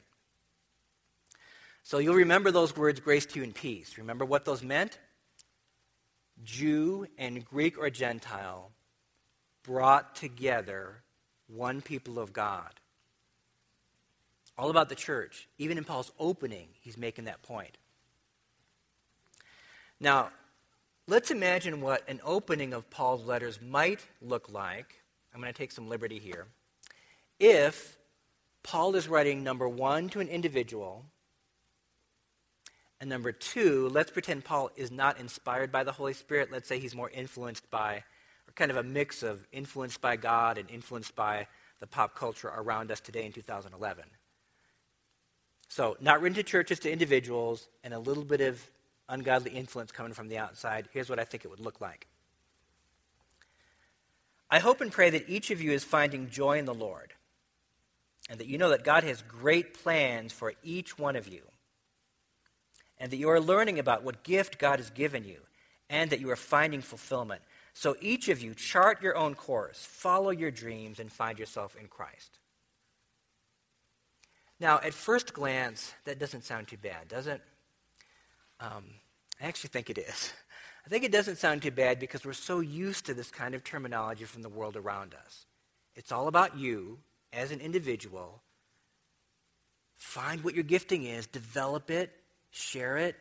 So 1.84 2.00
you'll 2.00 2.16
remember 2.16 2.50
those 2.50 2.76
words, 2.76 3.00
grace 3.00 3.28
to 3.28 3.38
you 3.38 3.44
and 3.44 3.54
peace. 3.54 4.00
Remember 4.00 4.26
what 4.26 4.46
those 4.46 4.64
meant? 4.64 4.98
Jew 6.44 7.06
and 7.20 7.46
Greek 7.46 7.78
or 7.78 7.92
Gentile 7.92 8.72
brought 9.62 10.16
together 10.16 11.04
one 11.46 11.84
people 11.84 12.18
of 12.18 12.34
God. 12.34 12.72
All 14.58 14.70
about 14.70 14.90
the 14.90 14.96
church. 14.96 15.48
Even 15.58 15.78
in 15.78 15.84
Paul's 15.84 16.12
opening, 16.20 16.70
he's 16.82 16.98
making 16.98 17.26
that 17.26 17.44
point. 17.44 17.78
Now, 20.00 20.30
let's 21.08 21.32
imagine 21.32 21.82
what 21.82 22.08
an 22.08 22.22
opening 22.24 22.74
of 22.74 22.90
Paul's 22.90 23.24
letters 23.24 23.60
might 23.62 24.06
look 24.22 24.52
like. 24.52 24.96
I'm 25.34 25.42
going 25.42 25.54
to 25.54 25.58
take 25.58 25.72
some 25.72 25.90
liberty 25.90 26.20
here. 26.20 26.48
if 27.40 27.98
Paul 28.64 28.96
is 28.96 29.08
writing, 29.08 29.44
number 29.44 29.70
one, 29.70 30.10
to 30.10 30.20
an 30.20 30.28
individual, 30.28 31.06
and 33.00 33.10
number 33.10 33.32
two, 33.32 33.90
let's 33.90 34.12
pretend 34.12 34.44
Paul 34.44 34.72
is 34.76 34.92
not 34.92 35.20
inspired 35.20 35.72
by 35.72 35.84
the 35.84 35.92
Holy 35.92 36.14
Spirit. 36.14 36.52
Let's 36.52 36.68
say 36.68 36.80
he's 36.80 36.96
more 36.96 37.10
influenced 37.10 37.70
by, 37.70 38.04
or 38.48 38.52
kind 38.56 38.72
of 38.72 38.78
a 38.78 38.84
mix 38.84 39.24
of 39.24 39.46
influenced 39.52 40.02
by 40.02 40.16
God 40.16 40.58
and 40.58 40.70
influenced 40.70 41.16
by 41.16 41.48
the 41.80 41.88
pop 41.88 42.16
culture 42.16 42.50
around 42.50 42.92
us 42.92 43.00
today 43.00 43.26
in 43.26 43.32
2011. 43.32 44.04
So, 45.70 45.98
not 46.00 46.22
written 46.22 46.36
to 46.36 46.44
churches, 46.44 46.80
to 46.80 46.92
individuals, 46.92 47.68
and 47.84 47.94
a 47.94 48.00
little 48.00 48.24
bit 48.24 48.42
of 48.42 48.62
ungodly 49.10 49.52
influence 49.52 49.92
coming 49.92 50.14
from 50.14 50.30
the 50.30 50.38
outside. 50.38 50.88
Here's 50.94 51.10
what 51.10 51.20
I 51.20 51.24
think 51.24 51.46
it 51.46 51.50
would 51.50 51.60
look 51.60 51.82
like. 51.82 52.08
I 54.50 54.60
hope 54.60 54.80
and 54.80 54.92
pray 54.92 55.10
that 55.10 55.30
each 55.30 55.52
of 55.52 55.62
you 55.62 55.72
is 55.72 55.84
finding 55.84 56.30
joy 56.30 56.58
in 56.58 56.66
the 56.66 56.74
Lord, 56.74 57.14
and 58.30 58.40
that 58.40 58.48
you 58.48 58.58
know 58.58 58.70
that 58.70 58.84
God 58.84 59.04
has 59.04 59.22
great 59.22 59.74
plans 59.74 60.32
for 60.32 60.54
each 60.64 60.98
one 60.98 61.16
of 61.16 61.28
you 61.28 61.42
and 63.00 63.12
that 63.12 63.18
you 63.18 63.30
are 63.30 63.40
learning 63.40 63.80
about 63.80 64.04
what 64.04 64.24
gift 64.24 64.58
God 64.58 64.80
has 64.80 64.90
given 64.90 65.24
you, 65.24 65.38
and 65.90 66.10
that 66.10 66.20
you 66.20 66.30
are 66.30 66.36
finding 66.36 66.82
fulfillment. 66.82 67.42
So 67.74 67.96
each 68.02 68.28
of 68.28 68.42
you 68.42 68.54
chart 68.54 69.02
your 69.02 69.16
own 69.16 69.36
course, 69.36 69.86
follow 69.86 70.32
your 70.32 70.52
dreams, 70.52 71.00
and 71.00 71.12
find 71.12 71.38
yourself 71.38 71.76
in 71.80 71.88
Christ. 71.88 72.40
Now, 74.60 74.80
at 74.84 74.94
first 74.94 75.34
glance, 75.34 75.94
that 76.06 76.20
doesn't 76.20 76.44
sound 76.44 76.68
too 76.68 76.78
bad, 76.78 77.08
does 77.08 77.28
it? 77.28 77.42
Um, 78.60 78.86
I 79.42 79.46
actually 79.46 79.70
think 79.70 79.90
it 79.90 79.98
is. 79.98 80.34
I 80.86 80.90
think 80.90 81.04
it 81.04 81.12
doesn't 81.12 81.38
sound 81.38 81.62
too 81.62 81.72
bad 81.72 82.00
because 82.00 82.26
we're 82.26 82.34
so 82.34 82.62
used 82.62 83.06
to 83.08 83.14
this 83.14 83.30
kind 83.30 83.54
of 83.54 83.64
terminology 83.64 84.24
from 84.24 84.42
the 84.42 84.50
world 84.50 84.78
around 84.78 85.14
us. 85.14 85.46
It's 85.96 86.12
all 86.12 86.28
about 86.28 86.58
you 86.58 87.00
as 87.34 87.52
an 87.52 87.60
individual. 87.60 88.42
Find 89.96 90.44
what 90.44 90.56
your 90.56 90.64
gifting 90.64 91.04
is, 91.04 91.28
develop 91.28 91.92
it, 91.92 92.12
share 92.52 92.98
it, 92.98 93.16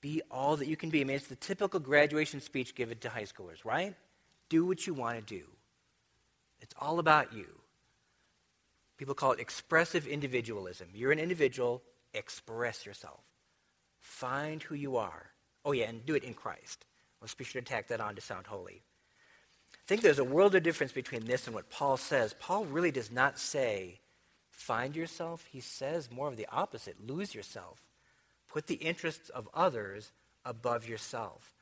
be 0.00 0.22
all 0.30 0.56
that 0.56 0.66
you 0.66 0.76
can 0.76 0.90
be. 0.90 1.00
I 1.00 1.04
mean, 1.04 1.16
it's 1.16 1.28
the 1.28 1.36
typical 1.36 1.80
graduation 1.80 2.40
speech 2.40 2.74
given 2.74 2.98
to 2.98 3.08
high 3.08 3.22
schoolers, 3.22 3.64
right? 3.64 3.94
Do 4.48 4.66
what 4.66 4.86
you 4.86 4.92
want 4.92 5.18
to 5.18 5.38
do. 5.38 5.44
It's 6.60 6.74
all 6.80 6.98
about 6.98 7.32
you. 7.32 7.46
People 8.96 9.14
call 9.14 9.32
it 9.32 9.40
expressive 9.40 10.06
individualism. 10.06 10.88
You're 10.94 11.12
an 11.12 11.18
individual, 11.18 11.82
express 12.12 12.86
yourself. 12.86 13.20
Find 14.00 14.62
who 14.62 14.74
you 14.74 14.96
are. 14.96 15.30
Oh, 15.64 15.72
yeah, 15.72 15.88
and 15.88 16.04
do 16.04 16.14
it 16.14 16.24
in 16.24 16.34
Christ. 16.34 16.84
Let's 17.20 17.34
be 17.34 17.44
sure 17.44 17.62
to 17.62 17.66
tack 17.66 17.88
that 17.88 18.00
on 18.00 18.14
to 18.14 18.20
sound 18.20 18.46
holy. 18.46 18.82
I 19.72 19.86
think 19.86 20.02
there's 20.02 20.18
a 20.18 20.24
world 20.24 20.54
of 20.54 20.62
difference 20.62 20.92
between 20.92 21.24
this 21.24 21.46
and 21.46 21.54
what 21.54 21.70
Paul 21.70 21.96
says. 21.96 22.34
Paul 22.38 22.64
really 22.66 22.90
does 22.90 23.10
not 23.10 23.38
say, 23.38 24.00
find 24.50 24.94
yourself. 24.94 25.46
He 25.50 25.60
says 25.60 26.10
more 26.10 26.28
of 26.28 26.36
the 26.36 26.48
opposite 26.50 27.06
lose 27.06 27.34
yourself. 27.34 27.80
Put 28.48 28.66
the 28.66 28.74
interests 28.74 29.28
of 29.30 29.48
others 29.52 30.12
above 30.44 30.88
yourself. 30.88 31.54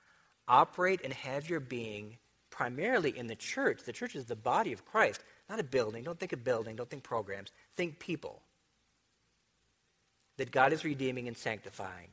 Operate 0.47 1.01
and 1.03 1.13
have 1.13 1.49
your 1.49 1.61
being 1.61 2.19
primarily 2.51 3.17
in 3.17 3.27
the 3.29 3.35
church. 3.35 3.83
The 3.85 3.93
church 3.93 4.15
is 4.15 4.27
the 4.27 4.37
body 4.37 4.73
of 4.73 4.85
Christ, 4.85 5.23
not 5.49 5.61
a 5.61 5.65
building. 5.65 6.05
Don't 6.05 6.19
think 6.19 6.33
of 6.33 6.45
building, 6.45 6.77
don't 6.77 6.89
think 6.89 7.03
programs. 7.03 7.51
Think 7.77 7.99
people 7.99 8.43
that 10.39 10.51
God 10.51 10.73
is 10.73 10.85
redeeming 10.85 11.29
and 11.29 11.37
sanctifying. 11.37 12.09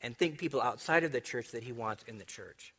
And 0.00 0.16
think 0.16 0.38
people 0.38 0.62
outside 0.62 1.04
of 1.04 1.12
the 1.12 1.20
church 1.20 1.50
that 1.50 1.64
he 1.64 1.72
wants 1.72 2.04
in 2.06 2.18
the 2.18 2.24
church. 2.24 2.72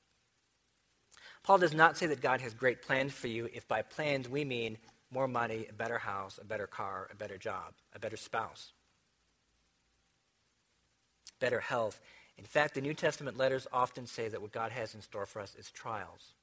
Paul 1.43 1.57
does 1.57 1.73
not 1.73 1.97
say 1.97 2.05
that 2.07 2.21
God 2.21 2.41
has 2.41 2.53
great 2.53 2.81
plans 2.81 3.13
for 3.13 3.27
you 3.27 3.49
if 3.53 3.67
by 3.67 3.81
plans 3.81 4.29
we 4.29 4.45
mean 4.45 4.77
more 5.11 5.27
money, 5.27 5.65
a 5.69 5.73
better 5.73 5.97
house, 5.97 6.39
a 6.41 6.45
better 6.45 6.67
car, 6.67 7.09
a 7.11 7.15
better 7.15 7.37
job, 7.37 7.73
a 7.93 7.99
better 7.99 8.17
spouse 8.17 8.71
better 11.39 11.59
health. 11.59 11.99
In 12.37 12.43
fact, 12.43 12.75
the 12.75 12.81
New 12.81 12.93
Testament 12.93 13.37
letters 13.37 13.67
often 13.73 14.05
say 14.05 14.27
that 14.29 14.41
what 14.41 14.51
God 14.51 14.71
has 14.71 14.93
in 14.93 15.01
store 15.01 15.25
for 15.25 15.41
us 15.41 15.55
is 15.57 15.71
trials. 15.71 16.33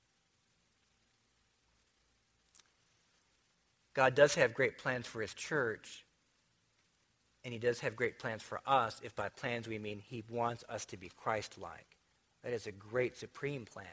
God 3.96 4.14
does 4.14 4.34
have 4.34 4.52
great 4.52 4.76
plans 4.76 5.06
for 5.06 5.22
his 5.22 5.32
church, 5.32 6.04
and 7.42 7.54
he 7.54 7.58
does 7.58 7.80
have 7.80 7.96
great 7.96 8.18
plans 8.18 8.42
for 8.42 8.60
us, 8.66 9.00
if 9.02 9.16
by 9.16 9.30
plans 9.30 9.66
we 9.66 9.78
mean 9.78 10.02
he 10.06 10.22
wants 10.28 10.64
us 10.68 10.84
to 10.86 10.98
be 10.98 11.10
Christ 11.16 11.58
like. 11.58 11.96
That 12.44 12.52
is 12.52 12.66
a 12.66 12.72
great 12.72 13.16
supreme 13.16 13.64
plan, 13.64 13.86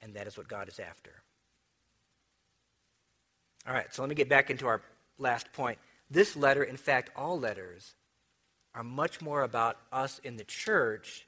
and 0.00 0.14
that 0.14 0.26
is 0.26 0.38
what 0.38 0.48
God 0.48 0.68
is 0.68 0.80
after. 0.80 1.10
All 3.66 3.74
right, 3.74 3.92
so 3.92 4.00
let 4.00 4.08
me 4.08 4.14
get 4.14 4.30
back 4.30 4.48
into 4.48 4.66
our 4.66 4.80
last 5.18 5.52
point. 5.52 5.76
This 6.10 6.34
letter, 6.34 6.62
in 6.62 6.78
fact, 6.78 7.10
all 7.14 7.38
letters, 7.38 7.92
are 8.74 8.82
much 8.82 9.20
more 9.20 9.42
about 9.42 9.76
us 9.92 10.18
in 10.24 10.38
the 10.38 10.44
church 10.44 11.26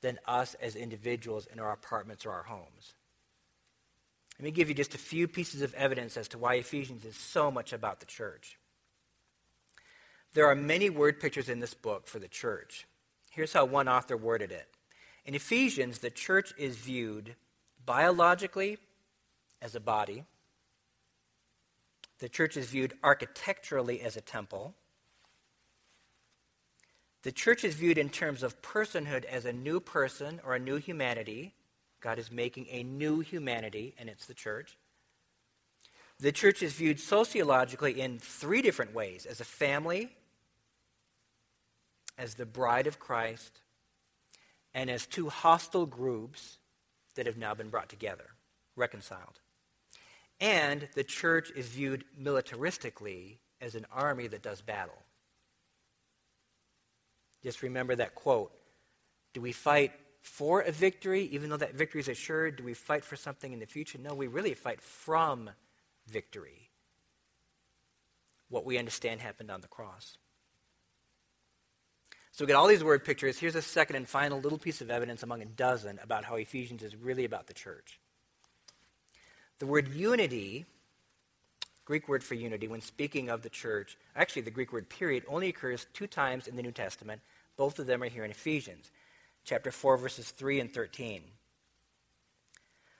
than 0.00 0.18
us 0.26 0.54
as 0.54 0.74
individuals 0.74 1.46
in 1.52 1.60
our 1.60 1.72
apartments 1.72 2.24
or 2.24 2.30
our 2.30 2.44
homes. 2.44 2.94
Let 4.38 4.44
me 4.44 4.50
give 4.50 4.68
you 4.68 4.74
just 4.74 4.94
a 4.94 4.98
few 4.98 5.28
pieces 5.28 5.62
of 5.62 5.74
evidence 5.74 6.16
as 6.16 6.28
to 6.28 6.38
why 6.38 6.54
Ephesians 6.54 7.04
is 7.04 7.16
so 7.16 7.50
much 7.50 7.72
about 7.72 8.00
the 8.00 8.06
church. 8.06 8.58
There 10.32 10.46
are 10.46 10.56
many 10.56 10.90
word 10.90 11.20
pictures 11.20 11.48
in 11.48 11.60
this 11.60 11.74
book 11.74 12.08
for 12.08 12.18
the 12.18 12.28
church. 12.28 12.86
Here's 13.30 13.52
how 13.52 13.64
one 13.64 13.88
author 13.88 14.16
worded 14.16 14.50
it 14.50 14.68
In 15.24 15.34
Ephesians, 15.34 15.98
the 15.98 16.10
church 16.10 16.52
is 16.58 16.76
viewed 16.76 17.36
biologically 17.86 18.78
as 19.62 19.74
a 19.74 19.80
body, 19.80 20.24
the 22.18 22.28
church 22.28 22.56
is 22.56 22.66
viewed 22.66 22.94
architecturally 23.02 24.00
as 24.00 24.16
a 24.16 24.20
temple. 24.20 24.74
The 27.22 27.32
church 27.32 27.64
is 27.64 27.74
viewed 27.74 27.98
in 27.98 28.10
terms 28.10 28.42
of 28.42 28.60
personhood 28.62 29.24
as 29.24 29.44
a 29.44 29.52
new 29.52 29.80
person 29.80 30.40
or 30.44 30.54
a 30.54 30.58
new 30.58 30.76
humanity. 30.76 31.54
God 32.04 32.18
is 32.18 32.30
making 32.30 32.66
a 32.70 32.82
new 32.82 33.20
humanity, 33.20 33.94
and 33.98 34.10
it's 34.10 34.26
the 34.26 34.34
church. 34.34 34.76
The 36.20 36.32
church 36.32 36.62
is 36.62 36.74
viewed 36.74 37.00
sociologically 37.00 37.98
in 37.98 38.18
three 38.18 38.60
different 38.60 38.92
ways 38.92 39.24
as 39.24 39.40
a 39.40 39.44
family, 39.44 40.10
as 42.18 42.34
the 42.34 42.44
bride 42.44 42.86
of 42.86 42.98
Christ, 42.98 43.62
and 44.74 44.90
as 44.90 45.06
two 45.06 45.30
hostile 45.30 45.86
groups 45.86 46.58
that 47.14 47.24
have 47.24 47.38
now 47.38 47.54
been 47.54 47.70
brought 47.70 47.88
together, 47.88 48.26
reconciled. 48.76 49.40
And 50.42 50.86
the 50.94 51.04
church 51.04 51.50
is 51.56 51.68
viewed 51.68 52.04
militaristically 52.20 53.38
as 53.62 53.74
an 53.74 53.86
army 53.90 54.26
that 54.26 54.42
does 54.42 54.60
battle. 54.60 55.02
Just 57.42 57.62
remember 57.62 57.96
that 57.96 58.14
quote. 58.14 58.52
Do 59.32 59.40
we 59.40 59.52
fight 59.52 59.92
for 60.24 60.62
a 60.62 60.72
victory, 60.72 61.24
even 61.32 61.50
though 61.50 61.56
that 61.58 61.74
victory 61.74 62.00
is 62.00 62.08
assured? 62.08 62.56
Do 62.56 62.64
we 62.64 62.74
fight 62.74 63.04
for 63.04 63.14
something 63.14 63.52
in 63.52 63.60
the 63.60 63.66
future? 63.66 63.98
No, 63.98 64.14
we 64.14 64.26
really 64.26 64.54
fight 64.54 64.80
from 64.80 65.50
victory. 66.08 66.70
What 68.48 68.64
we 68.64 68.78
understand 68.78 69.20
happened 69.20 69.50
on 69.50 69.60
the 69.60 69.68
cross. 69.68 70.16
So 72.32 72.44
we 72.44 72.48
get 72.48 72.56
all 72.56 72.66
these 72.66 72.82
word 72.82 73.04
pictures. 73.04 73.38
Here's 73.38 73.54
a 73.54 73.62
second 73.62 73.96
and 73.96 74.08
final 74.08 74.40
little 74.40 74.58
piece 74.58 74.80
of 74.80 74.90
evidence 74.90 75.22
among 75.22 75.42
a 75.42 75.46
dozen 75.46 76.00
about 76.02 76.24
how 76.24 76.36
Ephesians 76.36 76.82
is 76.82 76.96
really 76.96 77.24
about 77.24 77.46
the 77.46 77.54
church. 77.54 78.00
The 79.58 79.66
word 79.66 79.88
unity 79.88 80.64
Greek 81.84 82.08
word 82.08 82.24
for 82.24 82.34
unity, 82.34 82.66
when 82.66 82.80
speaking 82.80 83.28
of 83.28 83.42
the 83.42 83.50
church, 83.50 83.98
actually 84.16 84.42
the 84.42 84.50
Greek 84.50 84.72
word 84.72 84.88
period, 84.88 85.24
only 85.28 85.48
occurs 85.48 85.86
two 85.92 86.06
times 86.06 86.46
in 86.46 86.56
the 86.56 86.62
New 86.62 86.72
Testament. 86.72 87.20
Both 87.56 87.78
of 87.78 87.86
them 87.86 88.02
are 88.02 88.08
here 88.08 88.24
in 88.24 88.30
Ephesians, 88.30 88.90
chapter 89.44 89.70
4, 89.70 89.96
verses 89.96 90.30
3 90.30 90.60
and 90.60 90.72
13. 90.72 91.22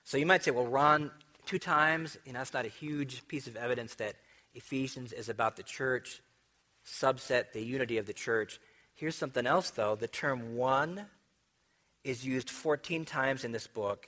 So 0.04 0.18
you 0.18 0.26
might 0.26 0.44
say, 0.44 0.50
well, 0.50 0.66
Ron, 0.66 1.10
two 1.46 1.58
times, 1.58 2.18
you 2.24 2.32
know, 2.32 2.40
that's 2.40 2.52
not 2.52 2.66
a 2.66 2.68
huge 2.68 3.26
piece 3.26 3.46
of 3.46 3.56
evidence 3.56 3.94
that 3.96 4.16
Ephesians 4.54 5.12
is 5.12 5.28
about 5.28 5.56
the 5.56 5.62
church, 5.62 6.20
subset 6.86 7.52
the 7.52 7.64
unity 7.64 7.98
of 7.98 8.06
the 8.06 8.12
church. 8.12 8.60
Here's 8.94 9.16
something 9.16 9.46
else, 9.46 9.70
though. 9.70 9.96
The 9.96 10.06
term 10.06 10.56
one 10.56 11.06
is 12.04 12.24
used 12.24 12.50
14 12.50 13.06
times 13.06 13.44
in 13.44 13.52
this 13.52 13.66
book, 13.66 14.06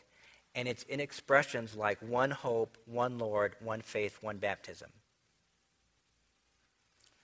and 0.54 0.68
it's 0.68 0.82
in 0.84 1.00
expressions 1.00 1.74
like 1.74 2.00
one 2.02 2.30
hope, 2.30 2.76
one 2.84 3.18
Lord, 3.18 3.54
one 3.60 3.80
faith, 3.80 4.18
one 4.20 4.36
baptism. 4.36 4.90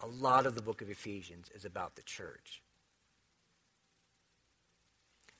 A 0.01 0.07
lot 0.07 0.47
of 0.47 0.55
the 0.55 0.63
book 0.63 0.83
of 0.83 0.91
Ephesians 0.91 1.51
is 1.55 1.65
about 1.65 1.95
the 1.95 2.03
church. 2.03 2.62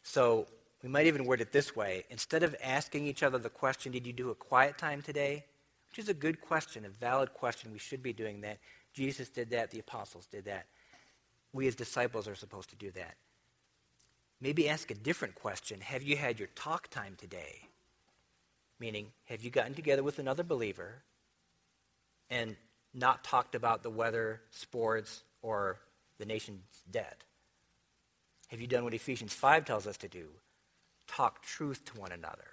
So 0.03 0.47
we 0.83 0.89
might 0.89 1.07
even 1.07 1.25
word 1.25 1.41
it 1.41 1.53
this 1.53 1.75
way 1.77 2.05
instead 2.11 2.43
of 2.43 2.57
asking 2.63 3.07
each 3.07 3.23
other 3.23 3.39
the 3.39 3.49
question, 3.49 3.93
Did 3.93 4.07
you 4.07 4.13
do 4.13 4.31
a 4.31 4.35
quiet 4.35 4.79
time 4.79 5.03
today? 5.03 5.45
which 5.93 5.99
is 5.99 6.09
a 6.09 6.15
good 6.15 6.41
question, 6.41 6.87
a 6.87 6.89
valid 6.89 7.35
question. 7.35 7.71
We 7.71 7.79
should 7.79 8.03
be 8.03 8.15
doing 8.15 8.41
that. 8.41 8.59
Jesus 8.95 9.29
did 9.29 9.51
that, 9.51 9.71
the 9.71 9.79
apostles 9.79 10.25
did 10.25 10.47
that. 10.47 10.65
We 11.53 11.69
as 11.69 11.75
disciples 11.75 12.27
are 12.27 12.35
supposed 12.35 12.71
to 12.71 12.77
do 12.77 12.91
that. 12.93 13.17
Maybe 14.41 14.71
ask 14.71 14.91
a 14.91 14.95
different 14.95 15.35
question 15.35 15.83
Have 15.83 16.03
you 16.03 16.17
had 16.17 16.39
your 16.39 16.49
talk 16.55 16.89
time 16.89 17.15
today? 17.19 17.69
Meaning, 18.81 19.09
have 19.27 19.43
you 19.43 19.51
gotten 19.51 19.75
together 19.75 20.03
with 20.03 20.19
another 20.19 20.43
believer 20.43 21.03
and 22.31 22.57
not 22.95 23.23
talked 23.23 23.55
about 23.55 23.83
the 23.83 23.91
weather, 23.91 24.41
sports, 24.51 25.23
or 25.43 25.79
the 26.19 26.25
nation's 26.25 26.63
debt? 26.91 27.23
Have 28.53 28.61
you 28.61 28.67
done 28.67 28.85
what 28.85 28.93
Ephesians 28.93 29.33
5 29.33 29.65
tells 29.65 29.87
us 29.87 29.97
to 29.97 30.09
do? 30.09 30.27
Talk 31.09 31.43
truth 31.43 31.87
to 31.87 31.99
one 31.99 32.13
another. 32.13 32.45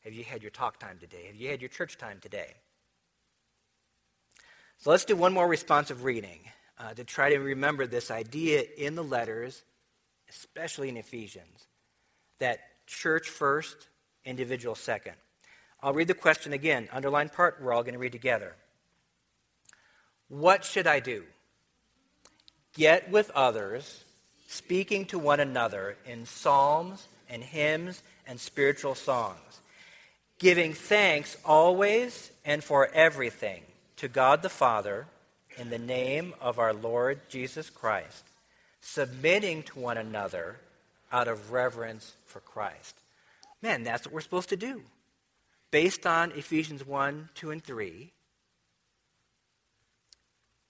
Have 0.00 0.12
you 0.12 0.24
had 0.24 0.42
your 0.42 0.50
talk 0.50 0.80
time 0.80 0.98
today? 0.98 1.26
Have 1.26 1.36
you 1.36 1.48
had 1.48 1.62
your 1.62 1.68
church 1.68 1.96
time 1.96 2.18
today? 2.20 2.54
So 4.78 4.90
let's 4.90 5.04
do 5.04 5.14
one 5.14 5.32
more 5.32 5.46
responsive 5.46 6.02
reading 6.02 6.40
uh, 6.76 6.92
to 6.94 7.04
try 7.04 7.30
to 7.30 7.38
remember 7.38 7.86
this 7.86 8.10
idea 8.10 8.64
in 8.76 8.96
the 8.96 9.04
letters, 9.04 9.62
especially 10.28 10.88
in 10.88 10.96
Ephesians, 10.96 11.68
that 12.40 12.58
church 12.88 13.28
first, 13.28 13.86
individual 14.24 14.74
second. 14.74 15.14
I'll 15.80 15.94
read 15.94 16.08
the 16.08 16.14
question 16.14 16.52
again. 16.52 16.88
Underline 16.92 17.28
part, 17.28 17.62
we're 17.62 17.72
all 17.72 17.84
going 17.84 17.94
to 17.94 18.00
read 18.00 18.10
together. 18.10 18.56
What 20.26 20.64
should 20.64 20.88
I 20.88 20.98
do? 20.98 21.22
Get 22.74 23.08
with 23.12 23.30
others, 23.36 24.02
speaking 24.48 25.04
to 25.04 25.18
one 25.18 25.40
another 25.40 25.94
in 26.06 26.24
psalms 26.24 27.06
and 27.28 27.44
hymns 27.44 28.02
and 28.26 28.40
spiritual 28.40 28.94
songs, 28.94 29.60
giving 30.38 30.72
thanks 30.72 31.36
always 31.44 32.32
and 32.46 32.64
for 32.64 32.88
everything 32.94 33.62
to 33.96 34.08
God 34.08 34.42
the 34.42 34.48
Father 34.48 35.06
in 35.58 35.68
the 35.68 35.78
name 35.78 36.32
of 36.40 36.58
our 36.58 36.72
Lord 36.72 37.20
Jesus 37.28 37.68
Christ, 37.68 38.24
submitting 38.80 39.64
to 39.64 39.78
one 39.78 39.98
another 39.98 40.56
out 41.12 41.28
of 41.28 41.52
reverence 41.52 42.14
for 42.24 42.40
Christ. 42.40 42.94
Man, 43.60 43.84
that's 43.84 44.06
what 44.06 44.14
we're 44.14 44.20
supposed 44.22 44.48
to 44.48 44.56
do. 44.56 44.80
Based 45.70 46.06
on 46.06 46.32
Ephesians 46.32 46.86
1, 46.86 47.28
2, 47.34 47.50
and 47.50 47.62
3, 47.62 48.12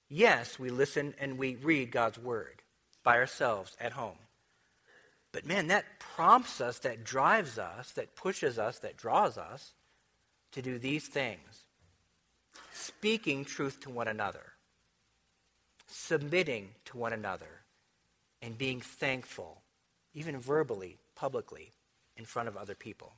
yes, 0.09 0.59
we 0.59 0.71
listen 0.71 1.15
and 1.21 1.39
we 1.39 1.55
read 1.55 1.93
God's 1.93 2.19
Word 2.19 2.59
by 3.03 3.17
ourselves 3.17 3.77
at 3.81 3.93
home. 3.93 4.19
But 5.33 5.47
man, 5.47 5.69
that 5.69 5.85
prompts 5.99 6.61
us, 6.61 6.79
that 6.81 7.05
drives 7.05 7.59
us, 7.59 7.93
that 7.93 8.17
pushes 8.17 8.59
us, 8.59 8.79
that 8.81 8.97
draws 8.97 9.37
us 9.39 9.73
to 10.53 10.63
do 10.63 10.79
these 10.79 11.07
things 11.07 11.65
speaking 12.73 13.45
truth 13.45 13.81
to 13.81 13.91
one 13.91 14.09
another, 14.09 14.53
submitting 15.87 16.71
to 16.87 16.97
one 16.97 17.13
another, 17.13 17.63
and 18.41 18.57
being 18.57 18.81
thankful, 18.81 19.63
even 20.15 20.39
verbally, 20.39 20.97
publicly, 21.15 21.73
in 22.17 22.25
front 22.25 22.49
of 22.49 22.57
other 22.57 22.75
people. 22.75 23.13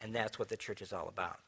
And 0.00 0.14
that's 0.14 0.38
what 0.38 0.48
the 0.48 0.56
church 0.56 0.82
is 0.82 0.92
all 0.92 1.08
about. 1.08 1.38